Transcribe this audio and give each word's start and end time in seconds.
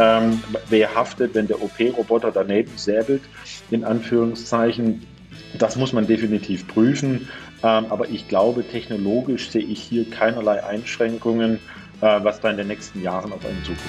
Ähm, 0.00 0.40
wer 0.68 0.94
haftet, 0.94 1.34
wenn 1.34 1.48
der 1.48 1.60
OP-Roboter 1.60 2.30
daneben 2.30 2.70
säbelt, 2.76 3.22
in 3.72 3.82
Anführungszeichen? 3.82 5.04
Das 5.58 5.74
muss 5.74 5.92
man 5.92 6.06
definitiv 6.06 6.68
prüfen. 6.68 7.28
Ähm, 7.64 7.86
aber 7.90 8.08
ich 8.08 8.28
glaube, 8.28 8.62
technologisch 8.62 9.50
sehe 9.50 9.64
ich 9.64 9.82
hier 9.82 10.08
keinerlei 10.08 10.62
Einschränkungen, 10.62 11.58
äh, 12.00 12.22
was 12.22 12.38
da 12.38 12.50
in 12.50 12.58
den 12.58 12.68
nächsten 12.68 13.02
Jahren 13.02 13.32
auf 13.32 13.44
einen 13.44 13.58
zukommt. 13.64 13.80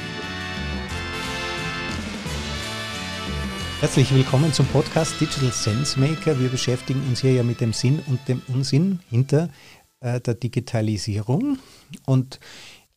Herzlich 3.80 4.12
willkommen 4.12 4.52
zum 4.52 4.66
Podcast 4.66 5.22
Digital 5.22 5.52
Sense 5.52 6.00
Maker. 6.00 6.40
Wir 6.40 6.50
beschäftigen 6.50 7.04
uns 7.08 7.22
hier 7.22 7.34
ja 7.34 7.44
mit 7.44 7.62
dem 7.62 7.72
Sinn 7.72 8.00
und 8.08 8.28
dem 8.28 8.42
Unsinn 8.48 9.00
hinter 9.12 9.50
äh, 10.00 10.20
der 10.20 10.34
Digitalisierung. 10.34 11.60
Und 12.08 12.40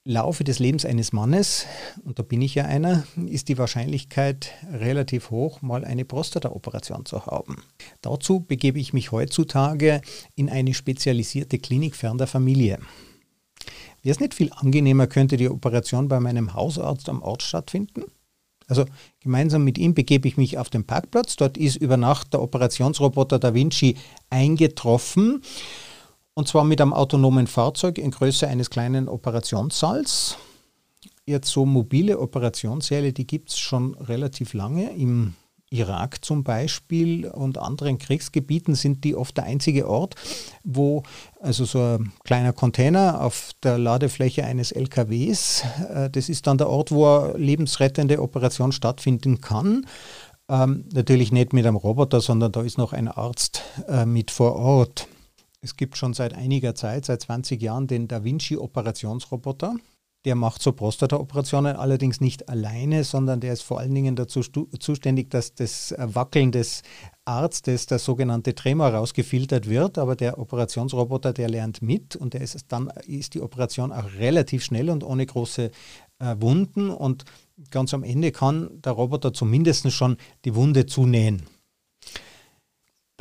Laufe 0.05 0.43
des 0.43 0.59
Lebens 0.59 0.85
eines 0.85 1.13
Mannes, 1.13 1.65
und 2.05 2.19
da 2.19 2.25
bin 2.25 2.43
ich 2.43 2.57
ja 2.57 2.65
einer, 2.65 3.05
ist 3.27 3.49
die 3.49 3.57
Wahrscheinlichkeit 3.57 4.51
relativ 4.73 5.31
hoch, 5.31 5.63
mal 5.63 5.85
eine 5.85 6.05
Prostata-Operation 6.05 7.07
zu 7.07 7.27
haben. 7.27 7.63
Dazu 8.01 8.41
begebe 8.41 8.81
ich 8.81 8.93
mich 8.93 9.13
heutzutage 9.13 10.01
in 10.35 10.51
eine 10.51 10.75
spezialisierte 10.75 11.61
Klinik 11.61 11.95
fern 11.95 12.19
der 12.19 12.27
Familie. 12.27 12.81
Wäre 14.03 14.13
es 14.13 14.19
nicht 14.19 14.35
viel 14.35 14.51
angenehmer, 14.53 15.07
könnte 15.07 15.37
die 15.37 15.49
Operation 15.49 16.09
bei 16.09 16.19
meinem 16.19 16.53
Hausarzt 16.55 17.09
am 17.09 17.23
Ort 17.23 17.45
stattfinden? 17.45 18.03
Also 18.67 18.87
gemeinsam 19.21 19.63
mit 19.63 19.79
ihm 19.79 19.95
begebe 19.95 20.27
ich 20.27 20.37
mich 20.37 20.59
auf 20.59 20.71
den 20.71 20.85
Parkplatz. 20.85 21.37
Dort 21.37 21.57
ist 21.57 21.77
über 21.77 21.97
Nacht 21.97 22.33
der 22.33 22.43
Operationsroboter 22.43 23.39
Da 23.39 23.55
Vinci 23.55 23.97
eingetroffen. 24.31 25.43
Und 26.35 26.49
zwar 26.49 26.65
mit 26.65 26.81
einem 26.81 26.93
autonomen 26.93 27.47
Fahrzeug 27.47 27.99
in 27.99 28.11
Größe 28.11 28.49
eines 28.49 28.71
kleinen 28.71 29.09
Operationssaals. 29.09 30.37
Jetzt 31.27 31.51
so 31.51 31.67
mobile 31.67 32.19
Operationssäle, 32.19 33.13
die 33.13 33.27
gibt 33.27 33.51
es 33.51 33.59
schon 33.59 33.95
relativ 33.95 34.55
lange. 34.55 34.91
Im 34.97 35.35
Irak 35.73 36.25
zum 36.25 36.45
Beispiel 36.45 37.27
und 37.27 37.59
anderen 37.59 37.99
Kriegsgebieten 37.99 38.75
sind 38.75 39.05
die 39.05 39.17
oft 39.17 39.37
der 39.37 39.45
einzige 39.45 39.89
Ort, 39.89 40.15
wo 40.65 41.03
also 41.41 41.65
so 41.65 41.81
ein 41.81 42.13
kleiner 42.25 42.53
Container 42.53 43.23
auf 43.23 43.53
der 43.63 43.79
Ladefläche 43.79 44.45
eines 44.45 44.73
LKWs, 44.73 45.65
äh, 45.93 46.11
das 46.11 46.29
ist 46.29 46.47
dann 46.47 46.59
der 46.59 46.69
Ort, 46.69 46.93
wo 46.93 47.07
eine 47.07 47.39
lebensrettende 47.39 48.21
Operation 48.21 48.73
stattfinden 48.73 49.41
kann. 49.41 49.87
Ähm, 50.49 50.85
natürlich 50.93 51.33
nicht 51.33 51.53
mit 51.53 51.67
einem 51.67 51.77
Roboter, 51.77 52.21
sondern 52.21 52.53
da 52.53 52.63
ist 52.63 52.77
noch 52.79 52.93
ein 52.93 53.09
Arzt 53.09 53.63
äh, 53.89 54.05
mit 54.05 54.31
vor 54.31 54.57
Ort. 54.57 55.09
Es 55.65 55.77
gibt 55.77 55.97
schon 55.97 56.13
seit 56.13 56.35
einiger 56.35 56.75
Zeit, 56.75 57.05
seit 57.05 57.23
20 57.23 57.63
Jahren, 57.63 57.87
den 57.87 58.09
Da 58.09 58.25
Vinci 58.25 58.57
Operationsroboter. 58.57 59.77
Der 60.25 60.35
macht 60.35 60.61
so 60.61 60.73
Prostata-Operationen 60.73 61.77
allerdings 61.77 62.21
nicht 62.21 62.49
alleine, 62.49 63.05
sondern 63.05 63.41
der 63.41 63.53
ist 63.53 63.63
vor 63.63 63.79
allen 63.79 63.95
Dingen 63.95 64.17
dazu 64.17 64.41
zuständig, 64.43 65.31
dass 65.31 65.55
das 65.55 65.95
Wackeln 65.99 66.51
des 66.53 66.83
Arztes, 67.25 67.87
das 67.87 68.05
sogenannte 68.05 68.57
Tremor, 68.57 68.89
rausgefiltert 68.89 69.69
wird. 69.69 69.99
Aber 69.99 70.17
der 70.17 70.39
Operationsroboter, 70.39 71.33
der 71.33 71.49
lernt 71.49 71.81
mit 71.81 72.17
und 72.17 72.35
der 72.35 72.41
ist 72.41 72.57
dann 72.69 72.89
ist 73.07 73.35
die 73.35 73.41
Operation 73.41 73.93
auch 73.93 74.13
relativ 74.19 74.65
schnell 74.65 74.91
und 74.91 75.05
ohne 75.05 75.27
große 75.27 75.71
äh, 76.19 76.37
Wunden. 76.41 76.91
Und 76.91 77.25
ganz 77.71 77.95
am 77.95 78.03
Ende 78.03 78.33
kann 78.33 78.81
der 78.83 78.93
Roboter 78.93 79.33
zumindest 79.33 79.91
schon 79.93 80.17
die 80.45 80.57
Wunde 80.57 80.87
zunähen. 80.87 81.43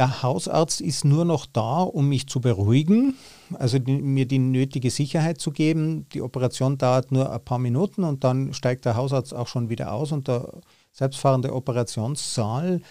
Der 0.01 0.23
Hausarzt 0.23 0.81
ist 0.81 1.05
nur 1.05 1.25
noch 1.25 1.45
da, 1.45 1.83
um 1.83 2.09
mich 2.09 2.25
zu 2.25 2.41
beruhigen, 2.41 3.13
also 3.53 3.77
die, 3.77 4.01
mir 4.01 4.25
die 4.25 4.39
nötige 4.39 4.89
Sicherheit 4.89 5.39
zu 5.39 5.51
geben. 5.51 6.09
Die 6.09 6.23
Operation 6.23 6.79
dauert 6.79 7.11
nur 7.11 7.31
ein 7.31 7.45
paar 7.45 7.59
Minuten 7.59 8.03
und 8.03 8.23
dann 8.23 8.51
steigt 8.55 8.85
der 8.85 8.95
Hausarzt 8.95 9.31
auch 9.31 9.45
schon 9.45 9.69
wieder 9.69 9.93
aus 9.93 10.11
und 10.11 10.27
der 10.27 10.53
selbstfahrende 10.91 11.53
Operationssaal, 11.53 12.81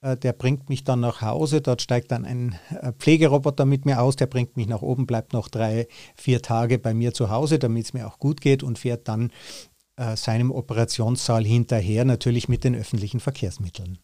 äh, 0.00 0.16
der 0.16 0.32
bringt 0.32 0.68
mich 0.68 0.84
dann 0.84 1.00
nach 1.00 1.22
Hause. 1.22 1.60
Dort 1.60 1.82
steigt 1.82 2.12
dann 2.12 2.24
ein 2.24 2.54
äh, 2.80 2.92
Pflegeroboter 2.92 3.64
mit 3.64 3.84
mir 3.84 4.00
aus, 4.00 4.14
der 4.14 4.26
bringt 4.26 4.56
mich 4.56 4.68
nach 4.68 4.82
oben, 4.82 5.06
bleibt 5.06 5.32
noch 5.32 5.48
drei, 5.48 5.88
vier 6.14 6.40
Tage 6.40 6.78
bei 6.78 6.94
mir 6.94 7.12
zu 7.12 7.30
Hause, 7.30 7.58
damit 7.58 7.86
es 7.86 7.94
mir 7.94 8.06
auch 8.06 8.20
gut 8.20 8.40
geht 8.40 8.62
und 8.62 8.78
fährt 8.78 9.08
dann 9.08 9.32
äh, 9.96 10.14
seinem 10.14 10.52
Operationssaal 10.52 11.44
hinterher, 11.44 12.04
natürlich 12.04 12.48
mit 12.48 12.62
den 12.62 12.76
öffentlichen 12.76 13.18
Verkehrsmitteln. 13.18 13.98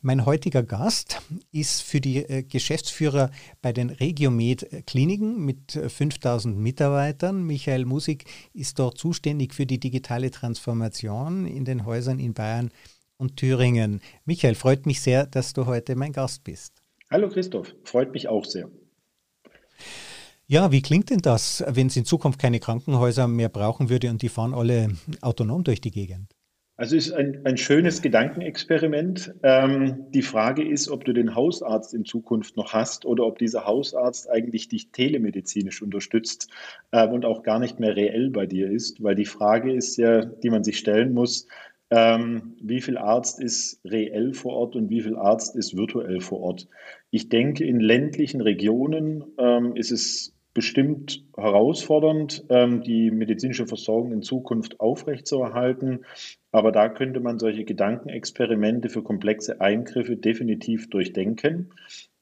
Mein 0.00 0.26
heutiger 0.26 0.62
Gast 0.62 1.20
ist 1.50 1.82
für 1.82 2.00
die 2.00 2.18
äh, 2.18 2.42
Geschäftsführer 2.42 3.30
bei 3.60 3.72
den 3.72 3.90
Regiomed 3.90 4.86
Kliniken 4.86 5.44
mit 5.44 5.72
5000 5.72 6.54
äh, 6.54 6.58
Mitarbeitern. 6.58 7.44
Michael 7.44 7.84
Musik 7.84 8.24
ist 8.52 8.78
dort 8.78 8.98
zuständig 8.98 9.54
für 9.54 9.66
die 9.66 9.80
digitale 9.80 10.30
Transformation 10.30 11.46
in 11.46 11.64
den 11.64 11.84
Häusern 11.86 12.18
in 12.18 12.34
Bayern 12.34 12.70
und 13.16 13.36
Thüringen. 13.36 14.00
Michael, 14.24 14.54
freut 14.54 14.86
mich 14.86 15.00
sehr, 15.00 15.26
dass 15.26 15.52
du 15.52 15.66
heute 15.66 15.96
mein 15.96 16.12
Gast 16.12 16.44
bist. 16.44 16.82
Hallo 17.10 17.28
Christoph, 17.28 17.74
freut 17.84 18.12
mich 18.12 18.28
auch 18.28 18.44
sehr. 18.44 18.68
Ja, 20.46 20.70
wie 20.70 20.82
klingt 20.82 21.10
denn 21.10 21.20
das, 21.20 21.64
wenn 21.66 21.86
es 21.86 21.96
in 21.96 22.04
Zukunft 22.04 22.38
keine 22.38 22.60
Krankenhäuser 22.60 23.28
mehr 23.28 23.48
brauchen 23.48 23.88
würde 23.88 24.10
und 24.10 24.22
die 24.22 24.28
fahren 24.28 24.54
alle 24.54 24.96
autonom 25.20 25.64
durch 25.64 25.80
die 25.80 25.90
Gegend? 25.90 26.34
Also 26.76 26.96
es 26.96 27.08
ist 27.08 27.12
ein, 27.12 27.42
ein 27.44 27.58
schönes 27.58 28.00
Gedankenexperiment. 28.00 29.34
Ähm, 29.42 30.06
die 30.10 30.22
Frage 30.22 30.66
ist, 30.66 30.88
ob 30.88 31.04
du 31.04 31.12
den 31.12 31.34
Hausarzt 31.34 31.92
in 31.92 32.04
Zukunft 32.04 32.56
noch 32.56 32.72
hast 32.72 33.04
oder 33.04 33.26
ob 33.26 33.38
dieser 33.38 33.66
Hausarzt 33.66 34.30
eigentlich 34.30 34.68
dich 34.68 34.90
telemedizinisch 34.90 35.82
unterstützt 35.82 36.50
äh, 36.90 37.06
und 37.06 37.26
auch 37.26 37.42
gar 37.42 37.58
nicht 37.58 37.78
mehr 37.78 37.94
reell 37.94 38.30
bei 38.30 38.46
dir 38.46 38.70
ist, 38.70 39.02
weil 39.02 39.14
die 39.14 39.26
Frage 39.26 39.72
ist 39.72 39.96
ja, 39.98 40.24
die 40.24 40.50
man 40.50 40.64
sich 40.64 40.78
stellen 40.78 41.12
muss, 41.12 41.46
ähm, 41.90 42.56
wie 42.62 42.80
viel 42.80 42.96
Arzt 42.96 43.38
ist 43.38 43.80
reell 43.84 44.32
vor 44.32 44.54
Ort 44.54 44.74
und 44.74 44.88
wie 44.88 45.02
viel 45.02 45.16
Arzt 45.16 45.54
ist 45.56 45.76
virtuell 45.76 46.22
vor 46.22 46.40
Ort. 46.40 46.68
Ich 47.10 47.28
denke, 47.28 47.64
in 47.64 47.80
ländlichen 47.80 48.40
Regionen 48.40 49.24
ähm, 49.36 49.76
ist 49.76 49.92
es 49.92 50.32
bestimmt 50.54 51.24
herausfordernd, 51.36 52.44
ähm, 52.48 52.82
die 52.82 53.10
medizinische 53.10 53.66
Versorgung 53.66 54.12
in 54.12 54.22
Zukunft 54.22 54.80
aufrechtzuerhalten. 54.80 56.04
Aber 56.50 56.72
da 56.72 56.88
könnte 56.88 57.20
man 57.20 57.38
solche 57.38 57.64
Gedankenexperimente 57.64 58.88
für 58.88 59.02
komplexe 59.02 59.60
Eingriffe 59.60 60.16
definitiv 60.16 60.90
durchdenken. 60.90 61.70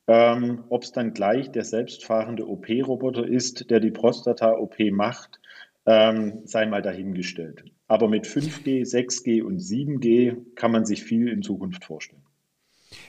Ähm, 0.06 0.64
Ob 0.68 0.82
es 0.82 0.92
dann 0.92 1.12
gleich 1.12 1.50
der 1.50 1.64
selbstfahrende 1.64 2.48
OP-Roboter 2.48 3.26
ist, 3.26 3.70
der 3.70 3.80
die 3.80 3.90
Prostata-OP 3.90 4.90
macht, 4.90 5.40
ähm, 5.86 6.40
sei 6.44 6.66
mal 6.66 6.82
dahingestellt. 6.82 7.64
Aber 7.88 8.08
mit 8.08 8.26
5G, 8.26 8.84
6G 8.84 9.42
und 9.42 9.58
7G 9.58 10.36
kann 10.54 10.72
man 10.72 10.84
sich 10.84 11.02
viel 11.02 11.28
in 11.28 11.42
Zukunft 11.42 11.84
vorstellen. 11.84 12.22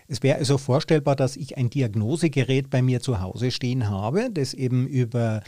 Es 0.07 0.21
wäre 0.23 0.37
also 0.37 0.57
vorstellbar, 0.57 1.15
dass 1.15 1.35
ich 1.35 1.57
ein 1.57 1.69
Diagnosegerät 1.69 2.69
bei 2.69 2.81
mir 2.81 3.01
zu 3.01 3.21
Hause 3.21 3.51
stehen 3.51 3.89
habe, 3.89 4.29
das 4.31 4.53
eben 4.53 4.87
über 4.87 5.41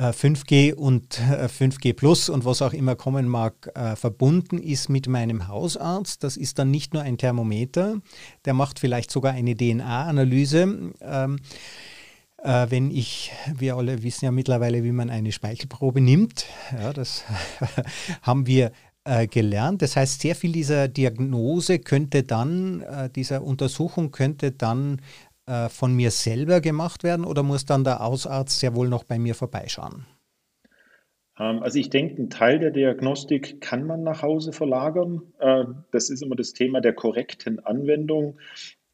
5G 0.00 0.68
äh, 0.68 0.72
und 0.74 1.14
5G 1.16 1.88
äh, 1.88 1.92
Plus 1.92 2.28
und 2.28 2.44
was 2.44 2.62
auch 2.62 2.72
immer 2.72 2.94
kommen 2.94 3.26
mag, 3.26 3.70
äh, 3.74 3.96
verbunden 3.96 4.58
ist 4.58 4.88
mit 4.88 5.08
meinem 5.08 5.48
Hausarzt. 5.48 6.22
Das 6.22 6.36
ist 6.36 6.58
dann 6.58 6.70
nicht 6.70 6.94
nur 6.94 7.02
ein 7.02 7.18
Thermometer, 7.18 8.00
der 8.44 8.54
macht 8.54 8.78
vielleicht 8.78 9.10
sogar 9.10 9.32
eine 9.32 9.56
DNA-Analyse. 9.56 10.92
Ähm, 11.00 11.38
wenn 12.40 12.92
ich, 12.92 13.32
wir 13.52 13.74
alle 13.74 14.04
wissen 14.04 14.26
ja 14.26 14.30
mittlerweile, 14.30 14.84
wie 14.84 14.92
man 14.92 15.10
eine 15.10 15.32
Speichelprobe 15.32 16.00
nimmt. 16.00 16.46
Ja, 16.72 16.92
das 16.92 17.24
haben 18.22 18.46
wir 18.46 18.70
äh, 19.08 19.26
gelernt. 19.26 19.80
Das 19.80 19.96
heißt, 19.96 20.20
sehr 20.20 20.34
viel 20.34 20.52
dieser 20.52 20.86
Diagnose 20.86 21.78
könnte 21.78 22.22
dann, 22.22 22.82
äh, 22.82 23.08
dieser 23.08 23.42
Untersuchung 23.42 24.10
könnte 24.10 24.52
dann 24.52 25.00
äh, 25.46 25.68
von 25.70 25.94
mir 25.94 26.10
selber 26.10 26.60
gemacht 26.60 27.04
werden 27.04 27.24
oder 27.24 27.42
muss 27.42 27.64
dann 27.64 27.84
der 27.84 28.00
Hausarzt 28.00 28.60
sehr 28.60 28.74
wohl 28.74 28.88
noch 28.88 29.04
bei 29.04 29.18
mir 29.18 29.34
vorbeischauen? 29.34 30.04
Ähm, 31.38 31.62
also 31.62 31.78
ich 31.78 31.88
denke, 31.88 32.20
ein 32.20 32.30
Teil 32.30 32.58
der 32.58 32.70
Diagnostik 32.70 33.60
kann 33.60 33.86
man 33.86 34.02
nach 34.02 34.22
Hause 34.22 34.52
verlagern. 34.52 35.22
Äh, 35.38 35.64
das 35.90 36.10
ist 36.10 36.22
immer 36.22 36.36
das 36.36 36.52
Thema 36.52 36.80
der 36.80 36.92
korrekten 36.92 37.60
Anwendung. 37.60 38.38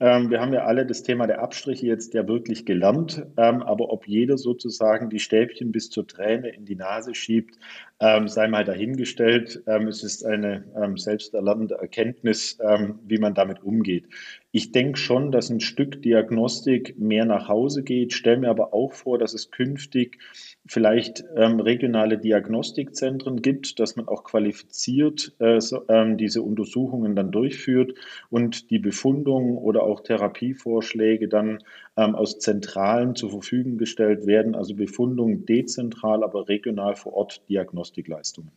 Ähm, 0.01 0.29
wir 0.29 0.41
haben 0.41 0.53
ja 0.53 0.65
alle 0.65 0.85
das 0.85 1.05
Thema 1.05 1.29
der 1.29 1.41
Abstriche 1.41 1.87
jetzt 1.87 2.15
ja 2.15 2.27
wirklich 2.27 2.67
gelernt, 2.67 3.25
ähm, 3.37 3.63
aber 3.63 3.91
ob 3.91 4.09
jeder 4.09 4.37
sozusagen 4.37 5.09
die 5.09 5.21
Stäbchen 5.21 5.71
bis 5.71 5.89
zur 5.89 6.07
Träne 6.07 6.49
in 6.49 6.65
die 6.65 6.75
Nase 6.75 7.15
schiebt, 7.15 7.59
ähm, 8.01 8.27
sei 8.27 8.49
mal 8.49 8.65
dahingestellt. 8.65 9.63
Ähm, 9.69 9.87
es 9.87 10.03
ist 10.03 10.25
eine 10.25 10.65
ähm, 10.77 10.97
selbsterlernende 10.97 11.77
Erkenntnis, 11.77 12.59
ähm, 12.61 12.99
wie 13.07 13.19
man 13.19 13.35
damit 13.35 13.63
umgeht. 13.63 14.09
Ich 14.51 14.73
denke 14.73 14.99
schon, 14.99 15.31
dass 15.31 15.49
ein 15.49 15.61
Stück 15.61 16.03
Diagnostik 16.03 16.99
mehr 16.99 17.25
nach 17.25 17.49
Hause 17.49 17.85
geht, 17.85 18.13
stelle 18.13 18.39
mir 18.39 18.51
aber 18.51 18.75
auch 18.75 18.93
vor, 18.93 19.19
dass 19.19 19.33
es 19.33 19.53
künftig 19.53 20.19
vielleicht 20.67 21.25
ähm, 21.37 21.61
regionale 21.61 22.19
Diagnostikzentren 22.19 23.43
gibt, 23.43 23.79
dass 23.81 23.97
man 23.97 24.09
auch 24.09 24.25
qualifiziert 24.25 25.35
äh, 25.39 25.61
so, 25.61 25.87
ähm, 25.89 26.17
diese 26.17 26.43
Untersuchungen 26.43 27.15
dann 27.15 27.31
durchführt 27.31 27.95
und 28.31 28.71
die 28.71 28.79
Befundungen 28.79 29.59
oder 29.59 29.83
auch 29.83 30.01
Therapievorschläge 30.01 31.29
dann 31.29 31.59
ähm, 31.97 32.15
aus 32.15 32.39
Zentralen 32.39 33.15
zur 33.15 33.31
Verfügung 33.31 33.77
gestellt 33.77 34.27
werden, 34.27 34.55
also 34.55 34.75
Befundungen 34.75 35.45
dezentral, 35.45 36.25
aber 36.25 36.49
regional 36.49 36.97
vor 36.97 37.13
Ort 37.13 37.43
Diagnostikleistungen. 37.49 38.51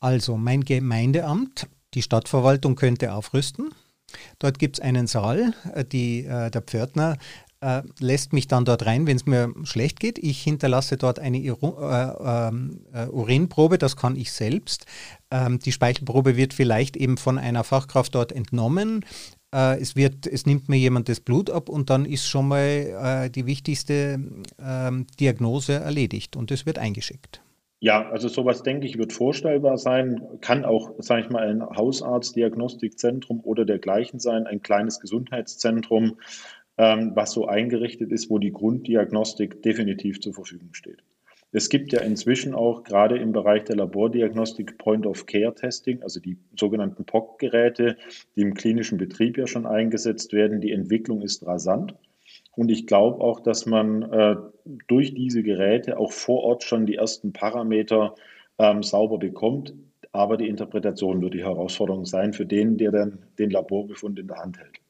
Also 0.00 0.36
mein 0.36 0.62
Gemeindeamt 0.62 1.68
Die 1.92 2.02
Stadtverwaltung 2.02 2.76
könnte 2.76 3.12
aufrüsten. 3.12 3.70
Dort 4.38 4.58
gibt 4.58 4.78
es 4.78 4.80
einen 4.80 5.06
Saal. 5.06 5.54
Äh, 5.74 5.84
die, 5.84 6.24
äh, 6.24 6.50
der 6.50 6.62
Pförtner 6.62 7.18
äh, 7.60 7.82
lässt 7.98 8.32
mich 8.32 8.48
dann 8.48 8.64
dort 8.64 8.86
rein, 8.86 9.06
wenn 9.06 9.16
es 9.16 9.26
mir 9.26 9.52
schlecht 9.64 10.00
geht. 10.00 10.18
Ich 10.18 10.42
hinterlasse 10.42 10.96
dort 10.96 11.18
eine 11.18 11.38
Iru 11.38 11.74
äh, 11.80 12.48
ähm, 12.48 12.80
äh, 12.92 13.06
Urinprobe, 13.06 13.78
das 13.78 13.96
kann 13.96 14.16
ich 14.16 14.32
selbst. 14.32 14.86
Ähm, 15.30 15.58
die 15.58 15.72
Speichelprobe 15.72 16.36
wird 16.36 16.54
vielleicht 16.54 16.96
eben 16.96 17.16
von 17.16 17.38
einer 17.38 17.64
Fachkraft 17.64 18.14
dort 18.14 18.32
entnommen. 18.32 19.04
Äh, 19.54 19.80
es, 19.80 19.96
wird, 19.96 20.26
es 20.26 20.46
nimmt 20.46 20.68
mir 20.68 20.78
jemand 20.78 21.08
das 21.08 21.20
Blut 21.20 21.50
ab 21.50 21.68
und 21.68 21.90
dann 21.90 22.04
ist 22.04 22.26
schon 22.26 22.48
mal 22.48 23.24
äh, 23.26 23.30
die 23.30 23.46
wichtigste 23.46 24.20
ähm, 24.62 25.06
Diagnose 25.18 25.74
erledigt 25.74 26.36
und 26.36 26.50
es 26.50 26.66
wird 26.66 26.78
eingeschickt. 26.78 27.42
Ja, 27.82 28.10
also 28.10 28.28
sowas 28.28 28.62
denke 28.62 28.86
ich 28.86 28.98
wird 28.98 29.14
vorstellbar 29.14 29.78
sein, 29.78 30.20
kann 30.42 30.66
auch, 30.66 30.90
sage 30.98 31.22
ich 31.22 31.30
mal, 31.30 31.48
ein 31.48 31.62
Hausarztdiagnostikzentrum 31.62 33.40
oder 33.40 33.64
dergleichen 33.64 34.20
sein, 34.20 34.46
ein 34.46 34.60
kleines 34.60 35.00
Gesundheitszentrum, 35.00 36.18
ähm, 36.80 37.12
was 37.14 37.32
so 37.32 37.46
eingerichtet 37.46 38.10
ist, 38.10 38.30
wo 38.30 38.38
die 38.38 38.52
Grunddiagnostik 38.52 39.62
definitiv 39.62 40.18
zur 40.18 40.32
Verfügung 40.32 40.72
steht. 40.72 41.04
Es 41.52 41.68
gibt 41.68 41.92
ja 41.92 42.00
inzwischen 42.00 42.54
auch 42.54 42.84
gerade 42.84 43.18
im 43.18 43.32
Bereich 43.32 43.64
der 43.64 43.76
Labordiagnostik 43.76 44.78
Point-of-Care-Testing, 44.78 46.02
also 46.02 46.20
die 46.20 46.38
sogenannten 46.58 47.04
POC-Geräte, 47.04 47.98
die 48.34 48.40
im 48.40 48.54
klinischen 48.54 48.96
Betrieb 48.96 49.36
ja 49.36 49.46
schon 49.46 49.66
eingesetzt 49.66 50.32
werden. 50.32 50.62
Die 50.62 50.72
Entwicklung 50.72 51.20
ist 51.20 51.44
rasant. 51.44 51.94
Und 52.56 52.70
ich 52.70 52.86
glaube 52.86 53.22
auch, 53.22 53.40
dass 53.40 53.66
man 53.66 54.02
äh, 54.02 54.36
durch 54.88 55.12
diese 55.12 55.42
Geräte 55.42 55.98
auch 55.98 56.12
vor 56.12 56.44
Ort 56.44 56.62
schon 56.62 56.86
die 56.86 56.94
ersten 56.94 57.34
Parameter 57.34 58.14
ähm, 58.58 58.82
sauber 58.82 59.18
bekommt. 59.18 59.74
Aber 60.12 60.38
die 60.38 60.48
Interpretation 60.48 61.20
wird 61.20 61.34
die 61.34 61.44
Herausforderung 61.44 62.06
sein 62.06 62.32
für 62.32 62.46
den, 62.46 62.78
der 62.78 62.90
dann 62.90 63.18
den 63.38 63.50
Laborbefund 63.50 64.18
in 64.18 64.28
der 64.28 64.38
Hand 64.38 64.58
hält. 64.58 64.80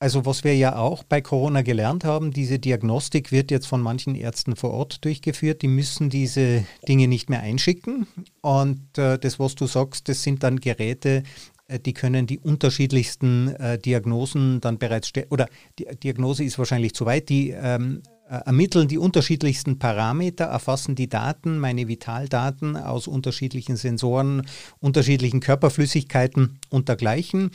Also 0.00 0.24
was 0.24 0.44
wir 0.44 0.56
ja 0.56 0.76
auch 0.76 1.02
bei 1.02 1.20
Corona 1.20 1.62
gelernt 1.62 2.04
haben, 2.04 2.30
diese 2.30 2.60
Diagnostik 2.60 3.32
wird 3.32 3.50
jetzt 3.50 3.66
von 3.66 3.80
manchen 3.80 4.14
Ärzten 4.14 4.54
vor 4.54 4.70
Ort 4.70 5.04
durchgeführt. 5.04 5.62
Die 5.62 5.68
müssen 5.68 6.08
diese 6.08 6.64
Dinge 6.86 7.08
nicht 7.08 7.28
mehr 7.28 7.40
einschicken. 7.40 8.06
Und 8.40 8.96
äh, 8.96 9.18
das, 9.18 9.40
was 9.40 9.56
du 9.56 9.66
sagst, 9.66 10.08
das 10.08 10.22
sind 10.22 10.44
dann 10.44 10.60
Geräte, 10.60 11.24
äh, 11.66 11.80
die 11.80 11.94
können 11.94 12.28
die 12.28 12.38
unterschiedlichsten 12.38 13.48
äh, 13.56 13.76
Diagnosen 13.76 14.60
dann 14.60 14.78
bereits 14.78 15.08
stellen. 15.08 15.26
Oder 15.30 15.48
die 15.80 15.86
Diagnose 15.96 16.44
ist 16.44 16.60
wahrscheinlich 16.60 16.94
zu 16.94 17.04
weit. 17.04 17.28
Die 17.28 17.50
ähm, 17.50 18.02
äh, 18.28 18.36
ermitteln 18.44 18.86
die 18.86 18.98
unterschiedlichsten 18.98 19.80
Parameter, 19.80 20.44
erfassen 20.44 20.94
die 20.94 21.08
Daten, 21.08 21.58
meine 21.58 21.88
Vitaldaten 21.88 22.76
aus 22.76 23.08
unterschiedlichen 23.08 23.76
Sensoren, 23.76 24.46
unterschiedlichen 24.78 25.40
Körperflüssigkeiten 25.40 26.60
und 26.68 26.88
dergleichen. 26.88 27.50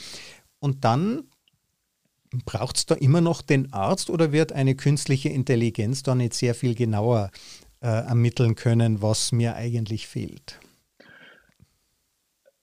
Und 0.59 0.83
dann 0.83 1.23
Braucht 2.45 2.77
es 2.77 2.85
da 2.85 2.95
immer 2.95 3.21
noch 3.21 3.41
den 3.41 3.71
Arzt 3.73 4.09
oder 4.09 4.31
wird 4.31 4.51
eine 4.51 4.75
künstliche 4.75 5.29
Intelligenz 5.29 6.03
da 6.03 6.15
nicht 6.15 6.33
sehr 6.33 6.55
viel 6.55 6.75
genauer 6.75 7.31
äh, 7.81 7.87
ermitteln 7.87 8.55
können, 8.55 9.01
was 9.01 9.31
mir 9.31 9.55
eigentlich 9.55 10.07
fehlt? 10.07 10.59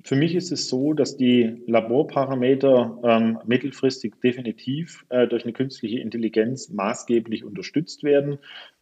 Für 0.03 0.17
mich 0.17 0.35
ist 0.35 0.51
es 0.51 0.69
so, 0.69 0.95
dass 0.95 1.17
die 1.17 1.63
Laborparameter 1.67 2.99
ähm, 3.05 3.39
mittelfristig 3.45 4.15
definitiv 4.23 5.05
äh, 5.11 5.29
durch 5.29 5.45
eine 5.45 5.53
künstliche 5.53 6.01
Intelligenz 6.01 6.71
maßgeblich 6.71 7.45
unterstützt 7.45 8.03
werden, 8.03 8.39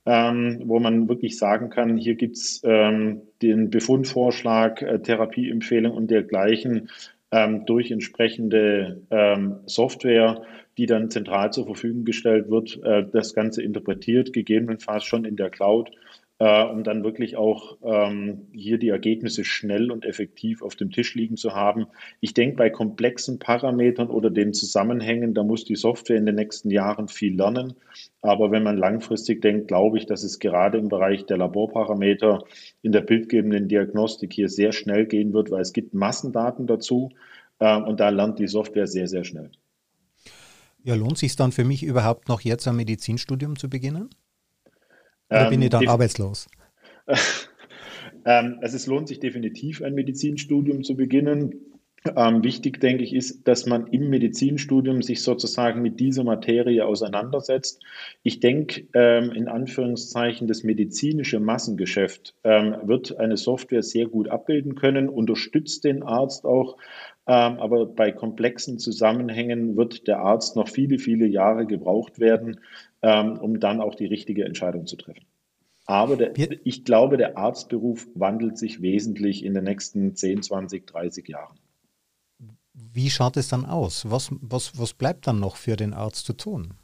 ähm, 0.07 0.63
wo 0.65 0.79
man 0.79 1.09
wirklich 1.09 1.37
sagen 1.37 1.71
kann, 1.71 1.97
hier 1.97 2.15
gibt 2.15 2.37
es 2.37 2.63
ähm, 2.65 3.23
den 3.43 3.69
Befundvorschlag, 3.69 4.81
äh, 4.83 5.01
Therapieempfehlung 5.01 5.93
und 5.93 6.11
dergleichen 6.11 6.89
ähm, 7.33 7.67
durch 7.67 7.91
entsprechende 7.91 9.03
ähm, 9.11 9.57
Software 9.67 10.43
die 10.79 10.87
dann 10.87 11.11
zentral 11.11 11.53
zur 11.53 11.67
Verfügung 11.67 12.05
gestellt 12.05 12.49
wird, 12.49 12.81
äh, 12.85 13.05
das 13.13 13.35
Ganze 13.35 13.63
interpretiert, 13.63 14.33
gegebenenfalls 14.33 15.05
schon 15.05 15.25
in 15.25 15.37
der 15.37 15.51
Cloud, 15.51 15.91
äh, 16.39 16.65
um 16.65 16.85
dann 16.85 17.03
wirklich 17.03 17.37
auch 17.37 17.79
ähm, 17.83 18.47
hier 18.53 18.79
die 18.79 18.91
Ergebnisse 18.91 19.45
schnell 19.45 19.91
und 19.91 20.05
effektiv 20.05 20.63
auf 20.63 20.77
dem 20.77 20.93
Tisch 20.93 21.17
liegen 21.17 21.37
zu 21.37 21.57
haben. 21.57 21.89
Ich 22.21 22.33
denke, 22.33 22.57
bei 22.57 22.71
komplexen 22.71 23.41
Parametern 23.41 24.09
oder 24.09 24.31
den 24.31 24.55
Zusammenhängen, 24.55 25.35
da 25.35 25.43
muss 25.43 25.65
die 25.65 25.75
Software 25.75 26.17
in 26.17 26.27
den 26.27 26.37
nächsten 26.37 26.71
Jahren 26.71 27.09
viel 27.09 27.37
lernen. 27.37 27.75
Aber 28.23 28.53
wenn 28.53 28.63
man 28.63 28.79
langfristig 28.79 29.43
denkt, 29.43 29.67
glaube 29.67 29.99
ich, 29.99 30.07
dass 30.07 30.23
es 30.23 30.39
gerade 30.39 30.79
im 30.79 30.89
Bereich 30.89 31.27
der 31.27 31.39
Laborparameter 31.39 32.45
in 32.83 32.93
der 32.93 33.01
bildgebenden 33.01 33.67
Diagnostik 33.67 34.33
hier 34.33 34.49
sehr 34.49 34.71
schnell 34.71 35.07
gehen 35.07 35.33
wird, 35.33 35.51
weil 35.51 35.63
es 35.63 35.73
gibt 35.73 35.93
Massendaten 35.93 36.69
dazu 36.69 37.11
äh, 37.59 37.77
und 37.77 37.99
da 37.99 38.11
lernt 38.11 38.39
die 38.39 38.47
Software 38.47 38.87
sehr, 38.87 39.09
sehr 39.09 39.25
schnell. 39.25 39.51
Ja, 40.89 40.95
lohnt 40.95 41.19
sich 41.19 41.37
dann 41.37 41.53
für 41.53 41.65
mich 41.65 41.83
überhaupt 41.83 42.31
noch 42.31 42.41
jetzt 42.41 42.67
ein 42.67 42.77
Medizinstudium 42.77 43.59
zu 43.59 43.69
beginnen? 43.69 44.09
Oder 45.29 45.45
ähm, 45.45 45.51
bin 45.51 45.61
ich 45.61 45.69
dann 45.69 45.87
arbeitslos? 45.87 46.49
ähm, 48.25 48.57
also 48.63 48.75
es 48.75 48.87
lohnt 48.87 49.07
sich 49.07 49.21
definitiv, 49.21 49.83
ein 49.83 49.93
Medizinstudium 49.93 50.85
zu 50.85 50.97
beginnen. 50.97 51.53
Ähm, 52.17 52.43
wichtig, 52.43 52.81
denke 52.81 53.05
ich, 53.05 53.15
ist, 53.15 53.47
dass 53.47 53.67
man 53.67 53.89
im 53.89 54.09
Medizinstudium 54.09 55.03
sich 55.03 55.23
sozusagen 55.23 55.83
mit 55.83 56.01
dieser 56.01 56.25
Materie 56.25 56.87
auseinandersetzt. 56.87 57.83
Ich 58.23 58.41
denke, 58.41 58.87
ähm, 58.95 59.31
in 59.33 59.47
Anführungszeichen, 59.47 60.49
das 60.49 60.63
medizinische 60.63 61.39
Massengeschäft 61.39 62.35
ähm, 62.45 62.77
wird 62.85 63.19
eine 63.19 63.37
Software 63.37 63.83
sehr 63.83 64.07
gut 64.07 64.29
abbilden 64.29 64.75
können, 64.75 65.11
unterstützt 65.11 65.85
den 65.85 66.03
Arzt 66.03 66.47
auch 66.47 66.79
ähm, 67.18 67.18
aber 67.33 67.87
bei 67.87 68.11
komplexen 68.11 68.79
Zusammenhängen 68.79 69.77
wird 69.77 70.07
der 70.07 70.21
Arzt 70.21 70.57
noch 70.57 70.69
viele, 70.69 70.99
viele 70.99 71.27
Jahre 71.27 71.67
gebraucht 71.67 72.19
werden, 72.19 72.61
ähm, 73.03 73.39
um 73.39 73.61
dann 73.61 73.81
auch 73.81 73.95
die 73.95 74.07
richtige 74.07 74.45
Entscheidung 74.45 74.87
zu 74.87 74.97
treffen. 74.97 75.25
Aber 75.85 76.17
der, 76.17 76.35
ich 76.65 76.85
glaube, 76.85 77.17
der 77.17 77.39
Arztberuf 77.39 78.09
wandelt 78.15 78.59
sich 78.59 78.83
wesentlich 78.83 79.45
in 79.45 79.55
den 79.55 79.65
nächsten 79.65 80.15
10, 80.15 80.43
20, 80.43 80.87
30 80.87 81.29
Jahren. 81.29 81.57
Wie 82.75 83.11
schaut 83.11 83.37
es 83.37 83.49
dann 83.49 83.65
aus? 83.65 84.11
Was, 84.11 84.31
was, 84.41 84.79
was 84.79 84.93
bleibt 84.93 85.27
dann 85.27 85.41
noch 85.41 85.57
für 85.57 85.77
den 85.77 85.95
Arzt 85.95 86.27
zu 86.27 86.35
tun? 86.35 86.75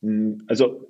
Hm, 0.00 0.42
also 0.46 0.86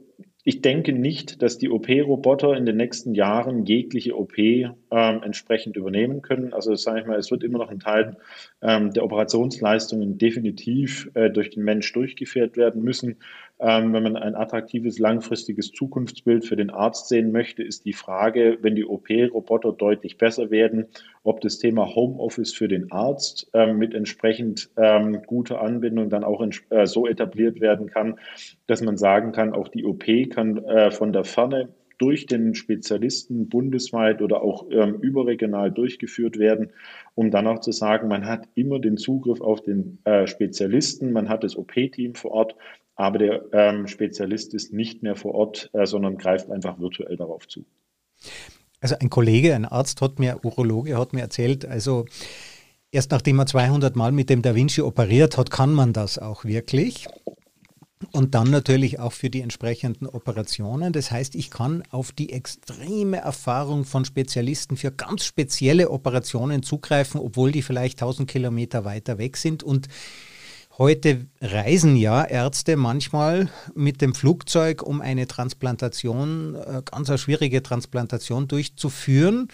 ich 0.49 0.63
denke 0.63 0.93
nicht, 0.93 1.43
dass 1.43 1.59
die 1.59 1.69
OP-Roboter 1.69 2.57
in 2.57 2.67
den 2.67 2.77
nächsten 2.77 3.15
Jahren 3.17 3.67
jegliche 3.67 4.17
OP 4.17 4.39
ähm, 4.39 4.75
entsprechend 4.93 5.77
übernehmen 5.77 6.23
können. 6.23 6.53
Also 6.53 6.73
sage 6.77 7.01
ich 7.01 7.07
mal, 7.07 7.19
es 7.19 7.33
wird 7.33 7.43
immer 7.43 7.59
noch 7.59 7.69
ein 7.69 7.81
Teil 7.81 8.17
ähm, 8.63 8.93
der 8.93 9.03
Operationsleistungen 9.03 10.19
definitiv 10.19 11.11
äh, 11.15 11.31
durch 11.31 11.51
den 11.51 11.65
Mensch 11.65 11.93
durchgeführt 11.93 12.57
werden 12.57 12.85
müssen. 12.85 13.17
Ähm, 13.59 13.95
wenn 13.95 14.03
man 14.03 14.17
ein 14.17 14.35
attraktives, 14.35 14.99
langfristiges 14.99 15.73
Zukunftsbild 15.73 16.45
für 16.45 16.57
den 16.57 16.69
Arzt 16.69 17.09
sehen 17.09 17.33
möchte, 17.33 17.63
ist 17.63 17.87
die 17.87 17.95
Frage, 17.95 18.59
wenn 18.61 18.75
die 18.75 18.85
OP-Roboter 18.85 19.73
deutlich 19.73 20.19
besser 20.19 20.51
werden, 20.51 20.87
ob 21.23 21.41
das 21.41 21.59
Thema 21.59 21.95
Homeoffice 21.95 22.53
für 22.53 22.69
den 22.69 22.93
Arzt 22.93 23.49
ähm, 23.55 23.79
mit 23.79 23.95
entsprechend 23.95 24.71
ähm, 24.77 25.23
guter 25.27 25.63
Anbindung 25.63 26.11
dann 26.11 26.23
auch 26.23 26.43
in, 26.43 26.51
äh, 26.69 26.87
so 26.87 27.07
etabliert 27.07 27.61
werden 27.61 27.89
kann, 27.89 28.19
dass 28.67 28.83
man 28.83 28.99
sagen 28.99 29.33
kann, 29.33 29.55
auch 29.55 29.69
die 29.69 29.85
OP 29.85 30.05
kann 30.31 30.59
äh, 30.65 30.91
von 30.91 31.15
der 31.15 31.25
Ferne 31.25 31.71
durch 31.99 32.27
den 32.27 32.55
Spezialisten 32.55 33.49
bundesweit 33.49 34.21
oder 34.21 34.43
auch 34.43 34.67
ähm, 34.71 34.97
überregional 35.01 35.71
durchgeführt 35.71 36.39
werden, 36.39 36.73
um 37.15 37.31
dann 37.31 37.47
auch 37.47 37.61
zu 37.61 37.73
sagen, 37.73 38.09
man 38.09 38.27
hat 38.27 38.49
immer 38.55 38.79
den 38.79 38.99
Zugriff 38.99 39.41
auf 39.41 39.63
den 39.63 39.99
äh, 40.05 40.27
Spezialisten, 40.27 41.13
man 41.13 41.29
hat 41.29 41.43
das 41.43 41.57
OP-Team 41.57 42.15
vor 42.15 42.33
Ort, 42.33 42.57
aber 42.97 43.19
der 43.19 43.45
ähm, 43.53 43.87
Spezialist 43.87 44.55
ist 44.55 44.73
nicht 44.73 45.03
mehr 45.03 45.17
vor 45.17 45.35
Ort, 45.35 45.71
äh, 45.75 45.87
sondern 45.87 46.17
greift 46.17 46.51
einfach 46.51 46.81
virtuell 46.81 47.17
darauf 47.17 47.47
zu. 47.47 47.65
Also 48.81 48.97
ein 48.99 49.11
Kollege, 49.11 49.55
ein 49.55 49.67
Arzt 49.67 50.01
hat 50.01 50.19
mir, 50.19 50.45
Urologe 50.45 50.99
hat 50.99 51.13
mir 51.13 51.21
erzählt, 51.21 51.67
also 51.67 52.07
erst 52.91 53.11
nachdem 53.11 53.39
er 53.39 53.47
200 53.47 53.97
Mal 53.97 54.13
mit 54.13 54.31
dem 54.31 54.43
Da 54.43 54.55
Vinci 54.55 54.81
operiert 54.81 55.37
hat, 55.37 55.51
kann 55.51 55.73
man 55.73 55.93
das 55.93 56.19
auch 56.19 56.45
wirklich. 56.45 57.07
Und 58.13 58.35
dann 58.35 58.51
natürlich 58.51 59.01
auch 59.01 59.13
für 59.13 59.31
die 59.31 59.41
entsprechenden 59.41 60.07
Operationen. 60.07 60.93
Das 60.93 61.11
heißt, 61.11 61.35
ich 61.35 61.51
kann 61.51 61.83
auf 61.91 62.13
die 62.13 62.31
extreme 62.31 63.17
Erfahrung 63.19 63.85
von 63.85 64.05
Spezialisten 64.05 64.77
für 64.77 64.93
ganz 64.93 65.25
spezielle 65.25 65.91
Operationen 65.91 66.63
zugreifen, 66.63 67.21
obwohl 67.21 67.53
die 67.53 67.63
vielleicht 67.63 68.01
1000 68.01 68.29
Kilometer 68.29 68.85
weiter 68.85 69.17
weg 69.17 69.39
sind. 69.39 69.63
Und 69.63 69.89
Heute 70.79 71.27
reisen 71.41 71.97
ja 71.97 72.23
Ärzte 72.23 72.77
manchmal 72.77 73.49
mit 73.75 74.03
dem 74.03 74.15
Flugzeug, 74.15 74.83
um 74.83 75.01
eine 75.01 75.27
Transplantation, 75.27 76.55
äh, 76.55 76.83
ganz 76.85 77.09
eine 77.09 77.17
schwierige 77.17 77.63
Transplantation 77.63 78.47
durchzuführen. 78.47 79.49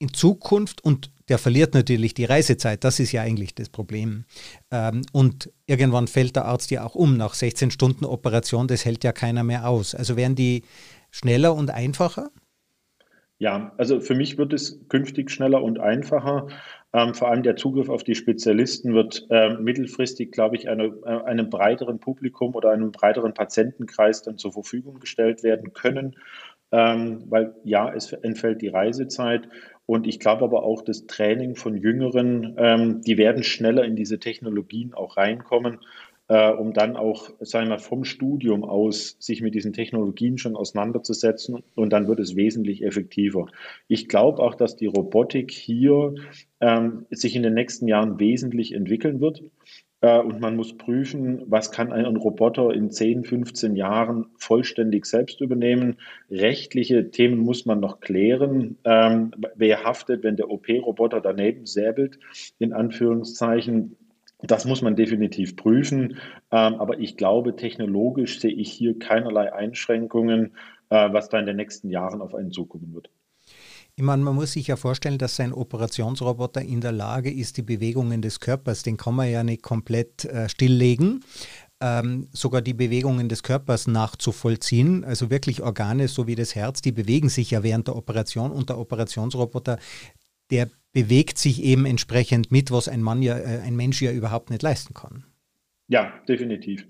In 0.00 0.12
Zukunft, 0.12 0.82
und 0.82 1.12
der 1.28 1.38
verliert 1.38 1.72
natürlich 1.72 2.14
die 2.14 2.24
Reisezeit, 2.24 2.82
das 2.82 2.98
ist 2.98 3.12
ja 3.12 3.22
eigentlich 3.22 3.54
das 3.54 3.68
Problem. 3.68 4.24
Ähm, 4.72 5.02
und 5.12 5.52
irgendwann 5.66 6.08
fällt 6.08 6.34
der 6.34 6.46
Arzt 6.46 6.72
ja 6.72 6.84
auch 6.84 6.96
um 6.96 7.16
nach 7.16 7.34
16 7.34 7.70
Stunden 7.70 8.04
Operation, 8.04 8.66
das 8.66 8.84
hält 8.84 9.04
ja 9.04 9.12
keiner 9.12 9.44
mehr 9.44 9.68
aus. 9.68 9.94
Also 9.94 10.16
werden 10.16 10.34
die 10.34 10.64
schneller 11.12 11.54
und 11.54 11.70
einfacher? 11.70 12.30
Ja, 13.38 13.72
also 13.76 14.00
für 14.00 14.14
mich 14.14 14.38
wird 14.38 14.54
es 14.54 14.88
künftig 14.88 15.30
schneller 15.30 15.62
und 15.62 15.78
einfacher. 15.78 16.46
Ähm, 16.94 17.12
vor 17.12 17.28
allem 17.28 17.42
der 17.42 17.56
Zugriff 17.56 17.90
auf 17.90 18.02
die 18.02 18.14
Spezialisten 18.14 18.94
wird 18.94 19.26
äh, 19.28 19.50
mittelfristig, 19.50 20.32
glaube 20.32 20.56
ich, 20.56 20.70
eine, 20.70 20.84
äh, 21.04 21.22
einem 21.24 21.50
breiteren 21.50 22.00
Publikum 22.00 22.54
oder 22.54 22.70
einem 22.70 22.92
breiteren 22.92 23.34
Patientenkreis 23.34 24.22
dann 24.22 24.38
zur 24.38 24.52
Verfügung 24.52 25.00
gestellt 25.00 25.42
werden 25.42 25.74
können. 25.74 26.16
Ähm, 26.72 27.24
weil 27.28 27.54
ja, 27.62 27.92
es 27.92 28.12
entfällt 28.12 28.62
die 28.62 28.68
Reisezeit 28.68 29.48
und 29.84 30.06
ich 30.06 30.18
glaube 30.18 30.44
aber 30.44 30.64
auch 30.64 30.82
das 30.82 31.06
Training 31.06 31.54
von 31.54 31.76
Jüngeren, 31.76 32.56
ähm, 32.58 33.02
die 33.02 33.18
werden 33.18 33.44
schneller 33.44 33.84
in 33.84 33.94
diese 33.94 34.18
Technologien 34.18 34.92
auch 34.92 35.16
reinkommen 35.16 35.78
äh, 36.28 36.50
um 36.50 36.72
dann 36.72 36.96
auch, 36.96 37.30
sagen 37.40 37.68
wir, 37.68 37.78
vom 37.78 38.04
Studium 38.04 38.64
aus 38.64 39.16
sich 39.20 39.42
mit 39.42 39.54
diesen 39.54 39.72
Technologien 39.72 40.38
schon 40.38 40.56
auseinanderzusetzen 40.56 41.62
und 41.74 41.92
dann 41.92 42.08
wird 42.08 42.20
es 42.20 42.36
wesentlich 42.36 42.82
effektiver. 42.84 43.46
Ich 43.88 44.08
glaube 44.08 44.42
auch, 44.42 44.54
dass 44.54 44.76
die 44.76 44.86
Robotik 44.86 45.50
hier 45.50 46.14
ähm, 46.60 47.06
sich 47.10 47.36
in 47.36 47.42
den 47.42 47.54
nächsten 47.54 47.86
Jahren 47.86 48.18
wesentlich 48.18 48.72
entwickeln 48.72 49.20
wird. 49.20 49.42
Äh, 50.00 50.20
und 50.20 50.40
man 50.40 50.56
muss 50.56 50.76
prüfen, 50.76 51.42
was 51.46 51.70
kann 51.70 51.92
ein 51.92 52.16
Roboter 52.16 52.72
in 52.72 52.90
10, 52.90 53.24
15 53.24 53.76
Jahren 53.76 54.26
vollständig 54.36 55.06
selbst 55.06 55.40
übernehmen. 55.40 55.96
Rechtliche 56.30 57.10
Themen 57.10 57.38
muss 57.38 57.66
man 57.66 57.80
noch 57.80 58.00
klären. 58.00 58.78
Ähm, 58.84 59.30
wer 59.54 59.84
haftet, 59.84 60.22
wenn 60.22 60.36
der 60.36 60.50
OP-Roboter 60.50 61.20
daneben 61.20 61.66
säbelt, 61.66 62.18
in 62.58 62.72
Anführungszeichen. 62.72 63.96
Das 64.46 64.64
muss 64.64 64.82
man 64.82 64.96
definitiv 64.96 65.56
prüfen. 65.56 66.18
Ähm, 66.50 66.74
aber 66.74 66.98
ich 66.98 67.16
glaube, 67.16 67.56
technologisch 67.56 68.40
sehe 68.40 68.52
ich 68.52 68.72
hier 68.72 68.98
keinerlei 68.98 69.52
Einschränkungen, 69.52 70.54
äh, 70.90 71.12
was 71.12 71.28
da 71.28 71.38
in 71.38 71.46
den 71.46 71.56
nächsten 71.56 71.90
Jahren 71.90 72.20
auf 72.20 72.34
einen 72.34 72.52
zukommen 72.52 72.94
wird. 72.94 73.10
Ich 73.98 74.04
meine, 74.04 74.22
man 74.22 74.34
muss 74.34 74.52
sich 74.52 74.66
ja 74.66 74.76
vorstellen, 74.76 75.16
dass 75.16 75.40
ein 75.40 75.54
Operationsroboter 75.54 76.60
in 76.60 76.82
der 76.82 76.92
Lage 76.92 77.32
ist, 77.32 77.56
die 77.56 77.62
Bewegungen 77.62 78.20
des 78.20 78.40
Körpers, 78.40 78.82
den 78.82 78.98
kann 78.98 79.14
man 79.14 79.30
ja 79.30 79.42
nicht 79.42 79.62
komplett 79.62 80.26
äh, 80.26 80.50
stilllegen, 80.50 81.24
ähm, 81.80 82.28
sogar 82.32 82.60
die 82.60 82.74
Bewegungen 82.74 83.30
des 83.30 83.42
Körpers 83.42 83.86
nachzuvollziehen. 83.86 85.02
Also 85.02 85.30
wirklich 85.30 85.62
Organe, 85.62 86.08
so 86.08 86.26
wie 86.26 86.34
das 86.34 86.54
Herz, 86.54 86.82
die 86.82 86.92
bewegen 86.92 87.30
sich 87.30 87.52
ja 87.52 87.62
während 87.62 87.88
der 87.88 87.96
Operation 87.96 88.52
und 88.52 88.68
der 88.68 88.78
Operationsroboter, 88.78 89.78
der 90.50 90.68
bewegt 90.96 91.36
sich 91.36 91.62
eben 91.62 91.84
entsprechend 91.84 92.50
mit, 92.50 92.72
was 92.72 92.88
ein 92.88 93.02
Mann 93.02 93.20
ja, 93.20 93.36
äh, 93.36 93.60
ein 93.62 93.76
Mensch 93.76 94.00
ja 94.00 94.12
überhaupt 94.12 94.48
nicht 94.48 94.62
leisten 94.62 94.94
kann. 94.94 95.24
Ja, 95.88 96.14
definitiv. 96.26 96.86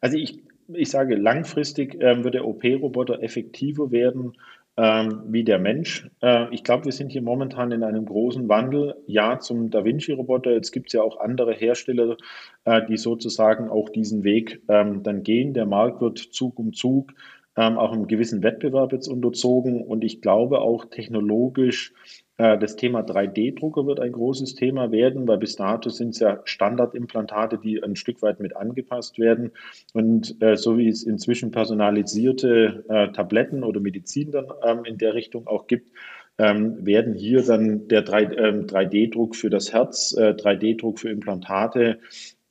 Also 0.00 0.16
ich, 0.16 0.42
ich 0.72 0.88
sage, 0.88 1.14
langfristig 1.14 1.94
ähm, 2.00 2.24
wird 2.24 2.32
der 2.32 2.46
OP-Roboter 2.46 3.22
effektiver 3.22 3.90
werden 3.90 4.32
ähm, 4.78 5.24
wie 5.26 5.44
der 5.44 5.58
Mensch. 5.58 6.08
Äh, 6.22 6.46
ich 6.54 6.64
glaube, 6.64 6.86
wir 6.86 6.92
sind 6.92 7.12
hier 7.12 7.20
momentan 7.20 7.70
in 7.70 7.82
einem 7.82 8.06
großen 8.06 8.48
Wandel. 8.48 8.94
Ja, 9.06 9.38
zum 9.40 9.68
Da 9.68 9.84
Vinci-Roboter. 9.84 10.52
Jetzt 10.52 10.70
gibt 10.70 10.86
es 10.86 10.94
ja 10.94 11.02
auch 11.02 11.20
andere 11.20 11.52
Hersteller, 11.52 12.16
äh, 12.64 12.80
die 12.88 12.96
sozusagen 12.96 13.68
auch 13.68 13.90
diesen 13.90 14.24
Weg 14.24 14.62
ähm, 14.68 15.02
dann 15.02 15.22
gehen. 15.22 15.52
Der 15.52 15.66
Markt 15.66 16.00
wird 16.00 16.18
Zug 16.18 16.58
um 16.58 16.72
Zug 16.72 17.12
ähm, 17.56 17.76
auch 17.76 17.92
einem 17.92 18.06
gewissen 18.06 18.42
Wettbewerb 18.42 18.92
jetzt 18.94 19.08
unterzogen. 19.08 19.82
Und 19.82 20.02
ich 20.02 20.22
glaube 20.22 20.60
auch 20.62 20.86
technologisch 20.86 21.92
das 22.40 22.76
Thema 22.76 23.00
3D-Drucker 23.00 23.86
wird 23.86 24.00
ein 24.00 24.12
großes 24.12 24.54
Thema 24.54 24.90
werden, 24.90 25.28
weil 25.28 25.38
bis 25.38 25.56
dato 25.56 25.90
sind 25.90 26.10
es 26.10 26.20
ja 26.20 26.40
Standardimplantate, 26.44 27.58
die 27.58 27.82
ein 27.82 27.96
Stück 27.96 28.22
weit 28.22 28.40
mit 28.40 28.56
angepasst 28.56 29.18
werden. 29.18 29.52
Und 29.92 30.40
äh, 30.42 30.56
so 30.56 30.78
wie 30.78 30.88
es 30.88 31.02
inzwischen 31.02 31.50
personalisierte 31.50 32.84
äh, 32.88 33.08
Tabletten 33.12 33.62
oder 33.62 33.80
Medizin 33.80 34.30
dann 34.30 34.46
ähm, 34.62 34.84
in 34.84 34.96
der 34.96 35.14
Richtung 35.14 35.46
auch 35.46 35.66
gibt, 35.66 35.90
ähm, 36.38 36.86
werden 36.86 37.14
hier 37.14 37.42
dann 37.42 37.88
der 37.88 38.04
3D-Druck 38.04 39.30
ähm, 39.30 39.34
für 39.34 39.50
das 39.50 39.72
Herz, 39.72 40.14
äh, 40.16 40.30
3D-Druck 40.30 40.98
für 40.98 41.10
Implantate 41.10 41.98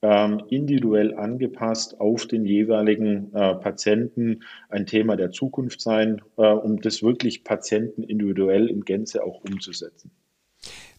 ähm, 0.01 0.41
individuell 0.49 1.15
angepasst 1.15 1.99
auf 1.99 2.25
den 2.25 2.45
jeweiligen 2.45 3.33
äh, 3.33 3.55
Patienten 3.55 4.43
ein 4.69 4.85
Thema 4.85 5.17
der 5.17 5.31
Zukunft 5.31 5.81
sein, 5.81 6.21
äh, 6.37 6.47
um 6.47 6.81
das 6.81 7.03
wirklich 7.03 7.43
Patienten 7.43 8.03
individuell 8.03 8.67
in 8.67 8.81
Gänze 8.81 9.23
auch 9.23 9.41
umzusetzen. 9.43 10.11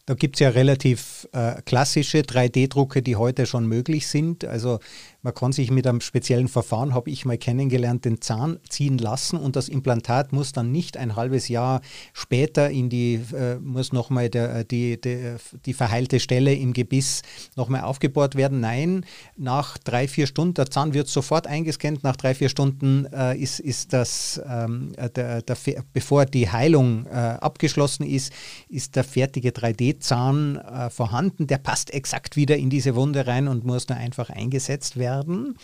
Da 0.05 0.15
gibt 0.15 0.35
es 0.35 0.39
ja 0.39 0.49
relativ 0.49 1.27
äh, 1.31 1.61
klassische 1.61 2.19
3D-Drucke, 2.19 3.01
die 3.01 3.15
heute 3.15 3.45
schon 3.45 3.67
möglich 3.67 4.07
sind. 4.07 4.45
Also 4.45 4.79
man 5.23 5.33
kann 5.33 5.51
sich 5.51 5.69
mit 5.69 5.85
einem 5.85 6.01
speziellen 6.01 6.47
Verfahren, 6.47 6.93
habe 6.93 7.09
ich 7.11 7.25
mal 7.25 7.37
kennengelernt, 7.37 8.05
den 8.05 8.21
Zahn 8.21 8.59
ziehen 8.67 8.97
lassen 8.97 9.37
und 9.37 9.55
das 9.55 9.69
Implantat 9.69 10.33
muss 10.33 10.51
dann 10.51 10.71
nicht 10.71 10.97
ein 10.97 11.15
halbes 11.15 11.47
Jahr 11.47 11.81
später 12.13 12.69
in 12.71 12.89
die, 12.89 13.19
äh, 13.33 13.57
muss 13.59 13.93
nochmal 13.93 14.35
äh, 14.35 14.65
die, 14.65 14.99
die, 14.99 15.35
die 15.65 15.73
verheilte 15.73 16.19
Stelle 16.19 16.55
im 16.55 16.73
Gebiss 16.73 17.21
nochmal 17.55 17.81
aufgebohrt 17.81 18.35
werden. 18.35 18.61
Nein, 18.61 19.05
nach 19.37 19.77
drei, 19.77 20.07
vier 20.07 20.25
Stunden, 20.25 20.55
der 20.55 20.71
Zahn 20.71 20.93
wird 20.93 21.07
sofort 21.07 21.45
eingescannt, 21.45 22.03
nach 22.03 22.15
drei, 22.15 22.33
vier 22.33 22.49
Stunden 22.49 23.05
äh, 23.13 23.37
ist, 23.37 23.59
ist 23.59 23.93
das, 23.93 24.41
ähm, 24.47 24.93
der, 25.15 25.43
der, 25.43 25.57
bevor 25.93 26.25
die 26.25 26.49
Heilung 26.49 27.05
äh, 27.05 27.11
abgeschlossen 27.11 28.07
ist, 28.07 28.33
ist 28.69 28.95
der 28.95 29.03
fertige 29.03 29.49
3D-Zahn 29.49 30.55
äh, 30.55 30.89
vorhanden. 30.89 31.45
Der 31.45 31.59
passt 31.59 31.93
exakt 31.93 32.35
wieder 32.35 32.57
in 32.57 32.71
diese 32.71 32.95
Wunde 32.95 33.27
rein 33.27 33.47
und 33.47 33.65
muss 33.65 33.87
nur 33.87 33.97
einfach 33.97 34.29
eingesetzt 34.31 34.97
werden 34.97 35.10
werden. 35.11 35.57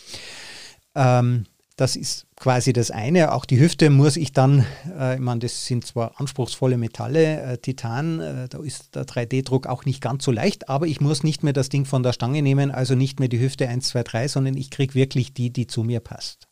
Ähm, 0.95 1.45
das 1.77 1.95
ist 1.95 2.25
quasi 2.35 2.73
das 2.73 2.89
eine. 2.89 3.33
Auch 3.33 3.45
die 3.45 3.59
Hüfte 3.59 3.91
muss 3.91 4.17
ich 4.17 4.33
dann, 4.33 4.65
äh, 4.99 5.15
ich 5.15 5.21
meine, 5.21 5.41
das 5.41 5.67
sind 5.67 5.85
zwar 5.85 6.19
anspruchsvolle 6.19 6.75
Metalle, 6.75 7.41
äh, 7.41 7.57
Titan, 7.59 8.19
äh, 8.19 8.49
da 8.49 8.59
ist 8.59 8.95
der 8.95 9.05
3D-Druck 9.05 9.67
auch 9.67 9.85
nicht 9.85 10.01
ganz 10.01 10.25
so 10.25 10.31
leicht, 10.31 10.69
aber 10.69 10.87
ich 10.87 11.01
muss 11.01 11.23
nicht 11.23 11.43
mehr 11.43 11.53
das 11.53 11.69
Ding 11.69 11.85
von 11.85 12.01
der 12.01 12.13
Stange 12.13 12.41
nehmen, 12.41 12.71
also 12.71 12.95
nicht 12.95 13.19
mehr 13.19 13.29
die 13.29 13.39
Hüfte 13.39 13.67
1, 13.69 13.89
2, 13.89 14.03
3, 14.03 14.27
sondern 14.27 14.57
ich 14.57 14.71
kriege 14.71 14.95
wirklich 14.95 15.33
die, 15.33 15.51
die 15.51 15.67
zu 15.67 15.83
mir 15.83 15.99
passt. 15.99 16.47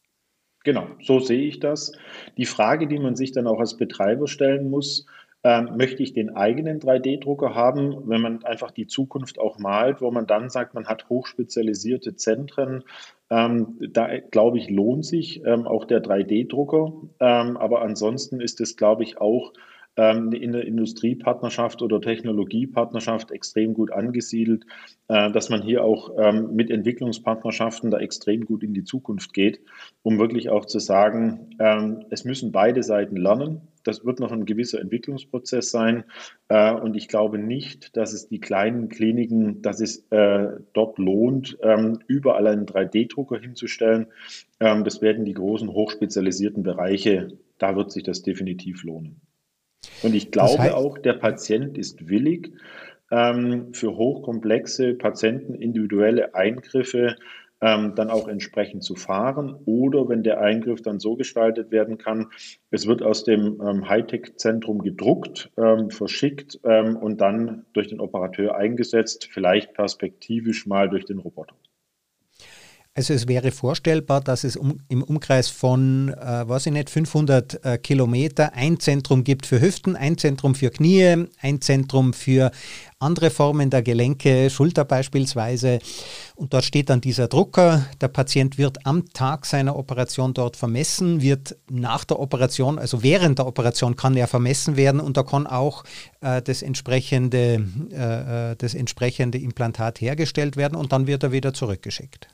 Genau, 0.63 0.87
so 1.01 1.19
sehe 1.19 1.47
ich 1.47 1.59
das. 1.59 1.91
Die 2.37 2.45
Frage, 2.45 2.87
die 2.87 2.99
man 2.99 3.15
sich 3.15 3.31
dann 3.31 3.47
auch 3.47 3.59
als 3.59 3.77
Betreiber 3.77 4.27
stellen 4.27 4.69
muss, 4.69 5.05
ähm, 5.45 5.77
möchte 5.77 6.01
ich 6.01 6.13
den 6.13 6.35
eigenen 6.35 6.79
3D-Drucker 6.79 7.53
haben, 7.53 8.09
wenn 8.09 8.19
man 8.19 8.43
einfach 8.43 8.71
die 8.71 8.87
Zukunft 8.87 9.37
auch 9.37 9.59
malt, 9.59 10.01
wo 10.01 10.09
man 10.09 10.25
dann 10.25 10.49
sagt, 10.49 10.73
man 10.73 10.87
hat 10.87 11.07
hochspezialisierte 11.07 12.15
Zentren. 12.15 12.83
Ähm, 13.29 13.77
da 13.91 14.17
glaube 14.17 14.57
ich, 14.57 14.71
lohnt 14.71 15.05
sich 15.05 15.45
ähm, 15.45 15.67
auch 15.67 15.85
der 15.85 16.01
3D-Drucker. 16.01 16.93
Ähm, 17.19 17.57
aber 17.57 17.83
ansonsten 17.83 18.41
ist 18.41 18.59
es, 18.59 18.75
glaube 18.75 19.03
ich, 19.03 19.21
auch 19.21 19.53
in 19.97 20.51
der 20.51 20.65
Industriepartnerschaft 20.65 21.81
oder 21.81 22.01
Technologiepartnerschaft 22.01 23.31
extrem 23.31 23.73
gut 23.73 23.91
angesiedelt, 23.91 24.65
äh, 25.07 25.31
dass 25.31 25.49
man 25.49 25.61
hier 25.61 25.83
auch 25.83 26.11
ähm, 26.17 26.55
mit 26.55 26.69
Entwicklungspartnerschaften 26.69 27.91
da 27.91 27.99
extrem 27.99 28.45
gut 28.45 28.63
in 28.63 28.73
die 28.73 28.83
Zukunft 28.83 29.33
geht, 29.33 29.61
um 30.01 30.17
wirklich 30.19 30.49
auch 30.49 30.65
zu 30.65 30.79
sagen, 30.79 31.51
ähm, 31.59 32.05
es 32.09 32.25
müssen 32.25 32.51
beide 32.51 32.83
Seiten 32.83 33.15
lernen. 33.15 33.61
Das 33.83 34.03
wird 34.03 34.19
noch 34.19 34.31
ein 34.31 34.45
gewisser 34.45 34.81
Entwicklungsprozess 34.81 35.69
sein. 35.69 36.05
Äh, 36.49 36.73
und 36.73 36.95
ich 36.95 37.07
glaube 37.07 37.37
nicht, 37.37 37.95
dass 37.95 38.13
es 38.13 38.27
die 38.27 38.39
kleinen 38.39 38.89
Kliniken, 38.89 39.61
dass 39.61 39.79
es 39.79 40.07
äh, 40.09 40.47
dort 40.73 40.97
lohnt, 40.97 41.57
überall 42.07 42.47
einen 42.47 42.65
3D-Drucker 42.65 43.39
hinzustellen. 43.39 44.07
das 44.59 45.01
werden 45.01 45.25
die 45.25 45.33
großen 45.33 45.69
hochspezialisierten 45.69 46.63
Bereiche, 46.63 47.37
da 47.57 47.75
wird 47.75 47.91
sich 47.91 48.03
das 48.03 48.23
definitiv 48.23 48.83
lohnen. 48.83 49.21
Und 50.03 50.15
ich 50.15 50.31
glaube 50.31 50.57
das 50.57 50.59
heißt, 50.59 50.75
auch, 50.75 50.97
der 50.97 51.13
Patient 51.13 51.77
ist 51.77 52.09
willig, 52.09 52.51
ähm, 53.11 53.73
für 53.73 53.95
hochkomplexe 53.95 54.93
Patienten 54.95 55.55
individuelle 55.55 56.33
Eingriffe 56.35 57.15
ähm, 57.61 57.93
dann 57.95 58.09
auch 58.09 58.27
entsprechend 58.27 58.83
zu 58.83 58.95
fahren. 58.95 59.55
Oder 59.65 60.09
wenn 60.09 60.23
der 60.23 60.41
Eingriff 60.41 60.81
dann 60.81 60.99
so 60.99 61.15
gestaltet 61.15 61.71
werden 61.71 61.97
kann, 61.97 62.27
es 62.69 62.87
wird 62.87 63.01
aus 63.01 63.23
dem 63.23 63.61
ähm, 63.61 63.87
Hightech-Zentrum 63.87 64.79
gedruckt, 64.79 65.51
ähm, 65.57 65.89
verschickt 65.89 66.59
ähm, 66.63 66.97
und 66.97 67.21
dann 67.21 67.65
durch 67.73 67.87
den 67.87 67.99
Operateur 67.99 68.55
eingesetzt, 68.55 69.29
vielleicht 69.31 69.73
perspektivisch 69.73 70.65
mal 70.65 70.89
durch 70.89 71.05
den 71.05 71.19
Roboter. 71.19 71.55
Also 72.97 73.13
es 73.13 73.27
wäre 73.27 73.51
vorstellbar, 73.51 74.21
dass 74.21 74.45
es 74.45 74.55
um, 74.55 74.79
im 74.87 75.03
Umkreis 75.03 75.49
von, 75.49 76.13
äh, 76.13 76.47
weiß 76.47 76.67
ich 76.67 76.71
nicht, 76.71 76.89
500 76.89 77.65
äh, 77.65 77.77
Kilometer 77.77 78.53
ein 78.53 78.79
Zentrum 78.79 79.25
gibt 79.25 79.45
für 79.45 79.59
Hüften, 79.59 79.97
ein 79.97 80.17
Zentrum 80.17 80.55
für 80.55 80.69
Knie, 80.69 81.25
ein 81.41 81.59
Zentrum 81.59 82.13
für 82.13 82.51
andere 82.99 83.31
Formen 83.31 83.69
der 83.69 83.83
Gelenke, 83.83 84.49
Schulter 84.49 84.85
beispielsweise. 84.85 85.79
Und 86.35 86.53
dort 86.53 86.63
steht 86.63 86.89
dann 86.89 87.01
dieser 87.01 87.27
Drucker. 87.27 87.85
Der 87.99 88.07
Patient 88.07 88.57
wird 88.57 88.85
am 88.85 89.11
Tag 89.11 89.45
seiner 89.45 89.75
Operation 89.75 90.33
dort 90.33 90.55
vermessen, 90.55 91.21
wird 91.21 91.57
nach 91.69 92.05
der 92.05 92.17
Operation, 92.17 92.79
also 92.79 93.03
während 93.03 93.39
der 93.39 93.47
Operation 93.47 93.97
kann 93.97 94.15
er 94.15 94.27
vermessen 94.27 94.77
werden 94.77 95.01
und 95.01 95.17
da 95.17 95.23
kann 95.23 95.47
auch 95.47 95.83
äh, 96.21 96.41
das, 96.41 96.61
entsprechende, 96.61 97.65
äh, 97.91 98.51
äh, 98.51 98.55
das 98.55 98.73
entsprechende, 98.73 98.75
das 98.75 98.75
entsprechende 98.95 99.37
Implantat 99.39 99.99
hergestellt 99.99 100.55
werden 100.55 100.75
und 100.75 100.93
dann 100.93 101.07
wird 101.07 101.23
er 101.23 101.31
wieder 101.33 101.53
zurückgeschickt. 101.53 102.29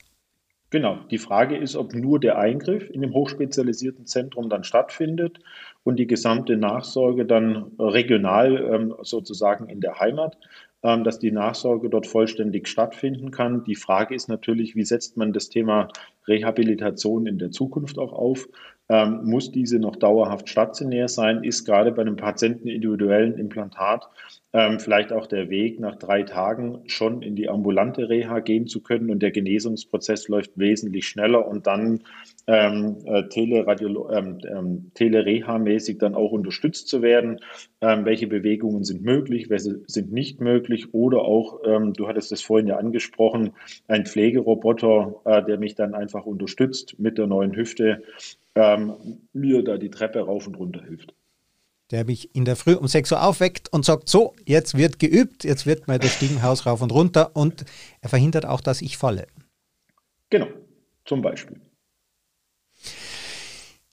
Genau. 0.72 1.00
Die 1.12 1.18
Frage 1.18 1.58
ist, 1.58 1.76
ob 1.76 1.94
nur 1.94 2.18
der 2.18 2.38
Eingriff 2.40 2.90
in 2.90 3.02
dem 3.02 3.14
hochspezialisierten 3.14 4.06
Zentrum 4.06 4.50
dann 4.50 4.64
stattfindet 4.64 5.40
und 5.84 5.98
die 5.98 6.08
gesamte 6.08 6.56
Nachsorge 6.56 7.26
dann 7.26 7.74
regional 7.78 8.56
ähm, 8.58 8.96
sozusagen 9.02 9.68
in 9.68 9.82
der 9.82 10.00
Heimat, 10.00 10.38
ähm, 10.82 11.04
dass 11.04 11.20
die 11.20 11.34
Nachsorge 11.34 11.90
dort 11.90 12.08
vollständig 12.08 12.70
stattfinden 12.70 13.32
kann. 13.32 13.66
Die 13.66 13.76
Frage 13.76 14.16
ist 14.16 14.30
natürlich, 14.30 14.78
wie 14.78 14.86
setzt 14.86 15.18
man 15.18 15.34
das 15.34 15.50
Thema 15.50 15.90
Rehabilitation 16.26 17.28
in 17.28 17.38
der 17.38 17.52
Zukunft 17.52 18.00
auch 18.00 18.14
auf? 18.14 18.48
Ähm, 18.88 19.26
muss 19.26 19.52
diese 19.52 19.78
noch 19.78 19.98
dauerhaft 19.98 20.48
stationär 20.48 21.10
sein? 21.10 21.44
Ist 21.44 21.66
gerade 21.66 21.92
bei 21.92 22.02
einem 22.02 22.16
Patienten 22.16 22.70
individuellen 22.70 23.38
Implantat 23.38 24.08
ähm, 24.54 24.80
vielleicht 24.80 25.14
auch 25.14 25.28
der 25.28 25.50
Weg 25.50 25.80
nach 25.80 25.96
drei 25.96 26.24
Tagen 26.24 26.82
schon 26.88 27.22
in 27.22 27.36
die 27.36 27.48
ambulante 27.48 28.10
Reha 28.10 28.40
gehen 28.40 28.68
zu 28.68 28.82
können 28.82 29.10
und 29.10 29.22
der 29.22 29.32
Genesungsprozess 29.32 30.28
läuft 30.28 30.52
wesentlich 30.58 31.08
schneller 31.08 31.48
und 31.48 31.68
dann 31.68 32.02
ähm, 32.48 32.98
äh, 33.06 33.24
ähm, 33.34 34.40
ähm, 34.50 34.92
Telereha-mäßig 34.94 36.00
dann 36.00 36.16
auch 36.16 36.32
unterstützt 36.32 36.90
zu 36.90 37.02
werden. 37.02 37.40
Ähm, 37.80 38.04
welche 38.04 38.28
Bewegungen 38.28 38.84
sind 38.84 39.04
möglich, 39.04 39.50
welche 39.50 39.82
sind 39.88 40.12
nicht 40.12 40.42
möglich 40.42 40.94
oder 40.94 41.22
auch, 41.22 41.62
ähm, 41.66 41.94
du 41.94 42.08
hattest 42.08 42.32
es 42.32 42.42
vorhin 42.42 42.68
ja 42.68 42.78
angesprochen, 42.78 43.52
ein 43.88 44.06
Pflegeroboter, 44.06 45.22
äh, 45.26 45.44
der 45.44 45.60
mich 45.60 45.76
dann 45.76 45.94
einfach 45.94 46.26
unterstützt 46.26 47.00
mit 47.00 47.18
der 47.18 47.28
neuen 47.28 47.56
Hüfte, 47.56 48.04
ähm, 48.56 48.94
mir 49.32 49.64
da 49.64 49.78
die 49.78 49.90
Treppe 49.90 50.20
rauf 50.20 50.46
und 50.46 50.56
runter 50.56 50.84
hilft 50.84 51.14
der 51.92 52.06
mich 52.06 52.34
in 52.36 52.46
der 52.46 52.56
Früh 52.56 52.74
um 52.74 52.88
6 52.88 53.12
Uhr 53.12 53.24
aufweckt 53.24 53.72
und 53.72 53.86
sagt, 53.86 54.10
so, 54.10 54.34
jetzt 54.46 54.76
wird 54.76 55.00
geübt, 55.00 55.44
jetzt 55.44 55.66
wird 55.66 55.88
mal 55.88 56.00
das 56.00 56.14
Stiegenhaus 56.14 56.66
rauf 56.66 56.82
und 56.82 56.92
runter 56.92 57.36
und 57.36 57.66
er 58.02 58.10
verhindert 58.10 58.46
auch, 58.46 58.62
dass 58.62 58.82
ich 58.82 58.98
falle. 58.98 59.28
Genau, 60.30 60.48
zum 61.06 61.22
Beispiel. 61.22 61.60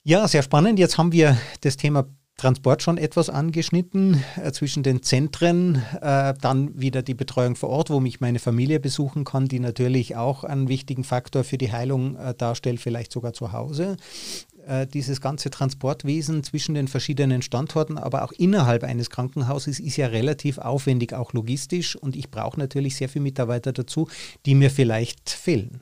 Ja, 0.04 0.26
sehr 0.26 0.42
spannend. 0.42 0.78
Jetzt 0.78 0.96
haben 0.96 1.12
wir 1.12 1.36
das 1.60 1.76
Thema 1.76 2.06
Transport 2.38 2.82
schon 2.82 2.98
etwas 2.98 3.28
angeschnitten 3.30 4.22
äh, 4.42 4.52
zwischen 4.52 4.84
den 4.84 5.02
Zentren, 5.02 5.82
äh, 6.00 6.34
dann 6.40 6.80
wieder 6.80 7.02
die 7.02 7.14
Betreuung 7.14 7.56
vor 7.56 7.68
Ort, 7.68 7.90
wo 7.90 7.98
mich 7.98 8.20
meine 8.20 8.38
Familie 8.38 8.78
besuchen 8.78 9.24
kann, 9.24 9.48
die 9.48 9.58
natürlich 9.58 10.14
auch 10.14 10.44
einen 10.44 10.68
wichtigen 10.68 11.02
Faktor 11.02 11.42
für 11.42 11.58
die 11.58 11.72
Heilung 11.72 12.16
äh, 12.16 12.34
darstellt, 12.34 12.80
vielleicht 12.80 13.10
sogar 13.10 13.32
zu 13.32 13.52
Hause. 13.52 13.96
Äh, 14.68 14.86
dieses 14.86 15.22
ganze 15.22 15.48
Transportwesen 15.48 16.42
zwischen 16.42 16.74
den 16.74 16.88
verschiedenen 16.88 17.40
Standorten, 17.40 17.96
aber 17.96 18.22
auch 18.22 18.32
innerhalb 18.32 18.84
eines 18.84 19.08
Krankenhauses 19.08 19.80
ist 19.80 19.96
ja 19.96 20.08
relativ 20.08 20.58
aufwendig, 20.58 21.14
auch 21.14 21.32
logistisch. 21.32 21.96
Und 21.96 22.14
ich 22.14 22.30
brauche 22.30 22.60
natürlich 22.60 22.96
sehr 22.96 23.08
viele 23.08 23.22
Mitarbeiter 23.22 23.72
dazu, 23.72 24.08
die 24.44 24.54
mir 24.54 24.68
vielleicht 24.68 25.30
fehlen. 25.30 25.80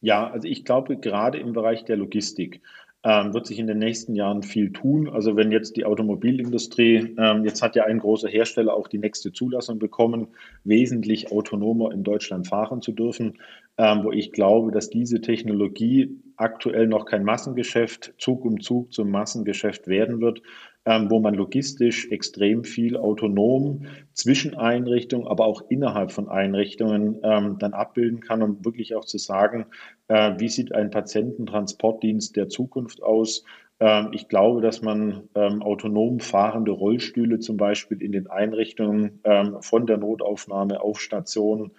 Ja, 0.00 0.30
also 0.30 0.46
ich 0.46 0.64
glaube, 0.64 0.96
gerade 0.98 1.38
im 1.38 1.52
Bereich 1.52 1.84
der 1.84 1.96
Logistik 1.96 2.60
ähm, 3.02 3.34
wird 3.34 3.48
sich 3.48 3.58
in 3.58 3.66
den 3.66 3.78
nächsten 3.78 4.14
Jahren 4.14 4.44
viel 4.44 4.72
tun. 4.72 5.08
Also 5.08 5.34
wenn 5.34 5.50
jetzt 5.50 5.76
die 5.76 5.84
Automobilindustrie, 5.84 7.16
ähm, 7.18 7.44
jetzt 7.44 7.60
hat 7.60 7.74
ja 7.74 7.86
ein 7.86 7.98
großer 7.98 8.28
Hersteller 8.28 8.72
auch 8.74 8.86
die 8.86 8.98
nächste 8.98 9.32
Zulassung 9.32 9.80
bekommen, 9.80 10.28
wesentlich 10.62 11.32
autonomer 11.32 11.90
in 11.90 12.04
Deutschland 12.04 12.46
fahren 12.46 12.82
zu 12.82 12.92
dürfen, 12.92 13.38
ähm, 13.78 14.04
wo 14.04 14.12
ich 14.12 14.30
glaube, 14.30 14.70
dass 14.70 14.90
diese 14.90 15.20
Technologie 15.20 16.21
aktuell 16.36 16.86
noch 16.86 17.06
kein 17.06 17.24
Massengeschäft, 17.24 18.14
Zug 18.18 18.44
um 18.44 18.60
Zug 18.60 18.92
zum 18.92 19.10
Massengeschäft 19.10 19.86
werden 19.86 20.20
wird, 20.20 20.42
ähm, 20.84 21.10
wo 21.10 21.20
man 21.20 21.34
logistisch 21.34 22.10
extrem 22.10 22.64
viel 22.64 22.96
autonom 22.96 23.86
zwischen 24.12 24.56
Einrichtungen, 24.56 25.26
aber 25.28 25.46
auch 25.46 25.62
innerhalb 25.68 26.10
von 26.10 26.28
Einrichtungen 26.28 27.18
ähm, 27.22 27.56
dann 27.58 27.72
abbilden 27.72 28.20
kann, 28.20 28.42
um 28.42 28.64
wirklich 28.64 28.94
auch 28.94 29.04
zu 29.04 29.18
sagen, 29.18 29.66
äh, 30.08 30.32
wie 30.38 30.48
sieht 30.48 30.74
ein 30.74 30.90
Patiententransportdienst 30.90 32.36
der 32.36 32.48
Zukunft 32.48 33.02
aus? 33.02 33.44
Ähm, 33.78 34.10
ich 34.12 34.28
glaube, 34.28 34.60
dass 34.60 34.82
man 34.82 35.28
ähm, 35.34 35.62
autonom 35.62 36.20
fahrende 36.20 36.70
Rollstühle 36.70 37.38
zum 37.40 37.56
Beispiel 37.56 38.02
in 38.02 38.12
den 38.12 38.28
Einrichtungen 38.28 39.20
ähm, 39.24 39.56
von 39.60 39.86
der 39.86 39.98
Notaufnahme 39.98 40.80
auf 40.80 41.00
Stationen 41.00 41.72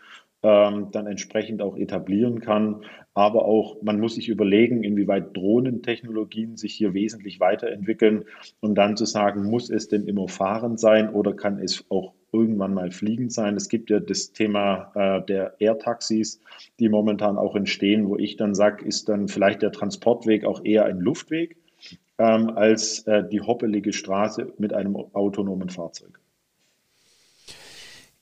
ähm, 0.44 0.90
dann 0.92 1.08
entsprechend 1.08 1.62
auch 1.62 1.78
etablieren 1.78 2.42
kann. 2.42 2.84
Aber 3.14 3.46
auch, 3.46 3.82
man 3.82 4.00
muss 4.00 4.16
sich 4.16 4.28
überlegen, 4.28 4.84
inwieweit 4.84 5.36
Drohnentechnologien 5.36 6.58
sich 6.58 6.74
hier 6.74 6.94
wesentlich 6.94 7.40
weiterentwickeln 7.40 8.26
und 8.60 8.76
dann 8.76 8.98
zu 8.98 9.06
sagen, 9.06 9.50
muss 9.50 9.70
es 9.70 9.88
denn 9.88 10.06
immer 10.08 10.28
fahrend 10.28 10.80
sein 10.80 11.10
oder 11.10 11.34
kann 11.34 11.60
es 11.60 11.86
auch 11.90 12.14
irgendwann 12.32 12.74
mal 12.74 12.92
fliegend 12.92 13.32
sein? 13.32 13.56
Es 13.56 13.70
gibt 13.70 13.90
ja 13.90 14.00
das 14.00 14.34
Thema 14.34 14.92
äh, 14.96 15.26
der 15.26 15.56
Air-Taxis, 15.60 16.42
die 16.80 16.90
momentan 16.90 17.38
auch 17.38 17.56
entstehen, 17.56 18.08
wo 18.10 18.18
ich 18.18 18.36
dann 18.36 18.56
sage, 18.56 18.84
ist 18.86 19.10
dann 19.10 19.28
vielleicht 19.28 19.62
der 19.62 19.72
Transportweg 19.72 20.44
auch 20.44 20.66
eher 20.66 20.86
ein 20.86 21.00
Luftweg 21.00 21.56
ähm, 22.18 22.50
als 22.50 23.06
äh, 23.08 23.24
die 23.28 23.42
hoppelige 23.42 23.94
Straße 23.94 24.54
mit 24.58 24.74
einem 24.74 24.96
autonomen 24.96 25.70
Fahrzeug. 25.70 26.23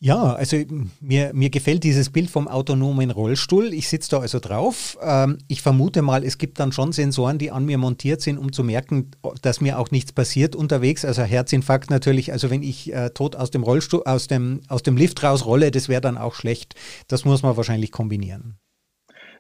Ja, 0.04 0.34
also 0.34 0.58
mir, 1.00 1.30
mir 1.32 1.52
gefällt 1.52 1.84
dieses 1.84 2.10
Bild 2.10 2.32
vom 2.32 2.48
autonomen 2.48 3.12
Rollstuhl. 3.12 3.72
Ich 3.72 3.88
sitze 3.88 4.10
da 4.10 4.20
also 4.20 4.40
drauf. 4.40 4.98
Ähm, 5.00 5.38
ich 5.48 5.62
vermute 5.62 6.02
mal, 6.02 6.24
es 6.24 6.40
gibt 6.40 6.60
dann 6.60 6.72
schon 6.72 6.92
Sensoren, 6.92 7.38
die 7.38 7.52
an 7.52 7.66
mir 7.66 7.78
montiert 7.78 8.20
sind, 8.20 8.40
um 8.40 8.52
zu 8.52 8.64
merken, 8.64 9.12
dass 9.44 9.62
mir 9.62 9.78
auch 9.78 9.92
nichts 9.92 10.12
passiert 10.12 10.56
unterwegs. 10.56 11.06
Also 11.06 11.22
Herzinfarkt 11.22 11.92
natürlich. 11.92 12.32
Also 12.32 12.50
wenn 12.50 12.64
ich 12.64 12.92
äh, 12.92 13.12
tot 13.12 13.36
aus 13.36 13.52
dem 13.52 13.62
Rollstuhl, 13.62 14.02
aus 14.06 14.26
dem, 14.26 14.62
aus 14.70 14.82
dem 14.82 14.98
Lift 14.98 15.22
rausrolle, 15.22 15.70
das 15.70 15.88
wäre 15.88 16.02
dann 16.02 16.18
auch 16.18 16.34
schlecht. 16.34 16.74
Das 17.08 17.24
muss 17.24 17.44
man 17.44 17.56
wahrscheinlich 17.56 17.92
kombinieren. 17.92 18.56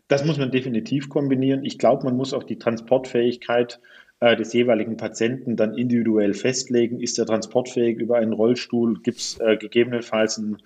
Das 0.09 0.25
muss 0.25 0.37
man 0.37 0.51
definitiv 0.51 1.09
kombinieren. 1.09 1.65
Ich 1.65 1.79
glaube, 1.79 2.03
man 2.03 2.15
muss 2.15 2.33
auch 2.33 2.43
die 2.43 2.59
Transportfähigkeit 2.59 3.79
äh, 3.79 4.00
des 4.21 4.53
jeweiligen 4.53 4.97
Patienten 4.97 5.55
dann 5.55 5.75
individuell 5.75 6.33
festlegen. 6.33 6.99
Ist 6.99 7.17
er 7.17 7.25
transportfähig 7.25 7.97
über 7.97 8.17
einen 8.17 8.33
Rollstuhl? 8.33 9.01
Gibt 9.01 9.17
es 9.17 9.39
äh, 9.39 9.57
gegebenenfalls 9.57 10.37
einen, 10.37 10.57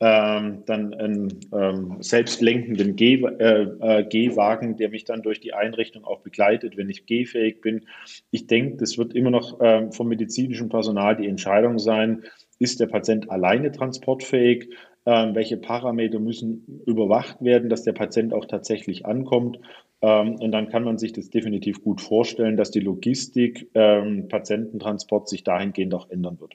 ähm, 0.00 0.62
dann 0.64 0.94
einen 0.94 1.40
ähm, 1.52 1.96
selbstlenkenden 2.00 2.96
Geh, 2.96 3.22
äh, 3.22 3.66
äh, 3.80 4.04
Gehwagen, 4.04 4.76
der 4.76 4.88
mich 4.88 5.04
dann 5.04 5.22
durch 5.22 5.40
die 5.40 5.52
Einrichtung 5.52 6.04
auch 6.04 6.20
begleitet, 6.20 6.76
wenn 6.78 6.88
ich 6.88 7.04
gehfähig 7.04 7.60
bin? 7.60 7.84
Ich 8.30 8.46
denke, 8.46 8.78
das 8.78 8.96
wird 8.96 9.14
immer 9.14 9.30
noch 9.30 9.58
ähm, 9.60 9.92
vom 9.92 10.08
medizinischen 10.08 10.70
Personal 10.70 11.16
die 11.16 11.28
Entscheidung 11.28 11.78
sein, 11.78 12.24
ist 12.58 12.80
der 12.80 12.86
Patient 12.86 13.30
alleine 13.30 13.72
transportfähig? 13.72 14.70
Ähm, 15.04 15.34
welche 15.34 15.56
Parameter 15.56 16.20
müssen 16.20 16.80
überwacht 16.86 17.42
werden, 17.42 17.68
dass 17.68 17.82
der 17.82 17.92
Patient 17.92 18.32
auch 18.32 18.46
tatsächlich 18.46 19.04
ankommt. 19.04 19.58
Ähm, 20.02 20.34
und 20.36 20.50
dann 20.50 20.68
kann 20.68 20.84
man 20.84 20.98
sich 20.98 21.12
das 21.12 21.30
definitiv 21.30 21.82
gut 21.82 22.00
vorstellen, 22.00 22.56
dass 22.56 22.70
die 22.70 22.80
Logistik, 22.80 23.70
ähm, 23.74 24.28
Patiententransport 24.28 25.28
sich 25.28 25.44
dahingehend 25.44 25.94
auch 25.94 26.10
ändern 26.10 26.40
wird. 26.40 26.54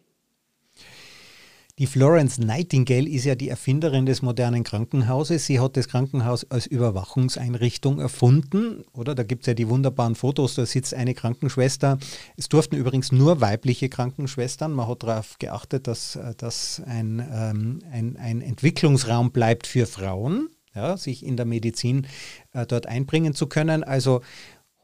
Die 1.80 1.86
Florence 1.86 2.40
Nightingale 2.40 3.08
ist 3.08 3.26
ja 3.26 3.36
die 3.36 3.50
Erfinderin 3.50 4.08
des 4.08 4.24
modernen 4.24 4.64
Krankenhauses. 4.64 5.46
Sie 5.46 5.60
hat 5.60 5.78
das 5.78 5.88
Krankenhaus 5.88 6.50
als 6.50 6.66
Überwachungseinrichtung 6.66 8.00
erfunden, 8.00 8.84
oder? 8.94 9.14
Da 9.14 9.22
gibt 9.22 9.44
es 9.44 9.48
ja 9.48 9.54
die 9.54 9.70
wunderbaren 9.70 10.16
Fotos, 10.16 10.56
da 10.56 10.66
sitzt 10.66 10.96
eine 10.96 11.14
Krankenschwester. 11.14 12.00
Es 12.36 12.50
durften 12.50 12.78
übrigens 12.78 13.12
nur 13.12 13.42
weibliche 13.42 13.90
Krankenschwestern. 13.90 14.74
Man 14.74 14.88
hat 14.88 15.04
darauf 15.04 15.38
geachtet, 15.38 15.86
dass 15.86 16.18
das 16.40 16.82
ein, 16.88 17.24
ähm, 17.32 17.80
ein, 17.92 18.18
ein 18.18 18.42
Entwicklungsraum 18.42 19.32
bleibt 19.32 19.68
für 19.68 19.86
Frauen 19.86 20.50
ja, 20.78 20.96
sich 20.96 21.26
in 21.26 21.36
der 21.36 21.46
Medizin 21.46 22.08
äh, 22.54 22.66
dort 22.66 22.86
einbringen 22.86 23.34
zu 23.34 23.48
können. 23.48 23.84
Also 23.84 24.22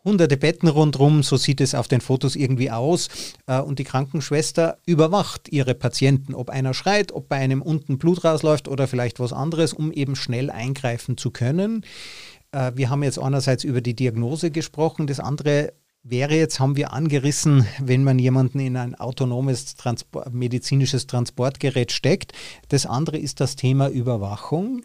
hunderte 0.03 0.35
Betten 0.35 0.67
rundherum, 0.67 1.23
so 1.23 1.37
sieht 1.37 1.61
es 1.61 1.75
auf 1.75 1.87
den 1.87 2.01
Fotos 2.01 2.35
irgendwie 2.35 2.71
aus. 2.71 3.07
Äh, 3.47 3.61
und 3.61 3.79
die 3.79 3.83
Krankenschwester 3.83 4.77
überwacht 4.85 5.49
ihre 5.49 5.75
Patienten, 5.75 6.33
ob 6.33 6.49
einer 6.49 6.73
schreit, 6.73 7.11
ob 7.11 7.29
bei 7.29 7.37
einem 7.37 7.61
unten 7.61 7.97
Blut 7.97 8.25
rausläuft 8.25 8.67
oder 8.67 8.87
vielleicht 8.87 9.19
was 9.19 9.33
anderes, 9.33 9.73
um 9.73 9.91
eben 9.91 10.15
schnell 10.15 10.49
eingreifen 10.49 11.15
zu 11.15 11.31
können. 11.31 11.85
Äh, 12.51 12.71
wir 12.75 12.89
haben 12.89 13.03
jetzt 13.03 13.19
einerseits 13.19 13.63
über 13.63 13.81
die 13.81 13.95
Diagnose 13.95 14.51
gesprochen, 14.51 15.07
das 15.07 15.19
andere 15.19 15.73
wäre 16.03 16.35
jetzt, 16.35 16.59
haben 16.59 16.75
wir 16.75 16.91
angerissen, 16.91 17.65
wenn 17.79 18.03
man 18.03 18.19
jemanden 18.19 18.59
in 18.59 18.75
ein 18.75 18.95
autonomes 18.95 19.75
Transport, 19.75 20.33
medizinisches 20.33 21.07
Transportgerät 21.07 21.93
steckt. 21.93 22.33
Das 22.67 22.85
andere 22.85 23.17
ist 23.17 23.39
das 23.39 23.55
Thema 23.55 23.87
Überwachung. 23.87 24.83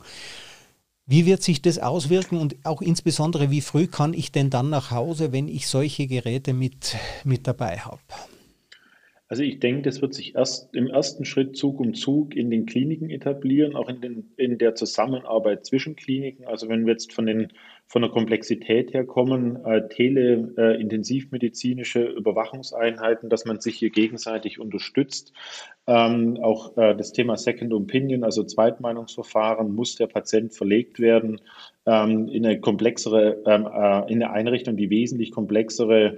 Wie 1.11 1.25
wird 1.25 1.43
sich 1.43 1.63
das 1.63 1.79
auswirken 1.79 2.37
und 2.37 2.57
auch 2.65 2.83
insbesondere, 2.83 3.51
wie 3.51 3.63
früh 3.63 3.87
kann 3.87 4.13
ich 4.13 4.31
denn 4.31 4.51
dann 4.51 4.69
nach 4.69 4.91
Hause, 4.91 5.33
wenn 5.33 5.49
ich 5.49 5.67
solche 5.67 6.07
Geräte 6.07 6.53
mit, 6.53 6.97
mit 7.25 7.47
dabei 7.47 7.79
habe? 7.79 7.99
Also 9.27 9.43
ich 9.43 9.59
denke, 9.59 9.83
das 9.83 10.03
wird 10.03 10.13
sich 10.13 10.35
erst 10.35 10.75
im 10.75 10.87
ersten 10.87 11.25
Schritt 11.25 11.57
Zug 11.57 11.81
um 11.81 11.95
Zug 11.95 12.37
in 12.37 12.51
den 12.51 12.67
Kliniken 12.67 13.09
etablieren, 13.09 13.75
auch 13.75 13.89
in, 13.89 14.03
den, 14.03 14.33
in 14.37 14.59
der 14.59 14.75
Zusammenarbeit 14.75 15.65
zwischen 15.65 15.97
Kliniken. 15.97 16.45
Also 16.45 16.69
wenn 16.69 16.85
wir 16.85 16.93
jetzt 16.93 17.15
von 17.15 17.25
den 17.25 17.53
von 17.89 18.03
der 18.03 18.11
Komplexität 18.11 18.93
her 18.93 19.07
kommen, 19.07 19.65
äh, 19.65 19.89
teleintensivmedizinische 19.89 22.05
Überwachungseinheiten, 22.05 23.31
dass 23.31 23.47
man 23.47 23.61
sich 23.61 23.79
hier 23.79 23.89
gegenseitig 23.89 24.61
unterstützt. 24.61 25.33
Ähm, 25.89 26.39
auch 26.43 26.77
äh, 26.77 26.95
das 26.95 27.13
Thema 27.13 27.39
Second 27.39 27.73
Opinion, 27.73 28.23
also 28.23 28.45
Zweitmeinungsverfahren, 28.45 29.75
muss 29.75 29.97
der 29.97 30.07
Patient 30.07 30.53
verlegt 30.53 31.01
werden 31.01 31.41
ähm, 31.87 32.29
in 32.29 32.45
eine 32.45 32.61
komplexere, 32.61 33.39
ähm, 33.47 33.67
äh, 33.67 34.13
in 34.13 34.23
eine 34.23 34.31
Einrichtung, 34.31 34.77
die 34.77 34.91
wesentlich 34.91 35.31
komplexere 35.31 36.17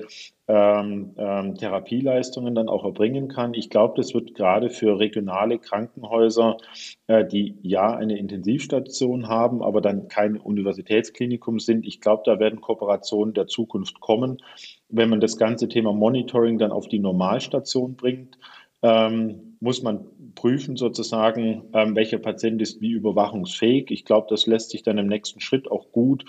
ähm, 0.49 1.13
ähm, 1.17 1.55
Therapieleistungen 1.55 2.57
dann 2.57 2.69
auch 2.69 2.85
erbringen 2.85 3.29
kann. 3.29 3.55
Ich 3.55 3.71
glaube, 3.71 3.95
das 3.97 4.13
wird 4.13 4.35
gerade 4.35 4.71
für 4.71 4.99
regionale 4.99 5.61
Krankenhäuser, 5.61 6.57
äh, 7.07 7.25
die 7.25 7.55
ja 7.63 7.95
eine 7.95 8.19
Intensivstation 8.19 9.29
haben, 9.29 9.63
aber 9.63 9.81
dann 9.81 10.09
kein 10.09 10.37
Universitätsklinikum 10.37 11.61
sind. 11.61 11.87
Ich 11.87 12.01
glaube, 12.01 12.25
da 12.27 12.41
werden 12.41 12.61
Kooperationen 12.61 13.35
der 13.35 13.47
Zukunft 13.47 14.01
kommen. 14.01 14.39
Wenn 14.89 15.11
man 15.11 15.21
das 15.21 15.37
ganze 15.37 15.69
Thema 15.69 15.93
Monitoring 15.93 16.59
dann 16.59 16.73
auf 16.73 16.89
die 16.89 16.99
Normalstation 16.99 17.95
bringt, 17.95 18.37
ähm, 18.83 19.50
muss 19.61 19.83
man 19.83 20.07
prüfen 20.35 20.77
sozusagen, 20.77 21.65
ähm, 21.75 21.95
welcher 21.95 22.19
Patient 22.19 22.61
ist 22.63 22.81
wie 22.81 22.93
überwachungsfähig. 22.93 23.91
Ich 23.91 24.07
glaube, 24.07 24.27
das 24.31 24.47
lässt 24.47 24.71
sich 24.71 24.83
dann 24.83 24.97
im 24.97 25.07
nächsten 25.07 25.41
Schritt 25.41 25.71
auch 25.71 25.93
gut 25.93 26.25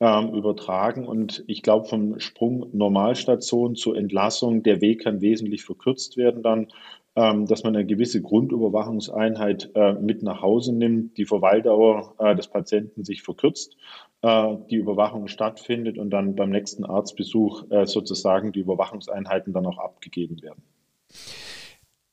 ähm, 0.00 0.34
übertragen. 0.34 1.06
Und 1.06 1.44
ich 1.46 1.62
glaube, 1.62 1.88
vom 1.88 2.20
Sprung 2.20 2.68
Normalstation 2.72 3.74
zur 3.74 3.96
Entlassung, 3.96 4.62
der 4.62 4.82
Weg 4.82 5.04
kann 5.04 5.22
wesentlich 5.22 5.64
verkürzt 5.64 6.18
werden 6.18 6.42
dann, 6.42 6.68
ähm, 7.16 7.46
dass 7.46 7.62
man 7.62 7.74
eine 7.74 7.86
gewisse 7.86 8.20
Grundüberwachungseinheit 8.20 9.70
äh, 9.74 9.94
mit 9.94 10.22
nach 10.22 10.42
Hause 10.42 10.74
nimmt, 10.74 11.16
die 11.16 11.24
Verweildauer 11.24 12.14
äh, 12.18 12.34
des 12.34 12.48
Patienten 12.48 13.04
sich 13.04 13.22
verkürzt, 13.22 13.76
äh, 14.22 14.56
die 14.68 14.76
Überwachung 14.76 15.28
stattfindet 15.28 15.96
und 15.96 16.10
dann 16.10 16.34
beim 16.34 16.50
nächsten 16.50 16.84
Arztbesuch 16.84 17.70
äh, 17.70 17.86
sozusagen 17.86 18.52
die 18.52 18.60
Überwachungseinheiten 18.60 19.52
dann 19.52 19.64
auch 19.64 19.78
abgegeben 19.78 20.42
werden. 20.42 20.62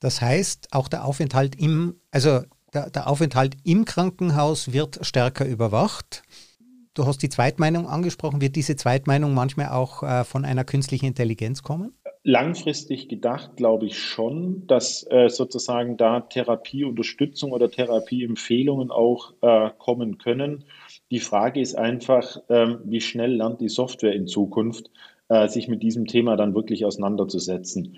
Das 0.01 0.19
heißt, 0.19 0.69
auch 0.71 0.89
der 0.89 1.05
Aufenthalt 1.05 1.55
im, 1.55 1.95
also 2.11 2.41
der, 2.73 2.89
der 2.89 3.07
Aufenthalt 3.07 3.55
im 3.63 3.85
Krankenhaus 3.85 4.73
wird 4.73 4.99
stärker 5.05 5.45
überwacht. 5.45 6.23
Du 6.93 7.05
hast 7.05 7.19
die 7.19 7.29
Zweitmeinung 7.29 7.87
angesprochen. 7.87 8.41
Wird 8.41 8.57
diese 8.57 8.75
Zweitmeinung 8.75 9.33
manchmal 9.33 9.69
auch 9.69 10.03
äh, 10.03 10.25
von 10.25 10.43
einer 10.43 10.65
künstlichen 10.65 11.05
Intelligenz 11.05 11.63
kommen? 11.63 11.93
Langfristig 12.23 13.07
gedacht 13.09 13.55
glaube 13.55 13.85
ich 13.85 13.97
schon, 13.97 14.67
dass 14.67 15.05
äh, 15.09 15.29
sozusagen 15.29 15.97
da 15.97 16.19
Therapieunterstützung 16.21 17.51
oder 17.51 17.71
Therapieempfehlungen 17.71 18.91
auch 18.91 19.33
äh, 19.41 19.69
kommen 19.77 20.17
können. 20.17 20.65
Die 21.11 21.19
Frage 21.19 21.61
ist 21.61 21.75
einfach, 21.75 22.37
ähm, 22.49 22.79
wie 22.85 23.01
schnell 23.01 23.35
lernt 23.35 23.61
die 23.61 23.69
Software 23.69 24.13
in 24.13 24.27
Zukunft, 24.27 24.91
äh, 25.29 25.47
sich 25.47 25.67
mit 25.67 25.81
diesem 25.81 26.07
Thema 26.07 26.35
dann 26.35 26.53
wirklich 26.55 26.85
auseinanderzusetzen. 26.85 27.97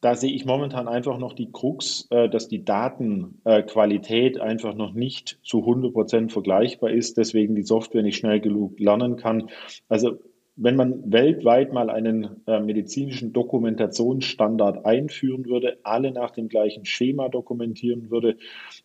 Da 0.00 0.14
sehe 0.14 0.32
ich 0.32 0.46
momentan 0.46 0.88
einfach 0.88 1.18
noch 1.18 1.34
die 1.34 1.52
Krux, 1.52 2.06
äh, 2.10 2.28
dass 2.28 2.48
die 2.48 2.64
Datenqualität 2.64 4.40
einfach 4.40 4.74
noch 4.74 4.94
nicht 4.94 5.38
zu 5.42 5.58
100 5.60 5.92
Prozent 5.92 6.32
vergleichbar 6.32 6.90
ist, 6.90 7.18
deswegen 7.18 7.54
die 7.54 7.62
Software 7.62 8.02
nicht 8.02 8.16
schnell 8.16 8.40
genug 8.40 8.78
lernen 8.80 9.16
kann. 9.16 9.50
Also 9.88 10.18
wenn 10.62 10.76
man 10.76 11.10
weltweit 11.10 11.72
mal 11.72 11.88
einen 11.88 12.42
äh, 12.46 12.60
medizinischen 12.60 13.32
Dokumentationsstandard 13.32 14.84
einführen 14.84 15.46
würde, 15.46 15.78
alle 15.84 16.12
nach 16.12 16.32
dem 16.32 16.48
gleichen 16.48 16.84
Schema 16.84 17.30
dokumentieren 17.30 18.10
würde, 18.10 18.36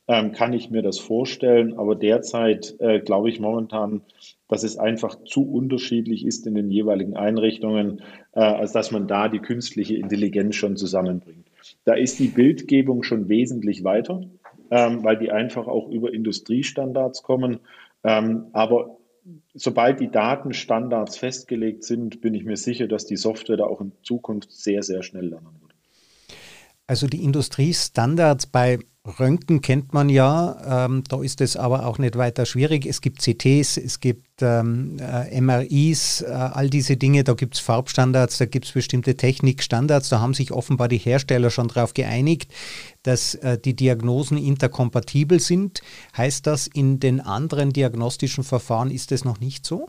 ähm, 0.08 0.32
kann 0.32 0.54
ich 0.54 0.70
mir 0.70 0.82
das 0.82 1.00
vorstellen. 1.00 1.78
Aber 1.78 1.96
derzeit 1.96 2.76
äh, 2.80 3.02
glaube 3.02 3.30
ich 3.30 3.42
momentan, 3.42 4.04
dass 4.48 4.64
es 4.64 4.78
einfach 4.78 5.22
zu 5.26 5.52
unterschiedlich 5.52 6.26
ist 6.26 6.48
in 6.48 6.56
den 6.56 6.72
jeweiligen 6.72 7.18
Einrichtungen, 7.18 8.02
äh, 8.32 8.40
als 8.40 8.72
dass 8.72 8.92
man 8.92 9.08
da 9.08 9.28
die 9.28 9.40
künstliche 9.40 9.98
Intelligenz 9.98 10.56
schon 10.56 10.78
zusammenbringt. 10.78 11.46
Da 11.84 11.96
ist 11.96 12.20
die 12.20 12.28
Bildgebung 12.30 13.04
schon 13.04 13.28
wesentlich 13.28 13.84
weiter, 13.84 14.22
ähm, 14.72 15.04
weil 15.04 15.18
die 15.18 15.30
einfach 15.30 15.68
auch 15.68 15.90
über 15.90 16.14
Industriestandards 16.14 17.22
kommen. 17.22 17.60
Ähm, 18.06 18.46
aber 18.54 18.98
sobald 19.54 20.00
die 20.00 20.12
Datenstandards 20.12 21.18
festgelegt 21.18 21.84
sind, 21.84 22.22
bin 22.22 22.34
ich 22.34 22.44
mir 22.44 22.58
sicher, 22.58 22.88
dass 22.88 23.06
die 23.06 23.18
Software 23.18 23.58
da 23.58 23.66
auch 23.66 23.82
in 23.82 23.92
Zukunft 24.04 24.52
sehr, 24.52 24.84
sehr 24.84 25.04
schnell 25.04 25.28
lernen 25.28 25.58
wird. 25.62 25.74
Also 26.88 27.08
die 27.08 27.24
Industriestandards 27.24 28.48
bei 28.48 28.80
Röntgen 29.06 29.62
kennt 29.62 29.94
man 29.94 30.10
ja, 30.10 30.86
ähm, 30.86 31.04
da 31.08 31.22
ist 31.22 31.40
es 31.40 31.56
aber 31.56 31.86
auch 31.86 32.00
nicht 32.00 32.18
weiter 32.18 32.46
schwierig. 32.46 32.88
Es 32.88 33.02
gibt 33.02 33.22
CTs, 33.22 33.78
es 33.78 34.00
gibt 34.00 34.42
ähm, 34.42 34.98
äh, 35.00 35.40
MRIs, 35.40 36.22
äh, 36.22 36.32
all 36.32 36.72
diese 36.72 36.98
Dinge, 36.98 37.24
da 37.24 37.34
gibt 37.34 37.54
es 37.54 37.60
Farbstandards, 37.60 38.40
da 38.40 38.46
gibt 38.46 38.66
es 38.66 38.72
bestimmte 38.72 39.16
Technikstandards, 39.16 40.10
da 40.10 40.22
haben 40.22 40.34
sich 40.34 40.52
offenbar 40.52 40.88
die 40.88 40.98
Hersteller 40.98 41.52
schon 41.52 41.68
darauf 41.68 41.94
geeinigt, 41.94 42.52
dass 43.04 43.36
äh, 43.36 43.60
die 43.60 43.76
Diagnosen 43.76 44.38
interkompatibel 44.38 45.40
sind. 45.40 45.82
Heißt 46.18 46.48
das, 46.48 46.66
in 46.66 47.00
den 47.00 47.22
anderen 47.22 47.72
diagnostischen 47.72 48.44
Verfahren 48.44 48.90
ist 48.90 49.12
es 49.12 49.24
noch 49.24 49.40
nicht 49.40 49.68
so? 49.68 49.88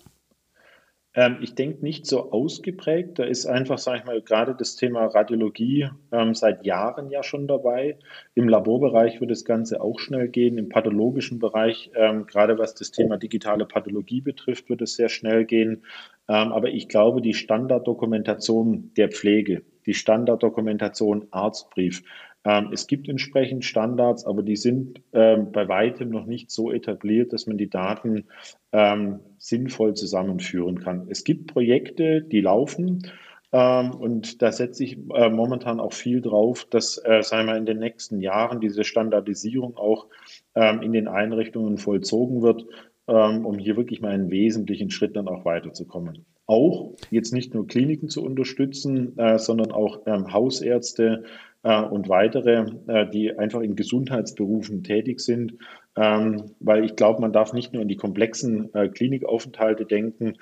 Ähm, 1.16 1.38
ich 1.40 1.54
denke 1.54 1.82
nicht 1.82 2.06
so 2.06 2.30
ausgeprägt. 2.30 3.18
Da 3.18 3.24
ist 3.24 3.46
einfach, 3.46 3.78
sage 3.78 3.98
ich 4.00 4.04
mal, 4.04 4.20
gerade 4.20 4.54
das 4.54 4.76
Thema 4.76 5.06
Radiologie 5.06 5.88
ähm, 6.12 6.34
seit 6.34 6.64
Jahren 6.66 7.10
ja 7.10 7.22
schon 7.22 7.48
dabei. 7.48 7.98
Im 8.34 8.48
Laborbereich 8.48 9.20
wird 9.20 9.30
das 9.30 9.46
Ganze 9.46 9.80
auch 9.80 9.98
schnell 9.98 10.28
gehen. 10.28 10.58
Im 10.58 10.68
pathologischen 10.68 11.38
Bereich, 11.38 11.90
ähm, 11.96 12.26
gerade 12.26 12.58
was 12.58 12.74
das 12.74 12.90
Thema 12.90 13.16
digitale 13.16 13.64
Pathologie 13.64 14.20
betrifft, 14.20 14.68
wird 14.68 14.82
es 14.82 14.94
sehr 14.94 15.08
schnell 15.08 15.46
gehen. 15.46 15.82
Ähm, 16.28 16.52
aber 16.52 16.68
ich 16.68 16.86
glaube, 16.88 17.22
die 17.22 17.34
Standarddokumentation 17.34 18.92
der 18.96 19.08
Pflege, 19.08 19.62
die 19.86 19.94
Standarddokumentation 19.94 21.28
Arztbrief, 21.30 22.02
ähm, 22.46 22.70
es 22.72 22.86
gibt 22.86 23.08
entsprechend 23.08 23.64
Standards, 23.64 24.24
aber 24.24 24.44
die 24.44 24.54
sind 24.54 25.00
ähm, 25.12 25.50
bei 25.50 25.66
weitem 25.68 26.10
noch 26.10 26.26
nicht 26.26 26.50
so 26.52 26.70
etabliert, 26.70 27.32
dass 27.32 27.48
man 27.48 27.58
die 27.58 27.68
Daten 27.68 28.26
ähm, 28.70 29.18
sinnvoll 29.36 29.94
zusammenführen 29.94 30.78
kann. 30.78 31.08
Es 31.10 31.24
gibt 31.24 31.52
Projekte, 31.52 32.22
die 32.22 32.40
laufen. 32.40 33.10
Ähm, 33.50 33.90
und 33.90 34.42
da 34.42 34.52
setze 34.52 34.84
ich 34.84 34.96
äh, 35.12 35.28
momentan 35.28 35.80
auch 35.80 35.92
viel 35.92 36.20
drauf, 36.20 36.64
dass, 36.70 37.02
äh, 37.04 37.22
sagen 37.22 37.48
wir, 37.48 37.56
in 37.56 37.66
den 37.66 37.80
nächsten 37.80 38.20
Jahren 38.20 38.60
diese 38.60 38.84
Standardisierung 38.84 39.76
auch 39.76 40.06
ähm, 40.54 40.82
in 40.82 40.92
den 40.92 41.08
Einrichtungen 41.08 41.78
vollzogen 41.78 42.42
wird, 42.42 42.64
ähm, 43.08 43.44
um 43.44 43.58
hier 43.58 43.76
wirklich 43.76 44.00
mal 44.00 44.12
einen 44.12 44.30
wesentlichen 44.30 44.90
Schritt 44.90 45.16
dann 45.16 45.26
auch 45.26 45.44
weiterzukommen 45.44 46.24
auch 46.46 46.94
jetzt 47.10 47.32
nicht 47.32 47.54
nur 47.54 47.66
Kliniken 47.66 48.08
zu 48.08 48.22
unterstützen, 48.22 49.18
äh, 49.18 49.38
sondern 49.38 49.72
auch 49.72 50.02
ähm, 50.06 50.32
Hausärzte, 50.32 51.24
äh, 51.66 51.82
und 51.82 52.08
weitere, 52.08 52.64
äh, 52.86 53.10
die 53.10 53.36
einfach 53.36 53.60
in 53.60 53.74
Gesundheitsberufen 53.74 54.84
tätig 54.84 55.18
sind. 55.18 55.54
Ähm, 55.96 56.52
weil 56.60 56.84
ich 56.84 56.94
glaube, 56.94 57.20
man 57.20 57.32
darf 57.32 57.52
nicht 57.52 57.72
nur 57.72 57.82
in 57.82 57.88
die 57.88 57.96
komplexen 57.96 58.72
äh, 58.72 58.88
Klinikaufenthalte 58.88 59.84
denken. 59.84 60.34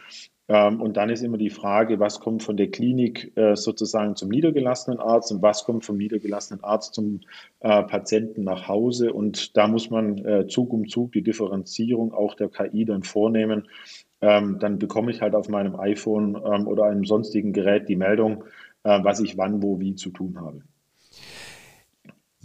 Ähm, 0.48 0.82
und 0.82 0.98
dann 0.98 1.08
ist 1.08 1.22
immer 1.22 1.38
die 1.38 1.48
Frage, 1.48 1.98
was 1.98 2.20
kommt 2.20 2.42
von 2.42 2.58
der 2.58 2.70
Klinik 2.70 3.32
sozusagen 3.54 4.16
zum 4.16 4.28
niedergelassenen 4.28 5.00
Arzt 5.00 5.32
und 5.32 5.40
was 5.40 5.64
kommt 5.64 5.86
vom 5.86 5.96
niedergelassenen 5.96 6.62
Arzt 6.62 6.92
zum 6.94 7.20
Patienten 7.60 8.44
nach 8.44 8.68
Hause. 8.68 9.14
Und 9.14 9.56
da 9.56 9.66
muss 9.66 9.88
man 9.88 10.46
Zug 10.48 10.74
um 10.74 10.86
Zug 10.86 11.12
die 11.12 11.22
Differenzierung 11.22 12.12
auch 12.12 12.34
der 12.34 12.50
KI 12.50 12.84
dann 12.84 13.02
vornehmen. 13.02 13.68
Ähm, 14.24 14.58
dann 14.58 14.78
bekomme 14.78 15.10
ich 15.10 15.20
halt 15.20 15.34
auf 15.34 15.50
meinem 15.50 15.76
iPhone 15.76 16.34
oder 16.36 16.84
einem 16.84 17.04
sonstigen 17.04 17.52
Gerät 17.52 17.88
die 17.90 17.96
Meldung, 17.96 18.44
was 18.82 19.20
ich 19.20 19.36
wann, 19.36 19.62
wo, 19.62 19.80
wie 19.80 19.94
zu 19.96 20.10
tun 20.10 20.40
habe. 20.40 20.62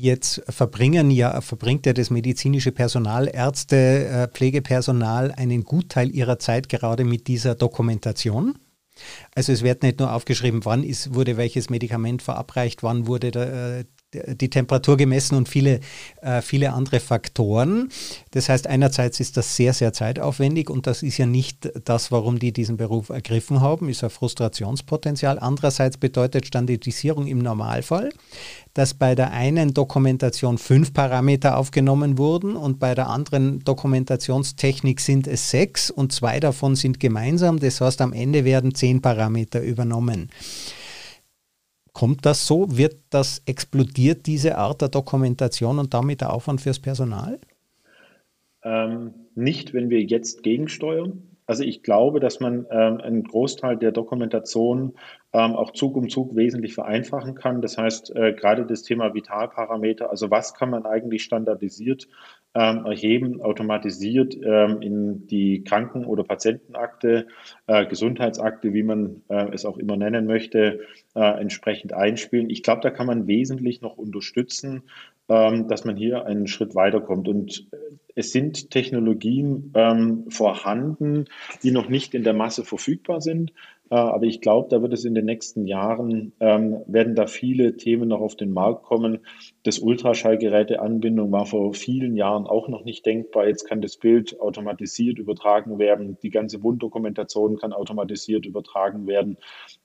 Jetzt 0.02 0.42
verbringen 0.48 1.12
ja, 1.12 1.42
verbringt 1.42 1.86
ja 1.86 1.92
das 1.92 2.10
medizinische 2.10 2.72
Personal, 2.72 3.30
Ärzte, 3.34 3.76
äh, 4.06 4.28
Pflegepersonal 4.30 5.34
einen 5.34 5.66
Gutteil 5.66 6.10
ihrer 6.16 6.40
Zeit 6.40 6.70
gerade 6.70 7.04
mit 7.04 7.28
dieser 7.28 7.54
Dokumentation. 7.56 8.58
Also 9.36 9.52
es 9.52 9.62
wird 9.62 9.84
nicht 9.84 10.00
nur 10.00 10.14
aufgeschrieben, 10.14 10.64
wann 10.64 10.84
ist, 10.84 11.16
wurde 11.16 11.36
welches 11.36 11.70
Medikament 11.70 12.22
verabreicht, 12.22 12.82
wann 12.82 13.08
wurde 13.08 13.32
der, 13.32 13.80
äh, 13.80 13.84
die 14.14 14.50
Temperatur 14.50 14.98
gemessen 14.98 15.36
und 15.36 15.48
viele, 15.48 15.82
äh, 16.22 16.42
viele 16.42 16.74
andere 16.74 17.00
Faktoren. 17.00 17.90
Das 18.32 18.50
heißt, 18.50 18.66
einerseits 18.66 19.20
ist 19.20 19.38
das 19.38 19.56
sehr, 19.56 19.74
sehr 19.74 19.94
zeitaufwendig 19.94 20.70
und 20.70 20.88
das 20.88 21.04
ist 21.04 21.18
ja 21.18 21.28
nicht 21.28 21.72
das, 21.86 22.12
warum 22.12 22.40
die 22.40 22.52
diesen 22.52 22.78
Beruf 22.78 23.10
ergriffen 23.10 23.62
haben, 23.62 23.88
ist 23.88 24.04
ein 24.04 24.10
Frustrationspotenzial. 24.10 25.38
Andererseits 25.38 25.98
bedeutet 25.98 26.48
Standardisierung 26.48 27.28
im 27.28 27.40
Normalfall, 27.40 28.10
dass 28.74 28.96
bei 28.96 29.14
der 29.14 29.32
einen 29.32 29.76
Dokumentation 29.76 30.58
fünf 30.58 30.92
Parameter 30.92 31.58
aufgenommen 31.58 32.18
wurden 32.18 32.56
und 32.56 32.80
bei 32.80 32.96
der 32.96 33.10
anderen 33.10 33.64
Dokumentationstechnik 33.64 35.02
sind 35.02 35.28
es 35.28 35.52
sechs 35.52 35.92
und 35.92 36.12
zwei 36.12 36.40
davon 36.40 36.76
sind 36.76 37.00
gemeinsam. 37.00 37.60
Das 37.60 37.80
heißt, 37.80 38.02
am 38.02 38.14
Ende 38.14 38.44
werden 38.44 38.74
zehn 38.74 39.02
Parameter 39.02 39.62
übernommen. 39.62 40.30
Kommt 42.00 42.26
das 42.26 42.48
so? 42.48 42.78
Wird 42.78 42.96
das 43.10 43.42
explodiert, 43.46 44.26
diese 44.26 44.58
Art 44.58 44.82
der 44.82 44.88
Dokumentation 44.88 45.80
und 45.80 45.94
damit 45.94 46.22
der 46.22 46.32
Aufwand 46.32 46.62
fürs 46.62 46.80
Personal? 46.80 47.40
Ähm, 48.64 49.14
nicht, 49.36 49.74
wenn 49.74 49.90
wir 49.90 50.02
jetzt 50.02 50.42
gegensteuern. 50.42 51.24
Also 51.46 51.66
ich 51.66 51.84
glaube, 51.84 52.22
dass 52.22 52.40
man 52.40 52.66
ähm, 52.72 53.02
einen 53.02 53.24
Großteil 53.26 53.76
der 53.76 53.92
Dokumentation 53.92 54.94
ähm, 55.34 55.56
auch 55.58 55.74
Zug 55.74 55.98
um 55.98 56.08
Zug 56.08 56.38
wesentlich 56.38 56.74
vereinfachen 56.74 57.36
kann. 57.36 57.62
Das 57.62 57.78
heißt, 57.78 58.16
äh, 58.16 58.32
gerade 58.32 58.66
das 58.66 58.84
Thema 58.84 59.14
Vitalparameter, 59.14 60.10
also 60.10 60.32
was 60.32 60.54
kann 60.54 60.70
man 60.70 60.86
eigentlich 60.86 61.24
standardisiert 61.24 62.08
ähm, 62.56 62.86
erheben, 62.86 63.42
automatisiert 63.42 64.36
ähm, 64.44 64.82
in 64.82 65.28
die 65.28 65.64
Kranken- 65.64 66.06
oder 66.06 66.24
Patientenakte, 66.24 67.28
äh, 67.68 67.86
Gesundheitsakte, 67.86 68.74
wie 68.74 68.84
man 68.84 69.22
äh, 69.30 69.54
es 69.54 69.66
auch 69.66 69.78
immer 69.78 69.98
nennen 69.98 70.26
möchte, 70.26 70.82
äh, 71.16 71.42
entsprechend 71.42 71.94
einspielen. 71.94 72.50
Ich 72.50 72.64
glaube, 72.64 72.82
da 72.82 72.90
kann 72.90 73.08
man 73.08 73.28
wesentlich 73.28 73.82
noch 73.82 73.98
unterstützen, 73.98 74.84
ähm, 75.30 75.68
dass 75.68 75.86
man 75.86 75.96
hier 75.96 76.26
einen 76.26 76.48
Schritt 76.48 76.74
weiterkommt. 76.74 77.28
Und 77.28 77.68
äh, 77.72 77.78
es 78.16 78.32
sind 78.32 78.72
Technologien 78.72 79.72
ähm, 79.76 80.26
vorhanden, 80.30 81.26
die 81.62 81.72
noch 81.72 81.88
nicht 81.88 82.16
in 82.16 82.24
der 82.24 82.34
Masse 82.34 82.66
verfügbar 82.66 83.22
sind. 83.22 83.54
Äh, 83.90 83.96
aber 83.96 84.24
ich 84.26 84.42
glaube, 84.42 84.68
da 84.70 84.82
wird 84.82 84.94
es 84.94 85.06
in 85.06 85.16
den 85.16 85.26
nächsten 85.26 85.66
Jahren, 85.66 86.34
ähm, 86.40 86.82
werden 86.88 87.16
da 87.16 87.28
viele 87.28 87.78
Themen 87.78 88.10
noch 88.10 88.22
auf 88.22 88.36
den 88.36 88.52
Markt 88.52 88.84
kommen. 88.84 89.20
Das 89.64 89.80
Ultraschallgeräteanbindung 89.80 91.32
war 91.32 91.46
vor 91.46 91.74
vielen 91.74 92.16
Jahren 92.16 92.46
auch 92.46 92.68
noch 92.68 92.84
nicht 92.84 93.06
denkbar. 93.06 93.48
Jetzt 93.48 93.66
kann 93.66 93.82
das 93.82 93.98
Bild 93.98 94.40
automatisiert 94.40 95.20
übertragen 95.20 95.80
werden. 95.80 96.18
Die 96.22 96.30
ganze 96.30 96.62
Wunddokumentation 96.64 97.58
kann 97.58 97.74
automatisiert 97.74 98.46
übertragen 98.46 99.08
werden. 99.08 99.38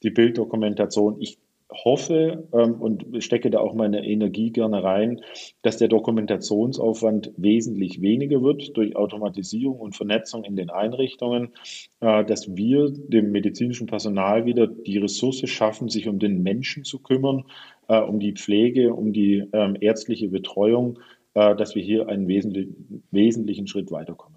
Die 0.02 0.10
Bilddokumentation. 0.10 1.20
Ich 1.20 1.38
hoffe 1.72 2.46
ähm, 2.52 2.74
und 2.80 3.06
stecke 3.22 3.50
da 3.50 3.58
auch 3.58 3.74
meine 3.74 4.06
Energie 4.06 4.50
gerne 4.50 4.82
rein, 4.82 5.20
dass 5.62 5.78
der 5.78 5.88
Dokumentationsaufwand 5.88 7.32
wesentlich 7.36 8.00
weniger 8.00 8.42
wird 8.42 8.76
durch 8.76 8.96
Automatisierung 8.96 9.78
und 9.78 9.96
Vernetzung 9.96 10.44
in 10.44 10.56
den 10.56 10.70
Einrichtungen, 10.70 11.52
äh, 12.00 12.24
dass 12.24 12.56
wir 12.56 12.90
dem 12.90 13.32
medizinischen 13.32 13.86
Personal 13.86 14.44
wieder 14.44 14.66
die 14.66 14.98
Ressource 14.98 15.48
schaffen, 15.48 15.88
sich 15.88 16.08
um 16.08 16.18
den 16.18 16.42
Menschen 16.42 16.84
zu 16.84 17.00
kümmern, 17.00 17.44
äh, 17.88 18.00
um 18.00 18.20
die 18.20 18.32
Pflege, 18.32 18.94
um 18.94 19.12
die 19.12 19.44
ähm, 19.52 19.76
ärztliche 19.80 20.28
Betreuung, 20.28 20.98
äh, 21.34 21.56
dass 21.56 21.74
wir 21.74 21.82
hier 21.82 22.08
einen 22.08 22.28
wesentlichen, 22.28 23.04
wesentlichen 23.10 23.66
Schritt 23.66 23.90
weiterkommen. 23.90 24.33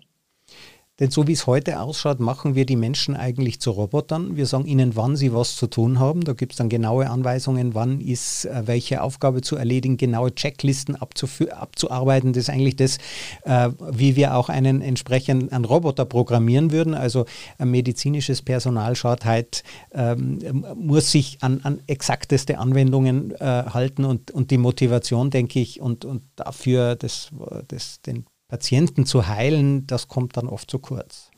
Denn 1.00 1.12
so 1.12 1.28
wie 1.28 1.34
es 1.34 1.46
heute 1.46 1.80
ausschaut, 1.80 2.20
machen 2.20 2.56
wir 2.56 2.66
die 2.66 2.76
Menschen 2.76 3.16
eigentlich 3.16 3.60
zu 3.60 3.70
Robotern. 3.70 4.36
Wir 4.36 4.48
sagen 4.48 4.66
ihnen, 4.66 4.96
wann 4.96 5.16
sie 5.16 5.32
was 5.32 5.56
zu 5.56 5.68
tun 5.68 6.00
haben. 6.00 6.24
Da 6.24 6.34
gibt 6.34 6.54
es 6.54 6.58
dann 6.58 6.70
genaue 6.70 7.08
Anweisungen, 7.10 7.76
wann 7.76 8.02
ist 8.02 8.46
äh, 8.46 8.64
welche 8.66 9.04
Aufgabe 9.04 9.42
zu 9.42 9.56
erledigen, 9.56 9.98
genaue 9.98 10.34
Checklisten 10.34 10.96
abzuarbeiten. 10.96 12.34
Das 12.34 12.46
ist 12.46 12.50
eigentlich 12.50 12.78
das, 12.78 12.98
äh, 13.44 13.70
wie 13.92 14.16
wir 14.16 14.36
auch 14.36 14.50
einen 14.50 14.82
entsprechenden 14.82 15.66
Roboter 15.66 16.06
programmieren 16.06 16.72
würden. 16.72 16.96
Also 16.96 17.26
ein 17.60 17.70
medizinisches 17.70 18.42
Personal 18.42 18.96
schaut 18.96 19.24
halt, 19.24 19.64
ähm, 19.92 20.40
muss 20.76 21.12
sich 21.12 21.38
an, 21.42 21.62
an 21.62 21.80
exakteste 21.86 22.58
Anwendungen 22.58 23.36
äh, 23.36 23.66
halten 23.70 24.04
und, 24.04 24.32
und 24.32 24.50
die 24.50 24.58
Motivation, 24.58 25.30
denke 25.30 25.60
ich, 25.60 25.80
und, 25.80 26.06
und 26.06 26.24
dafür 26.36 26.96
das, 26.96 27.30
das, 27.68 28.02
den 28.02 28.26
Patienten 28.48 29.06
zu 29.06 29.28
heilen, 29.28 29.88
das 29.88 30.08
kommt 30.08 30.38
dann 30.38 30.48
oft 30.48 30.70
zu 30.70 30.80
kurz. 30.80 31.32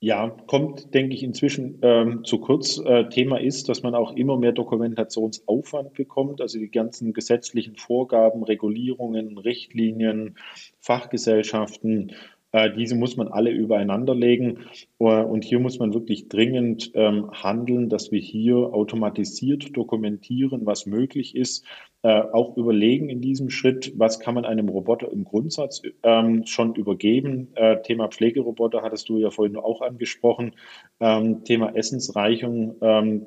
Ja, 0.00 0.36
kommt, 0.48 0.94
denke 0.94 1.14
ich, 1.14 1.22
inzwischen 1.22 1.78
ähm, 1.82 2.24
zu 2.24 2.38
kurz. 2.38 2.78
Äh, 2.78 3.08
Thema 3.08 3.40
ist, 3.40 3.68
dass 3.68 3.84
man 3.84 3.94
auch 3.94 4.16
immer 4.16 4.36
mehr 4.36 4.50
Dokumentationsaufwand 4.50 5.94
bekommt, 5.94 6.40
also 6.40 6.58
die 6.58 6.72
ganzen 6.72 7.12
gesetzlichen 7.12 7.76
Vorgaben, 7.76 8.42
Regulierungen, 8.42 9.38
Richtlinien, 9.38 10.36
Fachgesellschaften 10.80 12.12
äh, 12.52 12.70
diese 12.70 12.94
muss 12.94 13.16
man 13.16 13.28
alle 13.28 13.50
übereinander 13.50 14.14
legen. 14.14 14.66
Äh, 14.98 15.04
und 15.04 15.44
hier 15.44 15.58
muss 15.58 15.78
man 15.78 15.94
wirklich 15.94 16.28
dringend 16.28 16.92
ähm, 16.94 17.30
handeln, 17.32 17.88
dass 17.88 18.12
wir 18.12 18.20
hier 18.20 18.56
automatisiert 18.56 19.76
dokumentieren, 19.76 20.66
was 20.66 20.86
möglich 20.86 21.34
ist. 21.34 21.64
Äh, 22.02 22.22
auch 22.32 22.56
überlegen 22.56 23.08
in 23.08 23.20
diesem 23.20 23.48
Schritt, 23.48 23.92
was 23.96 24.18
kann 24.18 24.34
man 24.34 24.44
einem 24.44 24.68
Roboter 24.68 25.10
im 25.12 25.24
Grundsatz 25.24 25.82
ähm, 26.02 26.44
schon 26.46 26.74
übergeben. 26.74 27.48
Thema 27.84 28.08
Pflegeroboter 28.08 28.82
hattest 28.82 29.08
du 29.08 29.18
ja 29.18 29.30
vorhin 29.30 29.56
auch 29.56 29.82
angesprochen. 29.82 30.52
Ähm, 31.00 31.44
Thema 31.44 31.76
Essensreichung, 31.76 32.76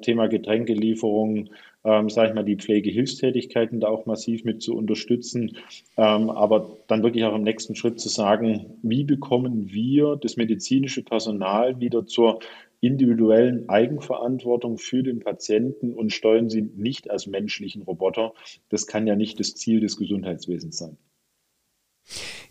Thema 0.01 0.27
Getränkelieferung, 0.27 1.49
ähm, 1.85 2.09
sage 2.09 2.29
ich 2.29 2.35
mal, 2.35 2.43
die 2.43 2.55
Pflegehilfstätigkeiten 2.55 3.79
da 3.79 3.87
auch 3.87 4.07
massiv 4.07 4.43
mit 4.43 4.61
zu 4.61 4.75
unterstützen, 4.75 5.57
ähm, 5.97 6.29
aber 6.31 6.77
dann 6.87 7.03
wirklich 7.03 7.23
auch 7.23 7.35
im 7.35 7.43
nächsten 7.43 7.75
Schritt 7.75 7.99
zu 7.99 8.09
sagen, 8.09 8.77
wie 8.81 9.03
bekommen 9.03 9.71
wir 9.71 10.15
das 10.15 10.35
medizinische 10.35 11.03
Personal 11.03 11.79
wieder 11.79 12.05
zur 12.07 12.39
individuellen 12.85 13.67
Eigenverantwortung 13.69 14.77
für 14.77 15.03
den 15.03 15.19
Patienten 15.19 15.93
und 15.93 16.13
steuern 16.13 16.49
sie 16.49 16.61
nicht 16.61 17.09
als 17.09 17.27
menschlichen 17.27 17.81
Roboter. 17.81 18.33
Das 18.69 18.87
kann 18.87 19.07
ja 19.07 19.15
nicht 19.15 19.39
das 19.39 19.55
Ziel 19.55 19.79
des 19.79 19.97
Gesundheitswesens 19.97 20.77
sein. 20.77 20.97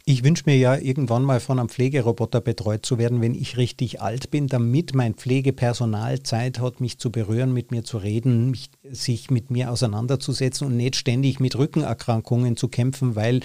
Ich 0.06 0.22
wünsche 0.22 0.42
mir 0.44 0.56
ja 0.58 0.76
irgendwann 0.76 1.22
mal 1.22 1.40
von 1.40 1.58
einem 1.58 1.70
Pflegeroboter 1.70 2.42
betreut 2.42 2.84
zu 2.84 2.98
werden, 2.98 3.22
wenn 3.22 3.34
ich 3.34 3.56
richtig 3.56 4.02
alt 4.02 4.30
bin, 4.30 4.48
damit 4.48 4.94
mein 4.94 5.14
Pflegepersonal 5.14 6.22
Zeit 6.22 6.60
hat, 6.60 6.80
mich 6.80 6.98
zu 6.98 7.10
berühren, 7.10 7.54
mit 7.54 7.70
mir 7.70 7.84
zu 7.84 7.96
reden, 7.96 8.50
mich, 8.50 8.70
sich 8.82 9.30
mit 9.30 9.50
mir 9.50 9.70
auseinanderzusetzen 9.70 10.66
und 10.66 10.76
nicht 10.76 10.96
ständig 10.96 11.40
mit 11.40 11.56
Rückenerkrankungen 11.56 12.58
zu 12.58 12.68
kämpfen, 12.68 13.16
weil 13.16 13.40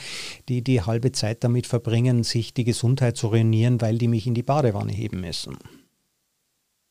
die 0.49 0.61
die 0.61 0.81
halbe 0.81 1.13
Zeit 1.13 1.45
damit 1.45 1.65
verbringen, 1.65 2.23
sich 2.23 2.53
die 2.53 2.65
Gesundheit 2.65 3.15
zu 3.15 3.27
ruinieren, 3.27 3.79
weil 3.79 3.97
die 3.97 4.09
mich 4.09 4.27
in 4.27 4.33
die 4.33 4.43
Badewanne 4.43 4.91
heben 4.91 5.21
müssen. 5.21 5.57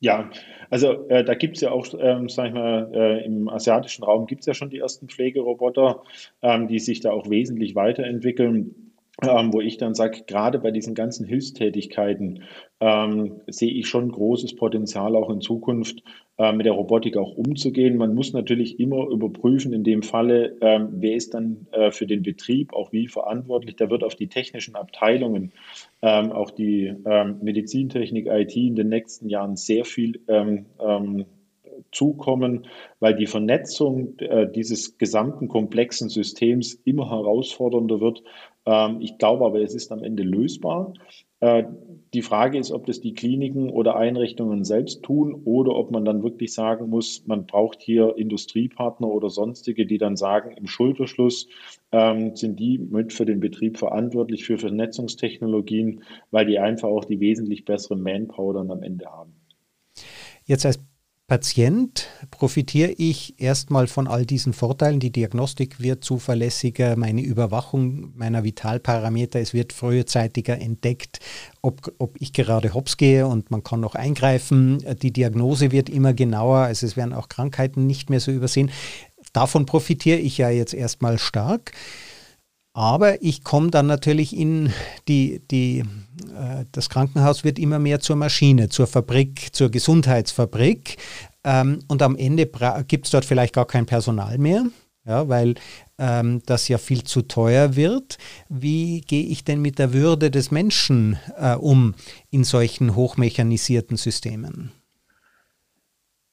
Ja, 0.01 0.31
also 0.71 1.09
äh, 1.09 1.25
da 1.25 1.35
gibt 1.35 1.57
es 1.57 1.63
ja 1.63 1.73
auch, 1.73 1.87
ähm, 1.99 2.29
sag 2.29 2.49
ich 2.49 2.55
mal, 2.55 2.91
äh, 2.95 3.25
im 3.25 3.49
asiatischen 3.49 4.05
Raum 4.05 4.27
gibt 4.27 4.43
es 4.43 4.47
ja 4.47 4.55
schon 4.55 4.71
die 4.71 4.79
ersten 4.79 5.09
Pflegeroboter, 5.09 6.05
ähm, 6.41 6.69
die 6.69 6.79
sich 6.79 7.01
da 7.01 7.11
auch 7.11 7.29
wesentlich 7.29 7.75
weiterentwickeln 7.75 8.89
ähm, 9.23 9.53
wo 9.53 9.61
ich 9.61 9.79
dann 9.79 9.95
sage, 9.95 10.23
gerade 10.27 10.59
bei 10.61 10.71
diesen 10.71 10.95
ganzen 10.95 11.27
Hilfstätigkeiten 11.27 12.45
ähm, 12.81 13.41
sehe 13.49 13.73
ich 13.73 13.89
schon 13.89 14.13
großes 14.13 14.55
Potenzial 14.55 15.17
auch 15.17 15.29
in 15.31 15.41
Zukunft 15.41 16.03
äh, 16.39 16.53
mit 16.53 16.67
der 16.67 16.75
Robotik 16.75 17.17
auch 17.17 17.37
umzugehen. 17.37 17.97
Man 17.97 18.15
muss 18.15 18.33
natürlich 18.33 18.79
immer 18.79 19.09
überprüfen, 19.09 19.73
in 19.73 19.83
dem 19.83 20.03
Falle, 20.03 20.57
ähm, 20.61 20.91
wer 20.93 21.17
ist 21.17 21.35
dann 21.35 21.67
äh, 21.73 21.91
für 21.91 22.07
den 22.07 22.23
Betrieb 22.23 22.73
auch 22.73 22.93
wie 22.93 23.09
verantwortlich. 23.09 23.75
Da 23.75 23.91
wird 23.91 24.05
auf 24.05 24.15
die 24.15 24.29
technischen 24.29 24.77
Abteilungen, 24.77 25.53
ähm, 26.03 26.33
auch 26.33 26.51
die 26.51 26.95
ähm, 27.05 27.39
Medizintechnik, 27.43 28.27
IT 28.27 28.57
in 28.57 28.77
den 28.77 28.89
nächsten 28.89 29.29
Jahren 29.29 29.57
sehr 29.57 29.85
viel 29.85 30.21
ähm, 30.29 30.67
ähm, 30.81 31.27
zukommen, 31.93 32.67
weil 33.01 33.15
die 33.15 33.27
Vernetzung 33.27 34.19
äh, 34.19 34.51
dieses 34.51 34.99
gesamten 34.99 35.49
komplexen 35.49 36.09
Systems 36.09 36.75
immer 36.85 37.11
herausfordernder 37.11 38.01
wird. 38.01 38.23
Ähm, 38.67 39.01
ich 39.01 39.19
glaube 39.19 39.45
aber, 39.45 39.61
es 39.61 39.75
ist 39.75 39.91
am 39.93 40.03
Ende 40.03 40.23
lösbar. 40.23 40.93
Äh, 41.41 41.65
die 42.15 42.23
Frage 42.23 42.59
ist, 42.59 42.73
ob 42.73 42.87
das 42.87 43.01
die 43.01 43.13
Kliniken 43.13 43.69
oder 43.69 43.97
Einrichtungen 43.97 44.65
selbst 44.65 45.03
tun 45.03 45.43
oder 45.45 45.75
ob 45.75 45.91
man 45.91 46.05
dann 46.05 46.23
wirklich 46.23 46.55
sagen 46.55 46.89
muss, 46.89 47.27
man 47.27 47.47
braucht 47.47 47.83
hier 47.83 48.17
Industriepartner 48.17 49.09
oder 49.09 49.29
sonstige, 49.29 49.87
die 49.87 49.99
dann 49.99 50.17
sagen, 50.17 50.53
im 50.57 50.67
Schulterschluss 50.67 51.49
ähm, 51.93 52.35
sind 52.35 52.59
die 52.59 52.79
mit 52.79 53.13
für 53.13 53.27
den 53.27 53.41
Betrieb 53.41 53.77
verantwortlich 53.79 54.47
für 54.47 54.57
Vernetzungstechnologien, 54.57 56.03
weil 56.31 56.47
die 56.47 56.59
einfach 56.59 56.89
auch 56.89 57.05
die 57.05 57.21
wesentlich 57.21 57.67
bessere 57.67 57.97
Manpower 57.97 58.55
dann 58.55 58.71
am 58.71 58.83
Ende 58.83 59.07
haben. 59.07 59.35
Jetzt 60.47 60.65
als 60.65 60.81
Patient 61.29 62.09
profitiere 62.31 62.91
ich 62.91 63.39
erstmal 63.39 63.87
von 63.87 64.09
all 64.09 64.25
diesen 64.25 64.55
Vorteilen. 64.55 64.99
Die 64.99 65.13
Diagnostik 65.13 65.79
wird 65.79 66.03
zuverlässiger, 66.03 66.97
meine 66.97 67.21
Überwachung 67.21 68.17
meiner 68.17 68.45
Vitalparameter, 68.45 69.39
es 69.39 69.53
wird 69.53 69.75
frühzeitiger 69.75 70.59
entdeckt, 70.59 71.21
ob, 71.61 71.93
ob 71.99 72.17
ich 72.19 72.33
gerade 72.33 72.73
hops 72.73 72.97
gehe 72.97 73.27
und 73.27 73.51
man 73.51 73.63
kann 73.63 73.81
noch 73.81 73.95
eingreifen. 73.95 74.83
Die 75.03 75.13
Diagnose 75.13 75.71
wird 75.71 75.91
immer 75.91 76.15
genauer, 76.15 76.61
also 76.61 76.87
es 76.87 76.97
werden 76.97 77.13
auch 77.13 77.29
Krankheiten 77.29 77.87
nicht 77.87 78.09
mehr 78.09 78.21
so 78.21 78.33
übersehen. 78.33 78.71
Davon 79.35 79.67
profitiere 79.67 80.19
ich 80.19 80.39
ja 80.39 80.49
jetzt 80.49 80.73
erstmal 80.73 81.19
stark. 81.19 81.73
Aber 82.73 83.23
ich 83.23 83.45
komme 83.45 83.71
dann 83.71 83.87
natürlich 83.87 84.35
in 84.35 84.73
die, 85.09 85.43
die, 85.51 85.85
das 86.73 86.89
Krankenhaus 86.89 87.45
wird 87.45 87.59
immer 87.59 87.79
mehr 87.79 88.01
zur 88.01 88.17
Maschine, 88.17 88.69
zur 88.69 88.87
Fabrik, 88.87 89.55
zur 89.55 89.71
Gesundheitsfabrik. 89.71 90.97
Ähm, 91.45 91.81
und 91.89 92.03
am 92.03 92.17
Ende 92.17 92.51
gibt 92.87 93.07
es 93.07 93.11
dort 93.11 93.25
vielleicht 93.25 93.55
gar 93.55 93.67
kein 93.67 93.87
Personal 93.87 94.39
mehr, 94.39 94.65
ja, 95.07 95.29
weil 95.29 95.55
ähm, 95.99 96.43
das 96.47 96.69
ja 96.69 96.79
viel 96.79 97.05
zu 97.05 97.23
teuer 97.23 97.77
wird. 97.77 98.19
Wie 98.49 99.01
gehe 99.01 99.25
ich 99.25 99.45
denn 99.45 99.61
mit 99.61 99.79
der 99.79 99.93
Würde 99.93 100.31
des 100.31 100.51
Menschen 100.51 101.19
äh, 101.37 101.55
um 101.55 101.95
in 102.31 102.45
solchen 102.45 102.95
hochmechanisierten 102.95 103.97
Systemen? 103.97 104.73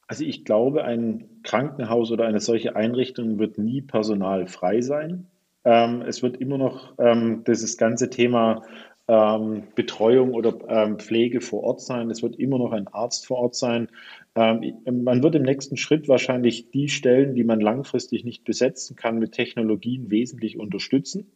Also 0.08 0.24
ich 0.24 0.46
glaube, 0.46 0.84
ein 0.84 1.26
Krankenhaus 1.44 2.12
oder 2.12 2.26
eine 2.26 2.40
solche 2.40 2.76
Einrichtung 2.76 3.40
wird 3.40 3.58
nie 3.58 3.82
personalfrei 3.82 4.82
sein. 4.82 5.28
Ähm, 5.64 6.04
es 6.04 6.22
wird 6.22 6.38
immer 6.38 6.60
noch 6.60 6.94
ähm, 7.00 7.44
dieses 7.48 7.78
ganze 7.78 8.12
Thema 8.12 8.62
ähm, 9.08 9.64
Betreuung 9.76 10.34
oder 10.34 10.58
ähm, 10.68 11.00
Pflege 11.00 11.42
vor 11.42 11.64
Ort 11.64 11.82
sein. 11.82 12.10
Es 12.10 12.24
wird 12.24 12.38
immer 12.38 12.58
noch 12.58 12.72
ein 12.72 12.88
Arzt 12.88 13.28
vor 13.28 13.38
Ort 13.38 13.56
sein. 13.56 13.88
Ähm, 14.36 14.76
man 14.86 15.22
wird 15.24 15.36
im 15.36 15.44
nächsten 15.44 15.78
Schritt 15.78 16.08
wahrscheinlich 16.08 16.72
die 16.72 16.90
Stellen, 16.90 17.36
die 17.36 17.44
man 17.44 17.60
langfristig 17.60 18.26
nicht 18.26 18.44
besetzen 18.44 18.96
kann, 18.96 19.20
mit 19.20 19.34
Technologien 19.34 20.10
wesentlich 20.10 20.60
unterstützen, 20.60 21.32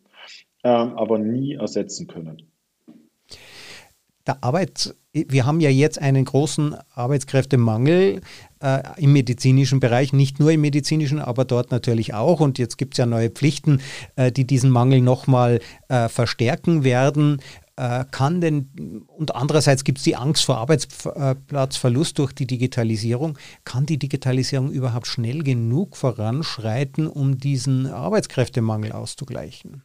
ähm, 0.63 0.93
aber 0.97 1.19
nie 1.19 1.53
ersetzen 1.53 2.08
können. 2.08 2.48
Der 4.27 4.43
Arbeit, 4.43 4.95
wir 5.13 5.45
haben 5.45 5.60
ja 5.60 5.69
jetzt 5.69 5.99
einen 5.99 6.25
großen 6.25 6.75
Arbeitskräftemangel 6.93 8.21
äh, 8.62 8.82
im 8.97 9.13
medizinischen 9.13 9.79
Bereich, 9.79 10.13
nicht 10.13 10.39
nur 10.39 10.51
im 10.51 10.62
medizinischen, 10.62 11.19
aber 11.19 11.45
dort 11.45 11.71
natürlich 11.71 12.13
auch. 12.13 12.39
Und 12.39 12.60
jetzt 12.60 12.77
gibt 12.77 12.93
es 12.93 12.97
ja 12.99 13.05
neue 13.05 13.29
Pflichten, 13.29 13.82
äh, 14.15 14.32
die 14.32 14.45
diesen 14.45 14.69
Mangel 14.69 15.01
nochmal 15.01 15.62
äh, 15.88 16.10
verstärken 16.10 16.84
werden. 16.84 17.41
Äh, 17.79 18.03
kann 18.12 18.41
denn, 18.41 19.05
und 19.08 19.34
andererseits 19.36 19.86
gibt 19.86 19.99
es 19.99 20.03
die 20.03 20.17
Angst 20.17 20.43
vor 20.43 20.58
Arbeitsplatzverlust 20.58 22.19
durch 22.19 22.34
die 22.34 22.45
Digitalisierung, 22.45 23.38
kann 23.63 23.86
die 23.86 23.97
Digitalisierung 23.97 24.69
überhaupt 24.69 25.08
schnell 25.08 25.43
genug 25.43 25.95
voranschreiten, 25.95 27.08
um 27.08 27.38
diesen 27.38 27.88
Arbeitskräftemangel 27.88 28.91
auszugleichen? 28.91 29.84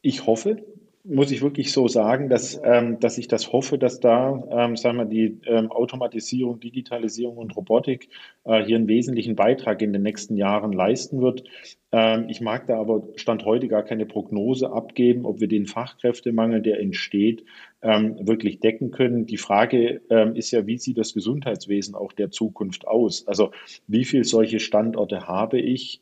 Ich 0.00 0.24
hoffe, 0.24 0.64
muss 1.04 1.32
ich 1.32 1.42
wirklich 1.42 1.72
so 1.72 1.88
sagen, 1.88 2.28
dass, 2.28 2.60
ähm, 2.64 3.00
dass 3.00 3.18
ich 3.18 3.26
das 3.26 3.52
hoffe, 3.52 3.76
dass 3.76 3.98
da, 3.98 4.40
ähm, 4.50 4.76
sagen 4.76 4.98
wir, 4.98 5.04
die 5.04 5.40
ähm, 5.46 5.72
Automatisierung, 5.72 6.60
Digitalisierung 6.60 7.38
und 7.38 7.56
Robotik 7.56 8.08
äh, 8.44 8.64
hier 8.64 8.76
einen 8.76 8.86
wesentlichen 8.86 9.34
Beitrag 9.34 9.82
in 9.82 9.92
den 9.92 10.02
nächsten 10.02 10.36
Jahren 10.36 10.72
leisten 10.72 11.20
wird. 11.20 11.42
Ähm, 11.90 12.26
ich 12.28 12.40
mag 12.40 12.68
da 12.68 12.78
aber 12.78 13.08
Stand 13.16 13.44
heute 13.44 13.66
gar 13.66 13.82
keine 13.82 14.06
Prognose 14.06 14.70
abgeben, 14.70 15.26
ob 15.26 15.40
wir 15.40 15.48
den 15.48 15.66
Fachkräftemangel, 15.66 16.62
der 16.62 16.78
entsteht, 16.78 17.44
ähm, 17.82 18.16
wirklich 18.26 18.60
decken 18.60 18.90
können. 18.90 19.26
Die 19.26 19.36
Frage 19.36 20.00
ähm, 20.10 20.34
ist 20.36 20.50
ja, 20.50 20.66
wie 20.66 20.78
sieht 20.78 20.98
das 20.98 21.14
Gesundheitswesen 21.14 21.94
auch 21.94 22.12
der 22.12 22.30
Zukunft 22.30 22.86
aus? 22.86 23.26
Also 23.26 23.50
wie 23.86 24.04
viele 24.04 24.24
solche 24.24 24.60
Standorte 24.60 25.26
habe 25.26 25.60
ich, 25.60 26.00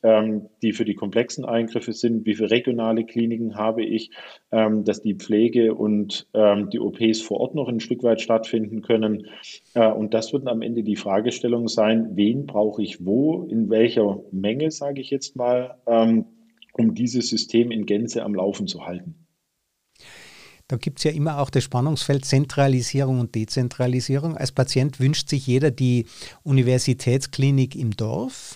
die 0.63 0.73
für 0.73 0.85
die 0.85 0.95
komplexen 0.95 1.45
Eingriffe 1.45 1.93
sind? 1.93 2.27
Wie 2.27 2.35
viele 2.35 2.51
regionale 2.51 3.05
Kliniken 3.05 3.57
habe 3.57 3.85
ich, 3.85 4.11
dass 4.51 5.03
die 5.03 5.15
Pflege 5.15 5.75
und 5.75 6.27
die 6.35 6.79
OPs 6.79 7.21
vor 7.21 7.41
Ort 7.41 7.55
noch 7.55 7.69
ein 7.69 7.81
Stück 7.81 8.03
weit 8.03 8.21
stattfinden 8.21 8.83
können? 8.83 9.27
Äh, 9.75 9.91
und 9.91 10.15
das 10.15 10.33
wird 10.33 10.47
am 10.47 10.63
Ende 10.63 10.83
die 10.83 10.97
Fragestellung 10.97 11.69
sein, 11.69 12.11
wen 12.15 12.47
brauche 12.47 12.83
ich 12.83 13.05
wo, 13.05 13.45
in 13.45 13.71
welcher 13.71 14.23
Menge, 14.33 14.71
sage 14.71 15.01
ich 15.01 15.11
jetzt 15.11 15.37
mal, 15.37 15.77
ähm, 15.87 16.27
um 16.73 16.95
dieses 16.95 17.29
System 17.29 17.71
in 17.71 17.87
Gänze 17.87 18.23
am 18.23 18.35
Laufen 18.35 18.67
zu 18.67 18.87
halten. 18.87 19.15
Da 20.71 20.77
gibt 20.77 21.01
es 21.01 21.05
ja 21.05 21.11
immer 21.11 21.41
auch 21.41 21.51
das 21.51 21.65
Spannungsfeld 21.65 22.25
Zentralisierung 22.25 23.19
und 23.19 23.35
Dezentralisierung. 23.35 24.37
Als 24.37 24.53
Patient 24.53 25.01
wünscht 25.01 25.29
sich 25.29 25.45
jeder 25.49 25.73
die 25.73 26.07
Universitätsklinik 26.45 27.75
im 27.75 27.91
Dorf, 27.91 28.55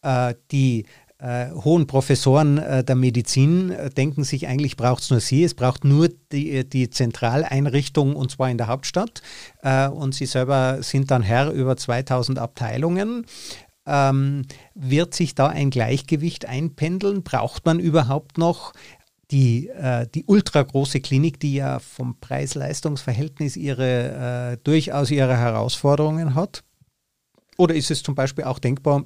äh, 0.00 0.34
die 0.50 0.86
äh, 1.18 1.50
hohen 1.50 1.86
Professoren 1.86 2.56
äh, 2.56 2.82
der 2.82 2.96
Medizin 2.96 3.72
äh, 3.72 3.90
denken 3.90 4.24
sich, 4.24 4.48
eigentlich 4.48 4.78
braucht 4.78 5.02
es 5.02 5.10
nur 5.10 5.20
sie, 5.20 5.44
es 5.44 5.52
braucht 5.52 5.84
nur 5.84 6.08
die, 6.32 6.66
die 6.66 6.88
Zentraleinrichtung 6.88 8.16
und 8.16 8.30
zwar 8.30 8.48
in 8.48 8.56
der 8.56 8.68
Hauptstadt. 8.68 9.20
Äh, 9.62 9.88
und 9.88 10.14
sie 10.14 10.24
selber 10.24 10.78
sind 10.82 11.10
dann 11.10 11.20
Herr 11.20 11.50
über 11.50 11.76
2000 11.76 12.38
Abteilungen. 12.38 13.26
Ähm, 13.84 14.46
wird 14.74 15.12
sich 15.12 15.34
da 15.34 15.48
ein 15.48 15.68
Gleichgewicht 15.68 16.46
einpendeln? 16.46 17.22
Braucht 17.22 17.66
man 17.66 17.80
überhaupt 17.80 18.38
noch 18.38 18.72
die, 19.32 19.68
äh, 19.68 20.06
die 20.14 20.24
ultra 20.26 20.62
große 20.62 21.00
Klinik, 21.00 21.40
die 21.40 21.54
ja 21.54 21.78
vom 21.78 22.20
Preis-Leistungs-Verhältnis 22.20 23.56
ihre, 23.56 24.52
äh, 24.52 24.56
durchaus 24.62 25.10
ihre 25.10 25.36
Herausforderungen 25.36 26.34
hat? 26.34 26.62
Oder 27.56 27.74
ist 27.74 27.90
es 27.90 28.02
zum 28.02 28.14
Beispiel 28.14 28.44
auch 28.44 28.58
denkbar, 28.58 29.04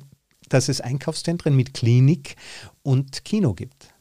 dass 0.49 0.69
es 0.69 0.81
Einkaufszentren 0.81 1.55
mit 1.55 1.75
Klinik 1.75 2.37
und 2.83 3.25
Kino 3.25 3.55
gibt? 3.55 3.95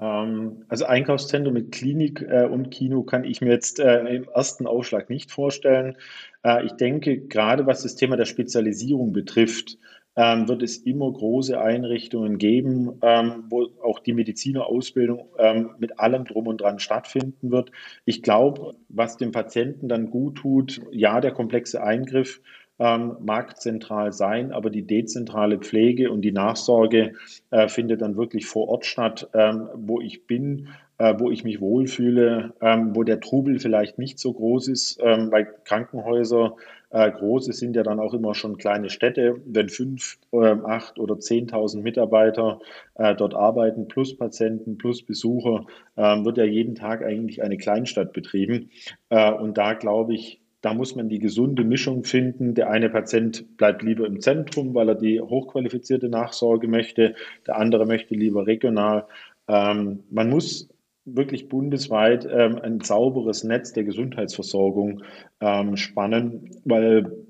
Ähm, 0.00 0.64
also 0.68 0.86
Einkaufszentrum 0.86 1.54
mit 1.54 1.72
Klinik 1.72 2.22
äh, 2.22 2.44
und 2.44 2.70
Kino 2.70 3.02
kann 3.02 3.24
ich 3.24 3.40
mir 3.40 3.50
jetzt 3.50 3.80
äh, 3.80 4.00
im 4.00 4.28
ersten 4.34 4.66
Aufschlag 4.66 5.10
nicht 5.10 5.30
vorstellen. 5.30 5.96
Äh, 6.44 6.64
ich 6.66 6.72
denke, 6.72 7.18
gerade 7.18 7.66
was 7.66 7.82
das 7.82 7.96
Thema 7.96 8.16
der 8.16 8.26
Spezialisierung 8.26 9.12
betrifft, 9.12 9.78
ähm, 10.18 10.48
wird 10.48 10.64
es 10.64 10.78
immer 10.78 11.12
große 11.12 11.60
Einrichtungen 11.60 12.38
geben, 12.38 12.98
ähm, 13.02 13.44
wo 13.48 13.68
auch 13.84 14.00
die 14.00 14.12
Medizinerausbildung 14.12 15.28
ähm, 15.38 15.70
mit 15.78 16.00
allem 16.00 16.24
drum 16.24 16.48
und 16.48 16.60
dran 16.60 16.80
stattfinden 16.80 17.52
wird. 17.52 17.70
Ich 18.04 18.20
glaube, 18.22 18.74
was 18.88 19.16
dem 19.16 19.30
Patienten 19.30 19.88
dann 19.88 20.10
gut 20.10 20.38
tut, 20.38 20.82
ja, 20.90 21.20
der 21.20 21.30
komplexe 21.30 21.84
Eingriff 21.84 22.40
ähm, 22.80 23.16
mag 23.20 23.60
zentral 23.60 24.12
sein, 24.12 24.50
aber 24.50 24.70
die 24.70 24.86
dezentrale 24.86 25.58
Pflege 25.58 26.10
und 26.10 26.22
die 26.22 26.32
Nachsorge 26.32 27.12
äh, 27.52 27.68
findet 27.68 28.02
dann 28.02 28.16
wirklich 28.16 28.46
vor 28.46 28.68
Ort 28.68 28.86
statt, 28.86 29.28
ähm, 29.34 29.68
wo 29.74 30.00
ich 30.00 30.26
bin, 30.26 30.68
äh, 30.98 31.14
wo 31.16 31.30
ich 31.30 31.44
mich 31.44 31.60
wohlfühle, 31.60 32.54
ähm, 32.60 32.96
wo 32.96 33.04
der 33.04 33.20
Trubel 33.20 33.60
vielleicht 33.60 33.98
nicht 33.98 34.18
so 34.18 34.32
groß 34.32 34.66
ist, 34.66 34.98
ähm, 35.00 35.30
weil 35.30 35.54
Krankenhäuser 35.64 36.56
äh, 36.90 37.10
große 37.10 37.52
sind 37.52 37.76
ja 37.76 37.82
dann 37.82 38.00
auch 38.00 38.14
immer 38.14 38.34
schon 38.34 38.56
kleine 38.56 38.90
Städte. 38.90 39.40
Wenn 39.44 39.68
fünf, 39.68 40.18
äh, 40.32 40.56
acht 40.64 40.98
oder 40.98 41.18
zehntausend 41.18 41.84
Mitarbeiter 41.84 42.60
äh, 42.94 43.14
dort 43.14 43.34
arbeiten, 43.34 43.88
plus 43.88 44.16
Patienten, 44.16 44.78
plus 44.78 45.02
Besucher, 45.02 45.66
ähm, 45.96 46.24
wird 46.24 46.38
ja 46.38 46.44
jeden 46.44 46.74
Tag 46.74 47.04
eigentlich 47.04 47.42
eine 47.42 47.58
Kleinstadt 47.58 48.12
betrieben. 48.12 48.70
Äh, 49.10 49.32
und 49.32 49.58
da 49.58 49.74
glaube 49.74 50.14
ich, 50.14 50.40
da 50.60 50.74
muss 50.74 50.96
man 50.96 51.08
die 51.08 51.18
gesunde 51.20 51.62
Mischung 51.62 52.04
finden. 52.04 52.54
Der 52.54 52.70
eine 52.70 52.90
Patient 52.90 53.56
bleibt 53.56 53.82
lieber 53.82 54.06
im 54.06 54.20
Zentrum, 54.20 54.74
weil 54.74 54.88
er 54.88 54.94
die 54.96 55.20
hochqualifizierte 55.20 56.08
Nachsorge 56.08 56.68
möchte. 56.68 57.14
Der 57.46 57.56
andere 57.56 57.86
möchte 57.86 58.14
lieber 58.14 58.46
regional. 58.46 59.06
Ähm, 59.46 60.04
man 60.10 60.30
muss 60.30 60.68
wirklich 61.14 61.48
bundesweit 61.48 62.26
ähm, 62.30 62.58
ein 62.62 62.80
sauberes 62.80 63.44
Netz 63.44 63.72
der 63.72 63.84
Gesundheitsversorgung 63.84 65.02
ähm, 65.40 65.76
spannen, 65.76 66.50
weil 66.64 67.27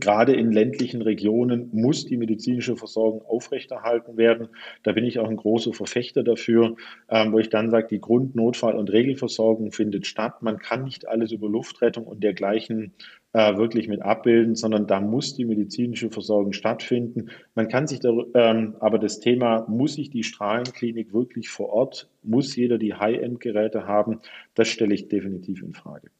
Gerade 0.00 0.34
in 0.34 0.52
ländlichen 0.52 1.02
Regionen 1.02 1.70
muss 1.72 2.04
die 2.04 2.16
medizinische 2.16 2.76
Versorgung 2.76 3.22
aufrechterhalten 3.22 4.16
werden. 4.16 4.48
Da 4.82 4.92
bin 4.92 5.04
ich 5.04 5.18
auch 5.18 5.28
ein 5.28 5.36
großer 5.36 5.72
Verfechter 5.72 6.22
dafür, 6.22 6.76
ähm, 7.08 7.32
wo 7.32 7.38
ich 7.38 7.48
dann 7.48 7.70
sage, 7.70 7.88
die 7.90 8.00
Grundnotfall- 8.00 8.76
und 8.76 8.92
Regelversorgung 8.92 9.72
findet 9.72 10.06
statt. 10.06 10.42
Man 10.42 10.58
kann 10.58 10.84
nicht 10.84 11.08
alles 11.08 11.32
über 11.32 11.48
Luftrettung 11.48 12.06
und 12.06 12.22
dergleichen 12.22 12.92
äh, 13.32 13.56
wirklich 13.56 13.88
mit 13.88 14.02
abbilden, 14.02 14.54
sondern 14.54 14.86
da 14.86 15.00
muss 15.00 15.34
die 15.34 15.44
medizinische 15.44 16.10
Versorgung 16.10 16.52
stattfinden. 16.52 17.30
Man 17.54 17.68
kann 17.68 17.86
sich 17.86 18.00
da, 18.00 18.10
ähm, 18.34 18.76
aber 18.80 18.98
das 18.98 19.20
Thema, 19.20 19.66
muss 19.68 19.98
ich 19.98 20.10
die 20.10 20.22
Strahlenklinik 20.22 21.12
wirklich 21.12 21.48
vor 21.48 21.68
Ort, 21.70 22.08
muss 22.22 22.56
jeder 22.56 22.78
die 22.78 22.94
High-End-Geräte 22.94 23.86
haben, 23.86 24.20
das 24.54 24.68
stelle 24.68 24.94
ich 24.94 25.08
definitiv 25.08 25.62
in 25.62 25.74
Frage. 25.74 26.10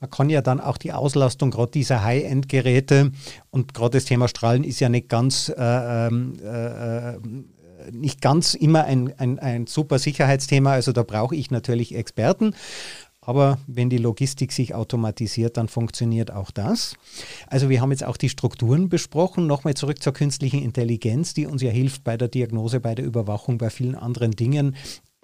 Man 0.00 0.10
kann 0.10 0.30
ja 0.30 0.42
dann 0.42 0.60
auch 0.60 0.78
die 0.78 0.92
Auslastung 0.92 1.50
gerade 1.50 1.72
dieser 1.72 2.04
High-End-Geräte 2.04 3.10
und 3.50 3.74
gerade 3.74 3.98
das 3.98 4.04
Thema 4.04 4.28
Strahlen 4.28 4.64
ist 4.64 4.80
ja 4.80 4.88
nicht 4.88 5.08
ganz, 5.08 5.48
äh, 5.48 6.06
ähm, 6.06 6.38
äh, 6.42 7.14
äh, 7.14 7.18
nicht 7.90 8.20
ganz 8.20 8.54
immer 8.54 8.84
ein, 8.84 9.12
ein, 9.18 9.38
ein 9.38 9.66
super 9.66 9.98
Sicherheitsthema. 9.98 10.72
Also 10.72 10.92
da 10.92 11.02
brauche 11.02 11.34
ich 11.34 11.50
natürlich 11.50 11.94
Experten. 11.94 12.54
Aber 13.28 13.58
wenn 13.66 13.90
die 13.90 13.98
Logistik 13.98 14.52
sich 14.52 14.74
automatisiert, 14.74 15.58
dann 15.58 15.68
funktioniert 15.68 16.32
auch 16.32 16.50
das. 16.50 16.94
Also 17.46 17.68
wir 17.68 17.82
haben 17.82 17.90
jetzt 17.90 18.04
auch 18.04 18.16
die 18.16 18.30
Strukturen 18.30 18.88
besprochen. 18.88 19.46
Nochmal 19.46 19.74
zurück 19.74 20.02
zur 20.02 20.14
künstlichen 20.14 20.62
Intelligenz, 20.62 21.34
die 21.34 21.44
uns 21.44 21.60
ja 21.60 21.70
hilft 21.70 22.04
bei 22.04 22.16
der 22.16 22.28
Diagnose, 22.28 22.80
bei 22.80 22.94
der 22.94 23.04
Überwachung, 23.04 23.58
bei 23.58 23.68
vielen 23.68 23.96
anderen 23.96 24.30
Dingen 24.30 24.76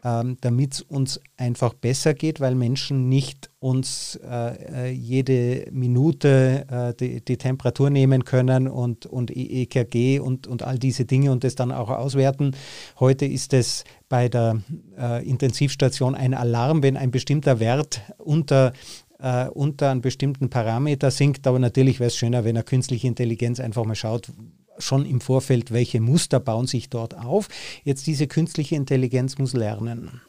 ähm, 0.05 0.37
damit 0.43 0.75
es 0.75 0.81
uns 0.83 1.21
einfach 1.39 1.73
besser 1.73 2.13
geht, 2.13 2.39
weil 2.39 2.55
Menschen 2.55 3.09
nicht 3.09 3.51
uns 3.59 4.21
äh, 4.23 4.89
äh 4.89 4.91
jede 4.91 5.67
Minute 5.73 6.67
äh, 6.71 6.95
die, 6.95 7.25
die, 7.25 7.39
Temperatur 7.39 7.89
nehmen 7.89 8.25
können 8.25 8.69
und, 8.69 9.07
und 9.07 9.35
EKG 9.35 10.21
und, 10.21 10.47
und 10.47 10.63
all 10.63 10.79
diese 10.79 11.07
Dinge 11.07 11.33
und 11.33 11.43
das 11.43 11.55
dann 11.55 11.73
auch 11.73 11.89
auswerten. 11.89 12.55
Heute 13.01 13.25
ist 13.25 13.55
es 13.55 13.85
bei 14.11 14.29
der 14.29 14.61
äh, 14.99 15.27
Intensivstation 15.27 16.15
ein 16.15 16.35
Alarm, 16.35 16.83
wenn 16.83 16.99
ein 16.99 17.11
bestimmter 17.11 17.59
Wert 17.59 18.03
unter 18.19 18.75
äh, 19.21 19.49
unter 19.49 19.91
einen 19.91 20.03
bestimmten 20.03 20.51
Parameter 20.51 21.11
sinkt. 21.11 21.47
Aber 21.47 21.59
natürlich 21.59 21.99
wäre 21.99 22.09
es 22.09 22.17
schöner, 22.17 22.45
wenn 22.45 22.57
eine 22.57 22.65
künstliche 22.65 23.07
Intelligenz 23.07 23.59
einfach 23.59 23.85
mal 23.85 23.95
schaut, 23.95 24.31
schon 24.79 25.07
im 25.07 25.21
Vorfeld, 25.21 25.73
welche 25.73 26.01
Muster 26.01 26.41
bauen 26.41 26.67
sich 26.67 26.91
dort 26.91 27.17
auf. 27.17 27.49
Jetzt 27.85 28.07
diese 28.07 28.27
künstliche 28.27 28.77
Intelligenz 28.77 29.39
muss 29.39 29.53
lernen. 29.53 30.21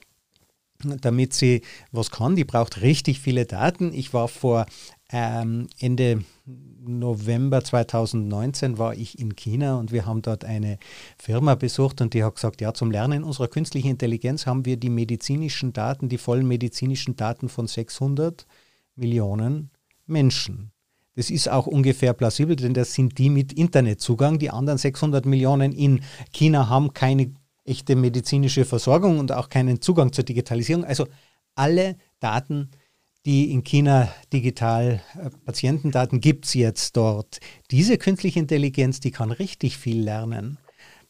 damit 1.02 1.34
sie 1.34 1.62
was 1.92 2.12
kann. 2.12 2.36
Die 2.36 2.44
braucht 2.44 2.82
richtig 2.82 3.22
viele 3.22 3.46
Daten. 3.46 3.94
Ich 3.94 4.14
war 4.14 4.28
vor 4.28 4.66
ähm, 5.10 5.68
Ende 5.80 6.24
November 6.46 7.64
2019 7.64 8.78
war 8.78 8.94
ich 8.96 9.20
in 9.20 9.36
China 9.36 9.78
und 9.78 9.92
wir 9.92 10.06
haben 10.06 10.22
dort 10.22 10.46
eine 10.46 10.78
Firma 11.18 11.56
besucht 11.56 12.02
und 12.02 12.14
die 12.14 12.24
hat 12.24 12.36
gesagt, 12.36 12.62
ja, 12.62 12.74
zum 12.74 12.92
Lernen 12.92 13.24
unserer 13.24 13.48
künstlichen 13.48 13.90
Intelligenz 13.90 14.46
haben 14.46 14.66
wir 14.66 14.78
die 14.78 14.90
medizinischen 14.90 15.74
Daten, 15.74 16.10
die 16.10 16.18
vollen 16.18 16.48
medizinischen 16.48 17.16
Daten 17.16 17.50
von 17.50 17.68
600 17.68 18.46
Millionen 18.96 19.72
Menschen. 20.06 20.72
Das 21.16 21.30
ist 21.30 21.50
auch 21.50 21.66
ungefähr 21.66 22.14
plausibel, 22.14 22.56
denn 22.56 22.74
das 22.74 22.94
sind 22.94 23.18
die 23.18 23.30
mit 23.30 23.54
Internetzugang. 23.54 24.38
Die 24.38 24.50
anderen 24.50 24.78
600 24.78 25.26
Millionen 25.26 25.72
in 25.72 26.02
China 26.34 26.70
haben 26.70 26.94
keine 26.94 27.34
echte 27.64 27.96
medizinische 27.96 28.66
Versorgung 28.66 29.20
und 29.20 29.32
auch 29.32 29.50
keinen 29.50 29.82
Zugang 29.82 30.12
zur 30.12 30.26
Digitalisierung. 30.26 30.84
Also 30.84 31.08
alle 31.56 31.96
Daten, 32.20 32.70
die 33.26 33.52
in 33.52 33.64
China 33.64 34.10
digital 34.32 35.02
äh, 35.16 35.30
Patientendaten 35.46 36.20
gibt 36.20 36.46
es 36.46 36.54
jetzt 36.54 36.96
dort. 36.96 37.40
Diese 37.72 37.98
künstliche 37.98 38.40
Intelligenz, 38.40 39.00
die 39.00 39.12
kann 39.12 39.32
richtig 39.32 39.78
viel 39.78 40.04
lernen. 40.04 40.60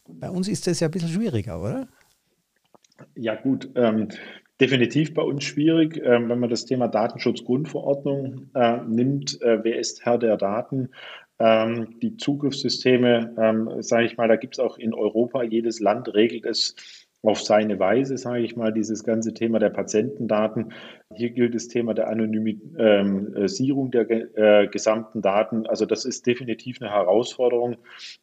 Bei 0.08 0.30
uns 0.30 0.48
ist 0.48 0.68
das 0.68 0.80
ja 0.80 0.88
ein 0.88 0.92
bisschen 0.92 1.10
schwieriger, 1.10 1.62
oder? 1.62 1.88
Ja 3.16 3.36
gut, 3.36 3.70
ähm, 3.76 4.08
definitiv 4.60 5.14
bei 5.14 5.22
uns 5.22 5.44
schwierig, 5.44 6.02
ähm, 6.04 6.30
wenn 6.30 6.40
man 6.40 6.50
das 6.50 6.66
Thema 6.66 6.88
Datenschutzgrundverordnung 6.88 8.50
äh, 8.54 8.78
nimmt. 8.88 9.42
Äh, 9.42 9.64
wer 9.64 9.78
ist 9.78 10.06
Herr 10.06 10.18
der 10.18 10.38
Daten? 10.38 10.90
Ähm, 11.38 12.00
die 12.02 12.16
Zugriffssysteme, 12.16 13.36
ähm, 13.38 13.82
sage 13.82 14.06
ich 14.06 14.18
mal, 14.18 14.28
da 14.28 14.38
gibt 14.38 14.56
es 14.56 14.60
auch 14.60 14.78
in 14.78 14.94
Europa, 14.94 15.44
jedes 15.44 15.82
Land 15.82 16.14
regelt 16.14 16.46
es 16.46 16.76
auf 17.26 17.42
seine 17.42 17.80
Weise, 17.80 18.18
sage 18.18 18.44
ich 18.44 18.56
mal, 18.56 18.72
dieses 18.72 19.04
ganze 19.04 19.34
Thema 19.34 19.60
der 19.60 19.70
Patientendaten. 19.70 20.74
Hier 21.14 21.32
gilt 21.32 21.56
das 21.56 21.68
Thema 21.68 21.94
der 21.94 22.08
Anonymisierung 22.08 23.92
der 23.92 24.10
äh, 24.10 24.68
gesamten 24.68 25.22
Daten. 25.22 25.66
Also 25.68 25.86
das 25.86 26.06
ist 26.06 26.26
definitiv 26.28 26.82
eine 26.82 26.92
Herausforderung. 26.92 27.78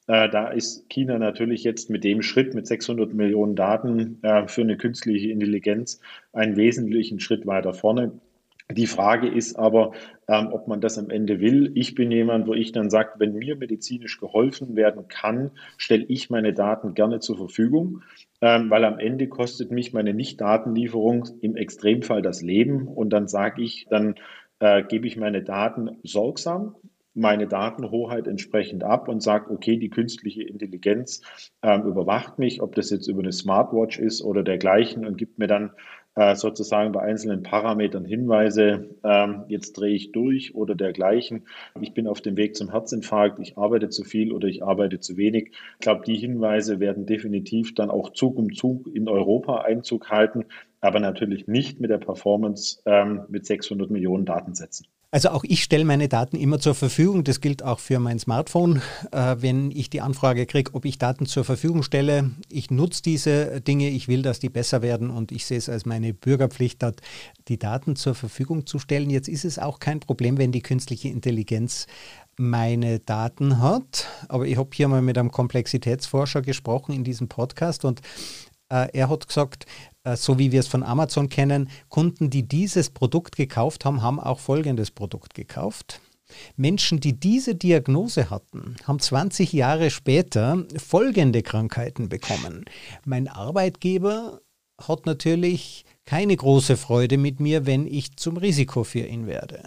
Äh, 0.06 0.28
da 0.28 0.48
ist 0.48 0.88
China 0.88 1.18
natürlich 1.18 1.64
jetzt 1.64 1.90
mit 1.90 2.04
dem 2.04 2.22
Schritt 2.22 2.54
mit 2.54 2.66
600 2.66 3.12
Millionen 3.14 3.56
Daten 3.56 4.18
äh, 4.22 4.46
für 4.46 4.62
eine 4.62 4.76
künstliche 4.76 5.30
Intelligenz 5.30 6.00
einen 6.32 6.56
wesentlichen 6.56 7.20
Schritt 7.20 7.46
weiter 7.46 7.74
vorne. 7.74 8.12
Die 8.70 8.86
Frage 8.86 9.28
ist 9.28 9.56
aber, 9.56 9.92
ähm, 10.28 10.48
ob 10.52 10.68
man 10.68 10.80
das 10.80 10.98
am 10.98 11.10
Ende 11.10 11.40
will. 11.40 11.72
Ich 11.74 11.94
bin 11.94 12.10
jemand, 12.10 12.46
wo 12.46 12.54
ich 12.54 12.72
dann 12.72 12.90
sage, 12.90 13.10
wenn 13.18 13.34
mir 13.34 13.56
medizinisch 13.56 14.18
geholfen 14.18 14.76
werden 14.76 15.08
kann, 15.08 15.52
stelle 15.76 16.04
ich 16.08 16.30
meine 16.30 16.52
Daten 16.52 16.94
gerne 16.94 17.20
zur 17.20 17.36
Verfügung, 17.36 18.02
ähm, 18.40 18.70
weil 18.70 18.84
am 18.84 18.98
Ende 18.98 19.28
kostet 19.28 19.70
mich 19.70 19.92
meine 19.92 20.14
Nicht-Datenlieferung 20.14 21.28
im 21.40 21.56
Extremfall 21.56 22.22
das 22.22 22.42
Leben. 22.42 22.88
Und 22.88 23.10
dann 23.10 23.28
sage 23.28 23.62
ich, 23.62 23.86
dann 23.90 24.14
äh, 24.60 24.82
gebe 24.84 25.06
ich 25.06 25.16
meine 25.16 25.42
Daten 25.42 25.98
sorgsam 26.02 26.76
meine 27.14 27.46
Datenhoheit 27.46 28.26
entsprechend 28.26 28.84
ab 28.84 29.08
und 29.08 29.22
sage, 29.22 29.50
okay, 29.50 29.76
die 29.76 29.90
künstliche 29.90 30.42
Intelligenz 30.42 31.22
ähm, 31.62 31.82
überwacht 31.82 32.38
mich, 32.38 32.62
ob 32.62 32.74
das 32.74 32.90
jetzt 32.90 33.06
über 33.06 33.20
eine 33.20 33.32
Smartwatch 33.32 33.98
ist 33.98 34.22
oder 34.22 34.42
dergleichen 34.42 35.06
und 35.06 35.18
gibt 35.18 35.38
mir 35.38 35.46
dann 35.46 35.72
äh, 36.14 36.34
sozusagen 36.36 36.92
bei 36.92 37.00
einzelnen 37.00 37.42
Parametern 37.42 38.04
Hinweise, 38.04 38.90
ähm, 39.02 39.44
jetzt 39.48 39.72
drehe 39.72 39.94
ich 39.94 40.12
durch 40.12 40.54
oder 40.54 40.74
dergleichen. 40.74 41.46
Ich 41.80 41.94
bin 41.94 42.06
auf 42.06 42.20
dem 42.20 42.36
Weg 42.36 42.56
zum 42.56 42.70
Herzinfarkt, 42.70 43.38
ich 43.38 43.56
arbeite 43.56 43.88
zu 43.88 44.04
viel 44.04 44.32
oder 44.32 44.48
ich 44.48 44.62
arbeite 44.62 45.00
zu 45.00 45.16
wenig. 45.16 45.52
Ich 45.74 45.80
glaube, 45.80 46.04
die 46.04 46.16
Hinweise 46.16 46.80
werden 46.80 47.06
definitiv 47.06 47.74
dann 47.74 47.90
auch 47.90 48.12
Zug 48.12 48.36
um 48.36 48.52
Zug 48.52 48.86
in 48.94 49.08
Europa 49.08 49.62
Einzug 49.62 50.10
halten, 50.10 50.44
aber 50.80 51.00
natürlich 51.00 51.46
nicht 51.46 51.80
mit 51.80 51.90
der 51.90 51.98
Performance 51.98 52.80
ähm, 52.84 53.22
mit 53.28 53.46
600 53.46 53.90
Millionen 53.90 54.24
Datensätzen. 54.24 54.86
Also 55.14 55.28
auch 55.28 55.44
ich 55.44 55.62
stelle 55.62 55.84
meine 55.84 56.08
Daten 56.08 56.36
immer 56.36 56.58
zur 56.58 56.74
Verfügung. 56.74 57.22
Das 57.22 57.42
gilt 57.42 57.62
auch 57.62 57.80
für 57.80 57.98
mein 57.98 58.18
Smartphone. 58.18 58.80
Äh, 59.10 59.36
wenn 59.40 59.70
ich 59.70 59.90
die 59.90 60.00
Anfrage 60.00 60.46
kriege, 60.46 60.74
ob 60.74 60.86
ich 60.86 60.96
Daten 60.96 61.26
zur 61.26 61.44
Verfügung 61.44 61.82
stelle, 61.82 62.30
ich 62.48 62.70
nutze 62.70 63.02
diese 63.02 63.60
Dinge, 63.60 63.90
ich 63.90 64.08
will, 64.08 64.22
dass 64.22 64.40
die 64.40 64.48
besser 64.48 64.80
werden 64.80 65.10
und 65.10 65.30
ich 65.30 65.44
sehe 65.44 65.58
es 65.58 65.68
als 65.68 65.84
meine 65.84 66.14
Bürgerpflicht, 66.14 66.82
dort 66.82 67.02
die 67.48 67.58
Daten 67.58 67.94
zur 67.94 68.14
Verfügung 68.14 68.64
zu 68.66 68.78
stellen. 68.78 69.10
Jetzt 69.10 69.28
ist 69.28 69.44
es 69.44 69.58
auch 69.58 69.80
kein 69.80 70.00
Problem, 70.00 70.38
wenn 70.38 70.50
die 70.50 70.62
künstliche 70.62 71.10
Intelligenz 71.10 71.86
meine 72.38 72.98
Daten 72.98 73.60
hat. 73.60 74.08
Aber 74.28 74.46
ich 74.46 74.56
habe 74.56 74.70
hier 74.72 74.88
mal 74.88 75.02
mit 75.02 75.18
einem 75.18 75.30
Komplexitätsforscher 75.30 76.40
gesprochen 76.40 76.94
in 76.94 77.04
diesem 77.04 77.28
Podcast 77.28 77.84
und 77.84 78.00
äh, 78.70 78.88
er 78.94 79.10
hat 79.10 79.28
gesagt, 79.28 79.66
so 80.04 80.38
wie 80.38 80.52
wir 80.52 80.60
es 80.60 80.68
von 80.68 80.82
Amazon 80.82 81.28
kennen, 81.28 81.68
Kunden, 81.88 82.30
die 82.30 82.42
dieses 82.42 82.90
Produkt 82.90 83.36
gekauft 83.36 83.84
haben, 83.84 84.02
haben 84.02 84.20
auch 84.20 84.38
folgendes 84.38 84.90
Produkt 84.90 85.34
gekauft. 85.34 86.00
Menschen, 86.56 87.00
die 87.00 87.18
diese 87.18 87.54
Diagnose 87.54 88.30
hatten, 88.30 88.76
haben 88.84 88.98
20 88.98 89.52
Jahre 89.52 89.90
später 89.90 90.64
folgende 90.76 91.42
Krankheiten 91.42 92.08
bekommen. 92.08 92.64
Mein 93.04 93.28
Arbeitgeber 93.28 94.40
hat 94.80 95.06
natürlich 95.06 95.84
keine 96.04 96.36
große 96.36 96.76
Freude 96.76 97.18
mit 97.18 97.38
mir, 97.38 97.66
wenn 97.66 97.86
ich 97.86 98.16
zum 98.16 98.36
Risiko 98.36 98.84
für 98.84 99.06
ihn 99.06 99.26
werde. 99.26 99.62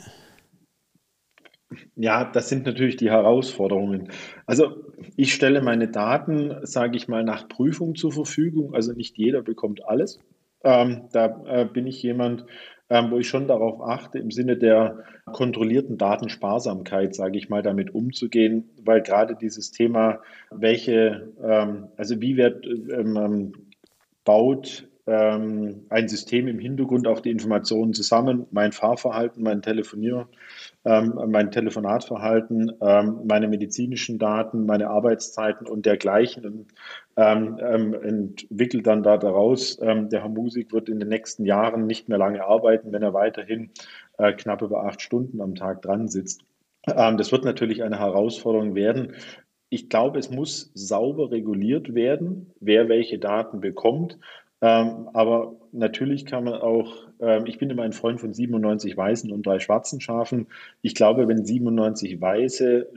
Ja, 1.95 2.25
das 2.25 2.49
sind 2.49 2.65
natürlich 2.65 2.95
die 2.97 3.09
Herausforderungen. 3.09 4.09
Also 4.45 4.83
ich 5.15 5.33
stelle 5.33 5.61
meine 5.61 5.87
Daten, 5.87 6.55
sage 6.63 6.97
ich 6.97 7.07
mal, 7.07 7.23
nach 7.23 7.47
Prüfung 7.47 7.95
zur 7.95 8.11
Verfügung. 8.11 8.73
Also 8.73 8.93
nicht 8.93 9.17
jeder 9.17 9.41
bekommt 9.41 9.85
alles. 9.87 10.19
Ähm, 10.63 11.03
da 11.11 11.43
äh, 11.45 11.65
bin 11.65 11.87
ich 11.87 12.01
jemand, 12.01 12.45
ähm, 12.89 13.11
wo 13.11 13.17
ich 13.17 13.27
schon 13.27 13.47
darauf 13.47 13.81
achte, 13.81 14.19
im 14.19 14.31
Sinne 14.31 14.57
der 14.57 15.03
kontrollierten 15.31 15.97
Datensparsamkeit, 15.97 17.15
sage 17.15 17.37
ich 17.37 17.49
mal, 17.49 17.61
damit 17.61 17.93
umzugehen, 17.95 18.69
weil 18.83 19.01
gerade 19.01 19.35
dieses 19.35 19.71
Thema, 19.71 20.19
welche, 20.51 21.33
ähm, 21.43 21.87
also 21.97 22.21
wie 22.21 22.37
wird 22.37 22.65
ähm, 22.65 23.17
ähm, 23.17 23.53
baut 24.23 24.87
ähm, 25.07 25.85
ein 25.89 26.07
System 26.07 26.47
im 26.47 26.59
Hintergrund 26.59 27.07
auch 27.07 27.19
die 27.19 27.31
Informationen 27.31 27.93
zusammen, 27.93 28.47
mein 28.51 28.71
Fahrverhalten, 28.71 29.43
mein 29.43 29.61
Telefonier, 29.61 30.27
ähm, 30.85 31.19
mein 31.27 31.51
Telefonatverhalten, 31.51 32.71
ähm, 32.79 33.21
meine 33.25 33.47
medizinischen 33.47 34.19
Daten, 34.19 34.65
meine 34.65 34.89
Arbeitszeiten 34.89 35.67
und 35.67 35.85
dergleichen 35.85 36.45
und 36.45 36.67
ähm, 37.17 37.59
ähm, 37.59 37.93
entwickelt 37.93 38.85
dann 38.87 39.03
da 39.03 39.17
daraus, 39.17 39.79
ähm, 39.81 40.09
der 40.09 40.21
Herr 40.21 40.29
Musik 40.29 40.71
wird 40.71 40.89
in 40.89 40.99
den 40.99 41.09
nächsten 41.09 41.45
Jahren 41.45 41.87
nicht 41.87 42.07
mehr 42.07 42.17
lange 42.17 42.43
arbeiten, 42.43 42.91
wenn 42.91 43.03
er 43.03 43.13
weiterhin 43.13 43.71
äh, 44.17 44.33
knapp 44.33 44.61
über 44.61 44.85
acht 44.85 45.01
Stunden 45.01 45.41
am 45.41 45.55
Tag 45.55 45.81
dran 45.81 46.07
sitzt. 46.07 46.43
das 46.83 47.31
wird 47.31 47.45
natürlich 47.45 47.81
eine 47.81 47.97
Herausforderung 47.97 48.75
werden. 48.75 49.13
Ich 49.69 49.89
glaube, 49.89 50.19
es 50.19 50.29
muss 50.29 50.71
sauber 50.75 51.31
reguliert 51.31 51.95
werden, 51.95 52.53
wer 52.59 52.89
welche 52.89 53.17
Daten 53.17 53.59
bekommt. 53.59 54.19
Ähm, 54.61 55.09
aber 55.13 55.55
natürlich 55.71 56.25
kann 56.25 56.43
man 56.43 56.55
auch, 56.55 57.04
ähm, 57.19 57.45
ich 57.45 57.57
bin 57.57 57.69
immer 57.69 57.83
ein 57.83 57.93
Freund 57.93 58.19
von 58.19 58.33
97 58.33 58.95
weißen 58.95 59.31
und 59.31 59.45
drei 59.45 59.59
schwarzen 59.59 60.01
Schafen. 60.01 60.47
Ich 60.81 60.95
glaube, 60.95 61.27
wenn 61.27 61.45
97 61.45 62.19
weiße 62.21 62.87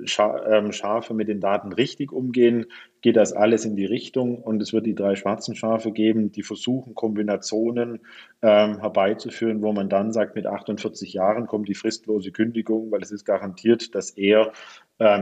ähm, 0.47 0.73
Schafe 0.73 1.15
mit 1.15 1.29
den 1.29 1.41
Daten 1.41 1.73
richtig 1.73 2.13
umgehen, 2.13 2.67
geht 3.01 3.17
das 3.17 3.33
alles 3.33 3.65
in 3.65 3.77
die 3.77 3.85
Richtung 3.85 4.39
und 4.39 4.61
es 4.61 4.73
wird 4.73 4.87
die 4.87 4.95
drei 4.95 5.15
schwarzen 5.15 5.55
Schafe 5.55 5.93
geben, 5.93 6.33
die 6.33 6.43
versuchen, 6.43 6.95
Kombinationen 6.95 8.01
ähm, 8.43 8.81
herbeizuführen, 8.81 9.63
wo 9.63 9.73
man 9.73 9.89
dann 9.89 10.13
sagt, 10.13 10.35
mit 10.35 10.47
48 10.47 11.13
Jahren 11.13 11.47
kommt 11.47 11.69
die 11.69 11.75
fristlose 11.75 12.33
Kündigung, 12.33 12.91
weil 12.91 13.03
es 13.03 13.11
ist 13.11 13.25
garantiert, 13.25 13.95
dass 13.95 14.11
er 14.11 14.53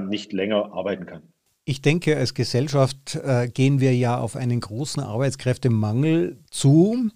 nicht 0.08 0.32
länger 0.32 0.72
arbeiten 0.72 1.04
kann. 1.04 1.20
Ich 1.68 1.82
denke, 1.82 2.16
als 2.16 2.32
Gesellschaft 2.32 3.18
äh, 3.24 3.48
gehen 3.48 3.80
wir 3.80 3.92
ja 3.92 4.18
auf 4.18 4.36
einen 4.36 4.60
großen 4.60 5.02
Arbeitskräftemangel 5.02 6.38
zu. 6.48 7.10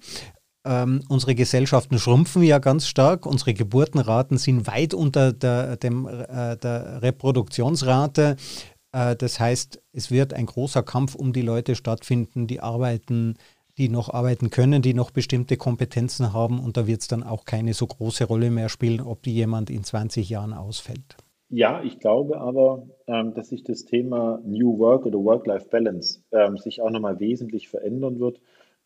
Ähm, 0.65 1.03
unsere 1.09 1.35
Gesellschaften 1.35 1.99
schrumpfen 1.99 2.43
ja 2.43 2.59
ganz 2.59 2.87
stark. 2.87 3.25
Unsere 3.25 3.55
Geburtenraten 3.55 4.37
sind 4.37 4.67
weit 4.67 4.93
unter 4.93 5.33
der, 5.33 5.77
dem, 5.77 6.07
äh, 6.07 6.57
der 6.57 7.03
Reproduktionsrate. 7.03 8.37
Äh, 8.93 9.17
das 9.17 9.41
heißt, 9.41 9.83
es 9.93 10.11
wird 10.11 10.35
ein 10.35 10.47
großer 10.47 10.83
Kampf 10.83 11.15
um 11.15 11.33
die 11.33 11.43
Leute 11.43 11.75
stattfinden, 11.75 12.47
die 12.47 12.61
arbeiten, 12.61 13.37
die 13.79 13.89
noch 13.89 14.13
arbeiten 14.13 14.51
können, 14.51 14.83
die 14.83 14.93
noch 14.93 15.11
bestimmte 15.11 15.57
Kompetenzen 15.57 16.35
haben. 16.35 16.61
Und 16.61 16.77
da 16.77 16.87
wird 16.87 17.01
es 17.01 17.09
dann 17.09 17.23
auch 17.23 17.47
keine 17.47 17.73
so 17.73 17.87
große 17.87 18.25
Rolle 18.25 18.51
mehr 18.51 18.69
spielen, 18.69 19.01
ob 19.01 19.23
die 19.23 19.33
jemand 19.33 19.71
in 19.71 19.83
20 19.83 20.29
Jahren 20.29 20.53
ausfällt. 20.53 21.17
Ja, 21.53 21.83
ich 21.83 21.99
glaube 21.99 22.41
aber, 22.41 22.87
ähm, 23.09 23.35
dass 23.35 23.49
sich 23.49 23.65
das 23.65 23.85
Thema 23.85 24.41
New 24.45 24.79
Work 24.79 25.05
oder 25.07 25.19
Work-Life-Balance 25.19 26.23
ähm, 26.31 26.59
sich 26.59 26.81
auch 26.81 26.91
nochmal 26.91 27.19
wesentlich 27.19 27.69
verändern 27.69 28.21
wird, 28.21 28.41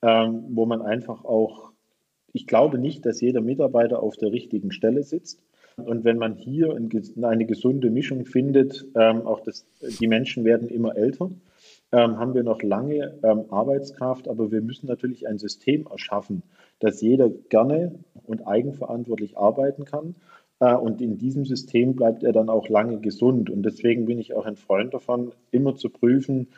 ähm, 0.05 0.45
wo 0.51 0.67
man 0.67 0.83
einfach 0.83 1.25
auch, 1.25 1.73
ich 2.33 2.47
glaube 2.47 2.79
nicht, 2.79 3.07
dass 3.07 3.21
jeder 3.21 3.41
Mitarbeiter 3.41 4.03
auf 4.03 4.17
der 4.17 4.33
richtigen 4.33 4.71
Stelle 4.71 5.03
sitzt. 5.03 5.43
Und 5.77 6.05
wenn 6.05 6.19
man 6.19 6.37
hier 6.37 6.77
eine 6.77 7.47
gesunde 7.47 7.91
Mischung 7.91 8.27
findet, 8.27 8.87
ähm, 8.95 9.27
auch 9.27 9.41
das, 9.41 9.67
die 9.99 10.07
Menschen 10.07 10.45
werden 10.45 10.69
immer 10.69 10.97
älter. 10.97 11.31
ähm, 11.91 12.19
haben 12.19 12.35
wir 12.35 12.43
noch 12.43 12.63
lange 12.63 13.19
ähm, 13.23 13.45
Arbeitskraft, 13.51 14.29
aber 14.29 14.51
wir 14.51 14.61
müssen 14.63 14.87
natürlich 14.89 15.27
ein 15.27 15.39
System 15.39 15.87
erschaffen, 15.91 16.43
dass 16.81 17.01
jeder 17.01 17.31
gerne 17.49 17.99
und 18.25 18.47
eigenverantwortlich 18.47 19.39
arbeiten 19.39 19.85
kann. 19.85 20.17
Äh, 20.61 20.75
und 20.75 21.01
in 21.01 21.19
diesem 21.19 21.45
System 21.45 21.95
bleibt 21.95 22.25
er 22.25 22.33
dann 22.33 22.49
auch 22.49 22.69
lange 22.69 22.99
gesund. 23.01 23.49
Und 23.51 23.63
deswegen 23.63 24.07
bin 24.07 24.19
ich 24.19 24.35
auch 24.35 24.45
ein 24.45 24.57
Freund 24.57 24.93
davon, 24.93 25.33
immer 25.51 25.77
zu 25.77 25.89
prüfen, 25.89 26.49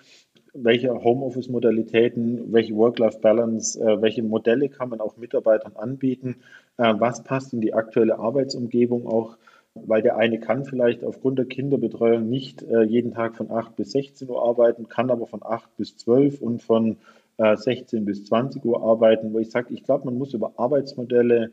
welche 0.63 0.93
Homeoffice-Modalitäten, 0.93 2.53
welche 2.53 2.75
Work-Life-Balance, 2.75 3.81
äh, 3.81 4.01
welche 4.01 4.23
Modelle 4.23 4.69
kann 4.69 4.89
man 4.89 5.01
auch 5.01 5.17
Mitarbeitern 5.17 5.77
anbieten, 5.77 6.37
äh, 6.79 6.95
was 6.99 7.23
passt 7.25 7.53
in 7.53 7.61
die 7.61 7.75
aktuelle 7.75 8.19
Arbeitsumgebung 8.19 9.07
auch, 9.07 9.37
weil 9.75 10.03
der 10.03 10.17
eine 10.17 10.41
kann 10.41 10.65
vielleicht 10.65 11.05
aufgrund 11.05 11.39
der 11.39 11.47
Kinderbetreuung 11.47 12.29
nicht 12.29 12.63
äh, 12.63 12.83
jeden 12.83 13.13
Tag 13.13 13.37
von 13.37 13.51
8 13.51 13.77
bis 13.77 13.93
16 13.93 14.29
Uhr 14.29 14.43
arbeiten, 14.43 14.89
kann 14.89 15.11
aber 15.11 15.27
von 15.27 15.43
8 15.43 15.77
bis 15.77 15.97
12 15.97 16.41
und 16.41 16.63
von 16.63 16.97
16 17.39 18.07
bis 18.07 18.25
20 18.25 18.65
Uhr 18.65 18.83
arbeiten, 18.83 19.35
wo 19.35 19.39
ich 19.39 19.51
sage, 19.51 19.75
ich 19.75 19.85
glaube, 19.85 20.07
man 20.07 20.17
muss 20.17 20.33
über 20.33 20.55
Arbeitsmodelle 20.57 21.51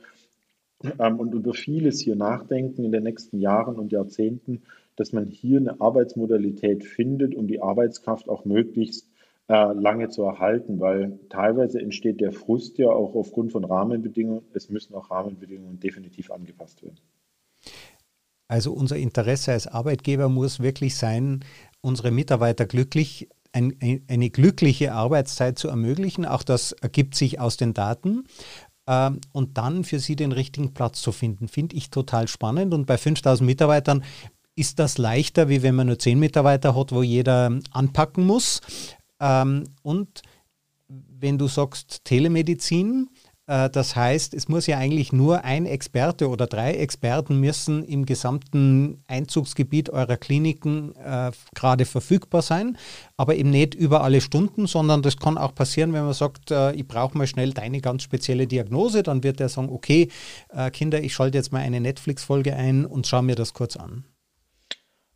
ähm, 1.00 1.20
und 1.20 1.34
über 1.34 1.54
vieles 1.54 2.00
hier 2.00 2.16
nachdenken 2.16 2.86
in 2.86 2.94
den 2.94 3.04
nächsten 3.04 3.38
Jahren 3.40 3.76
und 3.76 3.92
Jahrzehnten, 3.92 4.62
dass 4.96 5.14
man 5.14 5.28
hier 5.28 5.60
eine 5.60 5.82
Arbeitsmodalität 5.82 6.84
findet, 6.84 7.36
um 7.36 7.48
die 7.48 7.62
Arbeitskraft 7.62 8.30
auch 8.30 8.46
möglichst 8.46 9.08
äh, 9.48 9.74
lange 9.74 10.10
zu 10.10 10.24
erhalten, 10.24 10.80
weil 10.80 11.20
teilweise 11.30 11.82
entsteht 11.82 12.22
der 12.22 12.32
Frust 12.32 12.78
ja 12.78 12.90
auch 12.90 13.14
aufgrund 13.16 13.52
von 13.52 13.66
Rahmenbedingungen. 13.66 14.44
Es 14.54 14.70
müssen 14.70 14.96
auch 14.96 15.12
Rahmenbedingungen 15.12 15.80
definitiv 15.80 16.32
angepasst 16.32 16.82
werden. 16.84 17.00
Also 18.48 18.72
unser 18.72 18.98
Interesse 18.98 19.52
als 19.52 19.68
Arbeitgeber 19.68 20.30
muss 20.30 20.60
wirklich 20.60 20.96
sein, 20.96 21.44
unsere 21.82 22.12
Mitarbeiter 22.12 22.66
glücklich, 22.66 23.28
ein, 23.52 23.76
eine 24.08 24.30
glückliche 24.30 24.94
Arbeitszeit 24.94 25.58
zu 25.60 25.68
ermöglichen. 25.68 26.26
Auch 26.26 26.44
das 26.44 26.72
ergibt 26.74 27.16
sich 27.16 27.40
aus 27.40 27.58
den 27.58 27.74
Daten. 27.74 28.26
Ähm, 28.88 29.22
und 29.32 29.58
dann 29.58 29.84
für 29.84 30.00
sie 30.00 30.16
den 30.16 30.32
richtigen 30.32 30.74
Platz 30.74 31.02
zu 31.02 31.12
finden, 31.12 31.48
finde 31.48 31.76
ich 31.76 31.90
total 31.90 32.28
spannend. 32.28 32.74
Und 32.74 32.86
bei 32.86 32.98
5000 32.98 33.46
Mitarbeitern 33.46 34.04
ist 34.56 34.80
das 34.80 34.98
leichter, 34.98 35.50
wie 35.50 35.64
wenn 35.64 35.76
man 35.76 35.88
nur 35.88 36.00
zehn 36.00 36.20
Mitarbeiter 36.20 36.76
hat, 36.76 36.92
wo 36.92 37.02
jeder 37.02 37.60
anpacken 37.72 38.26
muss. 38.26 38.62
Ähm, 39.20 39.66
und 39.82 40.22
wenn 40.88 41.38
du 41.38 41.48
sagst 41.48 42.06
Telemedizin, 42.06 43.10
äh, 43.48 43.70
das 43.70 43.96
heißt, 43.96 44.34
es 44.34 44.48
muss 44.48 44.68
ja 44.68 44.78
eigentlich 44.78 45.12
nur 45.12 45.44
ein 45.44 45.66
Experte 45.66 46.30
oder 46.30 46.48
drei 46.48 46.74
Experten 46.74 47.40
müssen 47.40 47.84
im 47.84 48.06
gesamten 48.06 49.04
Einzugsgebiet 49.08 49.90
eurer 49.90 50.18
Kliniken 50.18 50.96
äh, 50.96 51.32
gerade 51.56 51.86
verfügbar 51.86 52.42
sein, 52.42 52.78
aber 53.18 53.36
eben 53.36 53.50
nicht 53.50 53.76
über 53.76 54.04
alle 54.04 54.22
Stunden, 54.22 54.68
sondern 54.68 55.02
das 55.02 55.18
kann 55.18 55.38
auch 55.38 55.56
passieren, 55.56 55.94
wenn 55.94 56.06
man 56.06 56.14
sagt, 56.14 56.52
äh, 56.52 56.74
ich 56.74 56.88
brauche 56.88 57.18
mal 57.18 57.28
schnell 57.28 57.54
deine 57.54 57.82
ganz 57.82 58.04
spezielle 58.04 58.48
Diagnose, 58.48 59.04
dann 59.04 59.24
wird 59.24 59.42
er 59.42 59.50
sagen, 59.50 59.70
okay, 59.70 60.10
äh, 60.50 60.72
Kinder, 60.72 61.02
ich 61.02 61.14
schalte 61.14 61.38
jetzt 61.38 61.52
mal 61.52 61.60
eine 61.60 61.82
Netflix-Folge 61.82 62.56
ein 62.56 62.86
und 62.86 63.08
schaue 63.08 63.24
mir 63.24 63.36
das 63.36 63.54
kurz 63.54 63.76
an. 63.76 64.06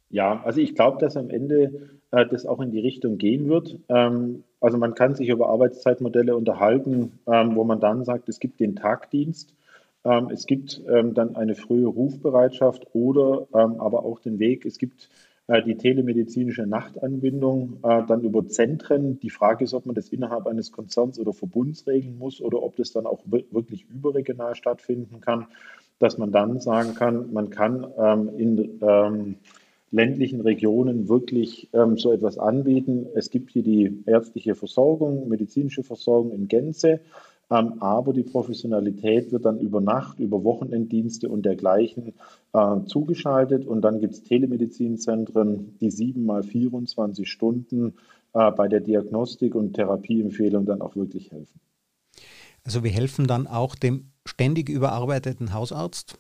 Ja, 0.10 0.42
also 0.44 0.62
ich 0.62 0.74
glaube, 0.74 1.00
dass 1.00 1.18
am 1.18 1.30
Ende 1.30 1.90
äh, 2.12 2.26
das 2.26 2.46
auch 2.46 2.62
in 2.62 2.72
die 2.72 2.80
Richtung 2.80 3.18
gehen 3.18 3.50
wird. 3.50 3.78
Ähm, 3.90 4.44
also 4.62 4.78
man 4.78 4.96
kann 4.96 5.16
sich 5.16 5.30
über 5.30 5.50
Arbeitszeitmodelle 5.50 6.36
unterhalten, 6.36 7.20
ähm, 7.28 7.56
wo 7.56 7.64
man 7.64 7.80
dann 7.80 8.06
sagt, 8.06 8.30
es 8.30 8.40
gibt 8.40 8.60
den 8.60 8.76
Tagdienst, 8.76 9.54
ähm, 10.06 10.30
es 10.32 10.46
gibt 10.46 10.82
ähm, 10.88 11.14
dann 11.14 11.36
eine 11.36 11.56
frühe 11.56 11.88
Rufbereitschaft 11.88 12.88
oder 12.94 13.48
ähm, 13.54 13.82
aber 13.82 14.06
auch 14.06 14.20
den 14.20 14.40
Weg, 14.40 14.66
es 14.66 14.78
gibt 14.78 15.10
äh, 15.48 15.62
die 15.62 15.76
telemedizinische 15.76 16.66
Nachtanbindung, 16.66 17.80
äh, 17.84 18.04
dann 18.08 18.22
über 18.22 18.48
Zentren. 18.48 19.20
Die 19.20 19.30
Frage 19.30 19.66
ist, 19.66 19.74
ob 19.74 19.86
man 19.86 19.96
das 19.96 20.08
innerhalb 20.08 20.48
eines 20.48 20.72
Konzerns 20.72 21.20
oder 21.20 21.34
Verbunds 21.34 21.86
regeln 21.86 22.18
muss 22.18 22.40
oder 22.40 22.64
ob 22.64 22.78
das 22.78 22.94
dann 22.94 23.06
auch 23.06 23.20
wirklich 23.26 23.86
überregional 23.90 24.56
stattfinden 24.56 25.20
kann, 25.20 25.48
dass 26.00 26.18
man 26.18 26.32
dann 26.32 26.62
sagen 26.62 26.96
kann, 26.96 27.34
man 27.34 27.50
kann 27.50 27.86
ähm, 27.98 28.30
in 28.38 29.38
ländlichen 29.92 30.42
Regionen 30.42 31.08
wirklich 31.08 31.70
ähm, 31.74 31.98
so 31.98 32.12
etwas 32.12 32.38
anbieten. 32.38 33.08
Es 33.16 33.30
gibt 33.30 33.52
hier 33.52 33.64
die 33.64 34.04
ärztliche 34.06 34.56
Versorgung, 34.56 35.30
medizinische 35.30 35.84
Versorgung 35.84 36.32
in 36.32 36.48
Gänze, 36.48 37.00
ähm, 37.50 37.82
aber 37.82 38.12
die 38.12 38.24
Professionalität 38.24 39.32
wird 39.32 39.46
dann 39.46 39.60
über 39.60 39.80
Nacht, 39.80 40.20
über 40.20 40.44
Wochenenddienste 40.44 41.30
und 41.30 41.44
dergleichen 41.44 42.14
äh, 42.54 42.82
zugeschaltet 42.86 43.66
und 43.66 43.82
dann 43.82 44.00
gibt 44.00 44.14
es 44.14 44.24
Telemedizinzentren, 44.24 45.78
die 45.80 45.92
sieben 45.92 46.26
mal 46.26 46.44
24 46.44 47.30
Stunden 47.30 47.94
äh, 48.34 48.52
bei 48.52 48.68
der 48.68 48.82
Diagnostik 48.82 49.56
und 49.56 49.74
Therapieempfehlung 49.74 50.66
dann 50.66 50.82
auch 50.82 50.96
wirklich 50.98 51.32
helfen. 51.32 51.62
Also 52.66 52.84
wir 52.84 52.92
helfen 52.92 53.28
dann 53.28 53.48
auch 53.48 53.76
dem 53.76 54.12
ständig 54.26 54.68
überarbeiteten 54.68 55.54
Hausarzt. 55.54 56.20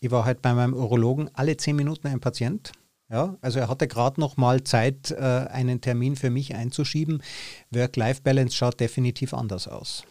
Ich 0.00 0.10
war 0.10 0.24
halt 0.24 0.40
bei 0.40 0.54
meinem 0.54 0.72
Urologen 0.74 1.30
alle 1.34 1.56
zehn 1.56 1.76
Minuten 1.76 2.08
ein 2.08 2.20
Patient. 2.20 2.72
Ja, 3.10 3.36
also 3.40 3.58
er 3.58 3.68
hatte 3.68 3.88
gerade 3.88 4.20
noch 4.20 4.36
mal 4.36 4.62
Zeit, 4.62 5.10
äh, 5.10 5.16
einen 5.16 5.80
Termin 5.80 6.16
für 6.16 6.30
mich 6.30 6.54
einzuschieben. 6.54 7.22
Work-Life-Balance 7.70 8.56
schaut 8.56 8.80
definitiv 8.80 9.34
anders 9.34 9.68
aus. 9.68 10.04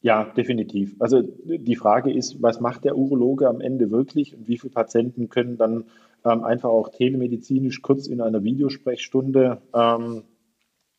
Ja, 0.00 0.24
definitiv. 0.24 0.96
Also 0.98 1.22
die 1.22 1.76
Frage 1.76 2.12
ist, 2.12 2.42
was 2.42 2.60
macht 2.60 2.84
der 2.84 2.96
Urologe 2.96 3.48
am 3.48 3.60
Ende 3.60 3.90
wirklich 3.90 4.34
und 4.34 4.48
wie 4.48 4.58
viele 4.58 4.72
Patienten 4.72 5.28
können 5.28 5.56
dann 5.56 5.84
ähm, 6.24 6.42
einfach 6.44 6.70
auch 6.70 6.88
telemedizinisch 6.88 7.82
kurz 7.82 8.06
in 8.06 8.20
einer 8.20 8.42
Videosprechstunde 8.42 9.62
ähm, 9.74 10.24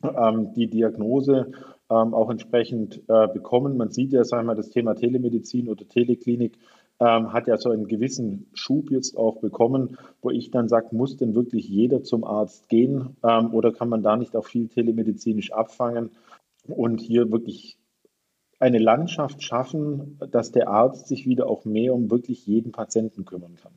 ähm, 0.04 0.54
die 0.54 0.68
Diagnose 0.68 1.52
ähm, 1.90 2.14
auch 2.14 2.30
entsprechend 2.30 3.04
äh, 3.08 3.28
bekommen. 3.28 3.78
Man 3.78 3.92
sieht 3.92 4.12
ja, 4.12 4.24
sagen 4.24 4.44
wir 4.44 4.54
mal, 4.54 4.56
das 4.56 4.70
Thema 4.70 4.96
Telemedizin 4.96 5.70
oder 5.70 5.88
Teleklinik 5.88 6.58
ähm, 7.00 7.34
hat 7.34 7.48
ja 7.48 7.58
so 7.58 7.70
einen 7.70 7.88
gewissen 7.88 8.48
Schub 8.54 8.90
jetzt 8.92 9.18
auch 9.18 9.42
bekommen, 9.42 9.98
wo 10.22 10.30
ich 10.30 10.52
dann 10.52 10.70
sage, 10.70 10.96
muss 10.96 11.18
denn 11.18 11.36
wirklich 11.36 11.68
jeder 11.68 12.04
zum 12.04 12.24
Arzt 12.24 12.70
gehen 12.70 13.18
ähm, 13.24 13.54
oder 13.54 13.74
kann 13.74 13.90
man 13.90 14.02
da 14.02 14.16
nicht 14.16 14.36
auch 14.36 14.46
viel 14.46 14.68
telemedizinisch 14.68 15.52
abfangen 15.52 16.12
und 16.68 17.02
hier 17.02 17.32
wirklich 17.32 17.78
eine 18.60 18.80
Landschaft 18.80 19.44
schaffen, 19.44 20.18
dass 20.32 20.52
der 20.52 20.70
Arzt 20.70 21.08
sich 21.08 21.26
wieder 21.28 21.48
auch 21.48 21.66
mehr 21.66 21.94
um 21.94 22.10
wirklich 22.10 22.46
jeden 22.48 22.72
Patienten 22.72 23.26
kümmern 23.26 23.56
kann. 23.62 23.74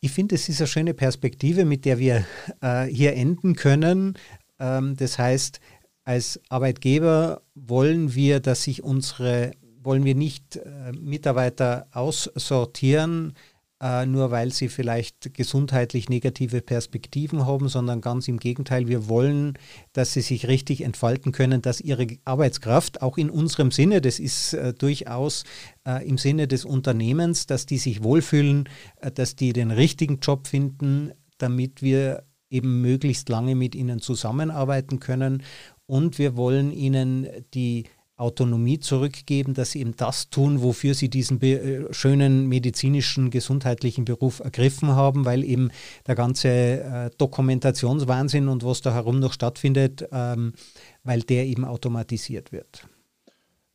Ich 0.00 0.12
finde, 0.12 0.34
es 0.34 0.48
ist 0.48 0.60
eine 0.60 0.68
schöne 0.68 0.94
Perspektive, 0.94 1.64
mit 1.64 1.84
der 1.84 1.98
wir 1.98 2.24
äh, 2.60 2.84
hier 2.84 3.14
enden 3.14 3.54
können. 3.54 4.14
Ähm, 4.58 4.96
das 4.96 5.18
heißt, 5.18 5.60
als 6.04 6.40
Arbeitgeber 6.48 7.42
wollen 7.54 8.14
wir, 8.14 8.40
dass 8.40 8.64
sich 8.64 8.82
unsere 8.82 9.52
wollen 9.84 10.04
wir 10.04 10.14
nicht 10.14 10.56
äh, 10.56 10.92
Mitarbeiter 10.92 11.86
aussortieren, 11.92 13.34
äh, 13.84 14.06
nur 14.06 14.30
weil 14.30 14.52
sie 14.52 14.68
vielleicht 14.68 15.34
gesundheitlich 15.34 16.08
negative 16.08 16.62
Perspektiven 16.62 17.44
haben, 17.44 17.68
sondern 17.68 18.00
ganz 18.00 18.28
im 18.28 18.38
Gegenteil, 18.38 18.88
wir 18.88 19.08
wollen, 19.08 19.58
dass 19.92 20.12
sie 20.14 20.22
sich 20.22 20.48
richtig 20.48 20.80
entfalten 20.82 21.32
können, 21.32 21.60
dass 21.60 21.80
ihre 21.80 22.06
Arbeitskraft 22.24 23.02
auch 23.02 23.18
in 23.18 23.28
unserem 23.28 23.70
Sinne, 23.70 24.00
das 24.00 24.20
ist 24.20 24.54
äh, 24.54 24.72
durchaus 24.72 25.44
äh, 25.86 26.06
im 26.08 26.18
Sinne 26.18 26.48
des 26.48 26.64
Unternehmens, 26.64 27.46
dass 27.46 27.66
die 27.66 27.78
sich 27.78 28.02
wohlfühlen, 28.02 28.68
äh, 29.00 29.10
dass 29.10 29.36
die 29.36 29.52
den 29.52 29.70
richtigen 29.70 30.20
Job 30.20 30.46
finden, 30.46 31.12
damit 31.38 31.82
wir 31.82 32.24
eben 32.48 32.80
möglichst 32.80 33.28
lange 33.28 33.54
mit 33.54 33.74
ihnen 33.74 34.00
zusammenarbeiten 34.00 35.00
können. 35.00 35.42
Und 35.86 36.18
wir 36.18 36.36
wollen 36.36 36.72
ihnen 36.72 37.28
die 37.52 37.84
Autonomie 38.16 38.78
zurückgeben, 38.78 39.54
dass 39.54 39.72
sie 39.72 39.80
eben 39.80 39.96
das 39.96 40.30
tun, 40.30 40.62
wofür 40.62 40.94
sie 40.94 41.08
diesen 41.08 41.42
äh, 41.42 41.92
schönen 41.92 42.46
medizinischen, 42.48 43.30
gesundheitlichen 43.30 44.04
Beruf 44.04 44.40
ergriffen 44.40 44.90
haben, 44.90 45.24
weil 45.24 45.42
eben 45.42 45.70
der 46.06 46.14
ganze 46.14 46.48
äh, 46.48 47.10
Dokumentationswahnsinn 47.18 48.48
und 48.48 48.64
was 48.64 48.82
da 48.82 48.94
herum 48.94 49.18
noch 49.18 49.32
stattfindet, 49.32 50.08
ähm, 50.12 50.52
weil 51.02 51.20
der 51.22 51.46
eben 51.46 51.64
automatisiert 51.64 52.52
wird. 52.52 52.88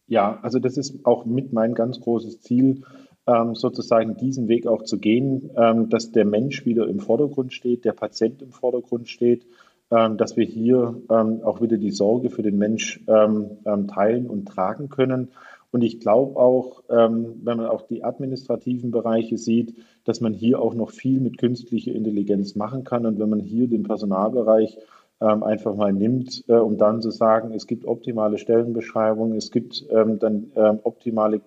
Ja, 0.08 0.40
also 0.42 0.60
das 0.60 0.78
ist 0.78 1.06
auch 1.06 1.26
mit 1.26 1.52
mein 1.52 1.74
ganz 1.74 2.00
großes 2.00 2.42
Ziel, 2.42 2.84
ähm, 3.28 3.56
sozusagen 3.56 4.16
diesen 4.16 4.48
Weg 4.48 4.66
auch 4.68 4.84
zu 4.84 4.98
gehen, 4.98 5.52
ähm, 5.56 5.90
dass 5.90 6.12
der 6.12 6.26
Mensch 6.26 6.66
wieder 6.66 6.88
im 6.88 7.00
Vordergrund 7.00 7.54
steht, 7.54 7.86
der 7.86 7.94
Patient 7.94 8.42
im 8.42 8.52
Vordergrund 8.52 9.10
steht 9.10 9.46
dass 9.90 10.38
wir 10.38 10.46
hier 10.46 11.02
ähm, 11.10 11.42
auch 11.44 11.62
wieder 11.62 11.78
die 11.78 11.90
Sorge 11.90 12.30
für 12.30 12.44
den 12.44 12.58
Mensch 12.58 13.04
ähm, 13.08 13.88
teilen 13.88 14.28
und 14.28 14.48
tragen 14.48 14.90
können. 14.90 15.30
Und 15.72 15.84
ich 15.84 16.00
glaube 16.00 16.40
auch, 16.40 16.82
wenn 16.88 17.44
man 17.44 17.66
auch 17.68 17.84
die 17.84 18.04
administrativen 18.04 18.90
Bereiche 18.90 19.38
sieht, 19.38 19.76
dass 20.04 20.20
man 20.20 20.34
hier 20.34 20.60
auch 20.60 20.74
noch 20.74 20.90
viel 20.90 21.20
mit 21.20 21.38
künstlicher 21.38 21.92
Intelligenz 21.92 22.56
machen 22.56 22.84
kann. 22.84 23.06
Und 23.06 23.20
wenn 23.20 23.30
man 23.30 23.40
hier 23.40 23.68
den 23.68 23.84
Personalbereich 23.84 24.80
einfach 25.20 25.76
mal 25.76 25.94
nimmt, 25.94 26.44
äh, 26.48 26.54
um 26.54 26.78
dann 26.78 27.02
zu 27.02 27.12
sagen, 27.12 27.54
es 27.54 27.68
gibt 27.68 27.86
optimale 27.86 28.40
Stellenbeschreibungen, 28.40 29.38
es 29.38 29.52
gibt 29.52 29.86
dann 29.92 30.52
optimale 30.84 31.42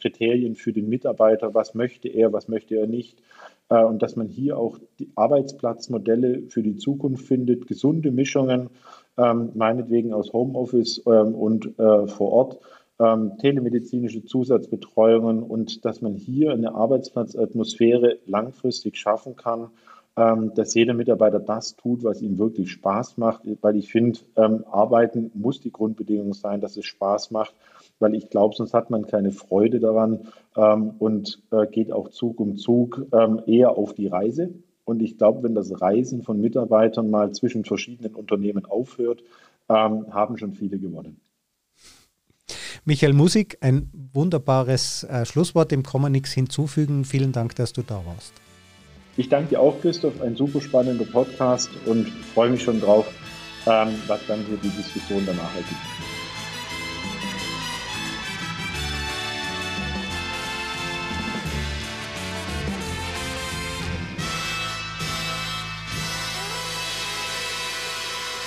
Kriterien 0.00 0.56
für 0.56 0.72
den 0.72 0.88
Mitarbeiter, 0.88 1.54
was 1.54 1.74
möchte 1.74 2.08
er, 2.08 2.32
was 2.32 2.48
möchte 2.48 2.76
er 2.76 2.88
nicht, 2.88 3.22
und 3.68 4.02
dass 4.02 4.16
man 4.16 4.28
hier 4.28 4.58
auch 4.58 4.78
die 4.98 5.10
Arbeitsplatzmodelle 5.14 6.48
für 6.48 6.62
die 6.62 6.76
Zukunft 6.76 7.26
findet, 7.26 7.66
gesunde 7.66 8.10
Mischungen, 8.10 8.68
ähm, 9.16 9.52
meinetwegen 9.54 10.12
aus 10.12 10.32
Homeoffice 10.32 11.02
ähm, 11.06 11.34
und 11.34 11.78
äh, 11.78 12.06
vor 12.06 12.32
Ort. 12.32 12.58
Ähm, 13.00 13.32
telemedizinische 13.38 14.24
Zusatzbetreuungen 14.24 15.42
und 15.42 15.84
dass 15.84 16.00
man 16.00 16.14
hier 16.14 16.52
eine 16.52 16.74
Arbeitsplatzatmosphäre 16.74 18.18
langfristig 18.26 18.96
schaffen 18.96 19.34
kann, 19.36 19.70
dass 20.14 20.74
jeder 20.74 20.94
Mitarbeiter 20.94 21.40
das 21.40 21.74
tut, 21.74 22.04
was 22.04 22.22
ihm 22.22 22.38
wirklich 22.38 22.70
Spaß 22.70 23.16
macht, 23.16 23.42
weil 23.62 23.74
ich 23.74 23.90
finde, 23.90 24.20
Arbeiten 24.36 25.32
muss 25.34 25.60
die 25.60 25.72
Grundbedingung 25.72 26.34
sein, 26.34 26.60
dass 26.60 26.76
es 26.76 26.84
Spaß 26.84 27.32
macht, 27.32 27.52
weil 28.04 28.14
ich 28.14 28.28
glaube, 28.28 28.54
sonst 28.54 28.74
hat 28.74 28.90
man 28.90 29.06
keine 29.06 29.32
Freude 29.32 29.80
daran 29.80 30.28
ähm, 30.56 30.90
und 30.98 31.42
äh, 31.50 31.66
geht 31.66 31.90
auch 31.90 32.10
Zug 32.10 32.38
um 32.38 32.56
Zug 32.56 33.06
eher 33.46 33.70
auf 33.78 33.94
die 33.94 34.06
Reise. 34.06 34.54
Und 34.84 35.02
ich 35.02 35.16
glaube, 35.16 35.42
wenn 35.42 35.54
das 35.54 35.80
Reisen 35.80 36.22
von 36.22 36.40
Mitarbeitern 36.40 37.08
mal 37.08 37.32
zwischen 37.32 37.64
verschiedenen 37.64 38.14
Unternehmen 38.14 38.66
aufhört, 38.66 39.22
haben 39.66 40.36
schon 40.36 40.52
viele 40.52 40.78
gewonnen. 40.78 41.22
Michael 42.84 43.14
Musik, 43.14 43.56
ein 43.62 43.90
wunderbares 44.12 45.04
äh, 45.04 45.24
Schlusswort, 45.24 45.70
dem 45.70 45.82
kann 45.82 46.02
man 46.02 46.12
nichts 46.12 46.32
hinzufügen. 46.32 47.06
Vielen 47.06 47.32
Dank, 47.32 47.54
dass 47.54 47.72
du 47.72 47.80
da 47.82 48.02
warst. 48.04 48.34
Ich 49.16 49.30
danke 49.30 49.50
dir 49.50 49.60
auch, 49.60 49.80
Christoph, 49.80 50.20
ein 50.20 50.36
super 50.36 50.60
spannender 50.60 51.06
Podcast 51.06 51.70
und 51.86 52.08
freue 52.08 52.50
mich 52.50 52.62
schon 52.62 52.80
drauf, 52.80 53.06
ähm, 53.66 53.94
was 54.06 54.20
dann 54.26 54.40
hier 54.46 54.58
die 54.58 54.68
Diskussion 54.68 55.22
danach 55.24 55.54
ergibt. 55.54 56.13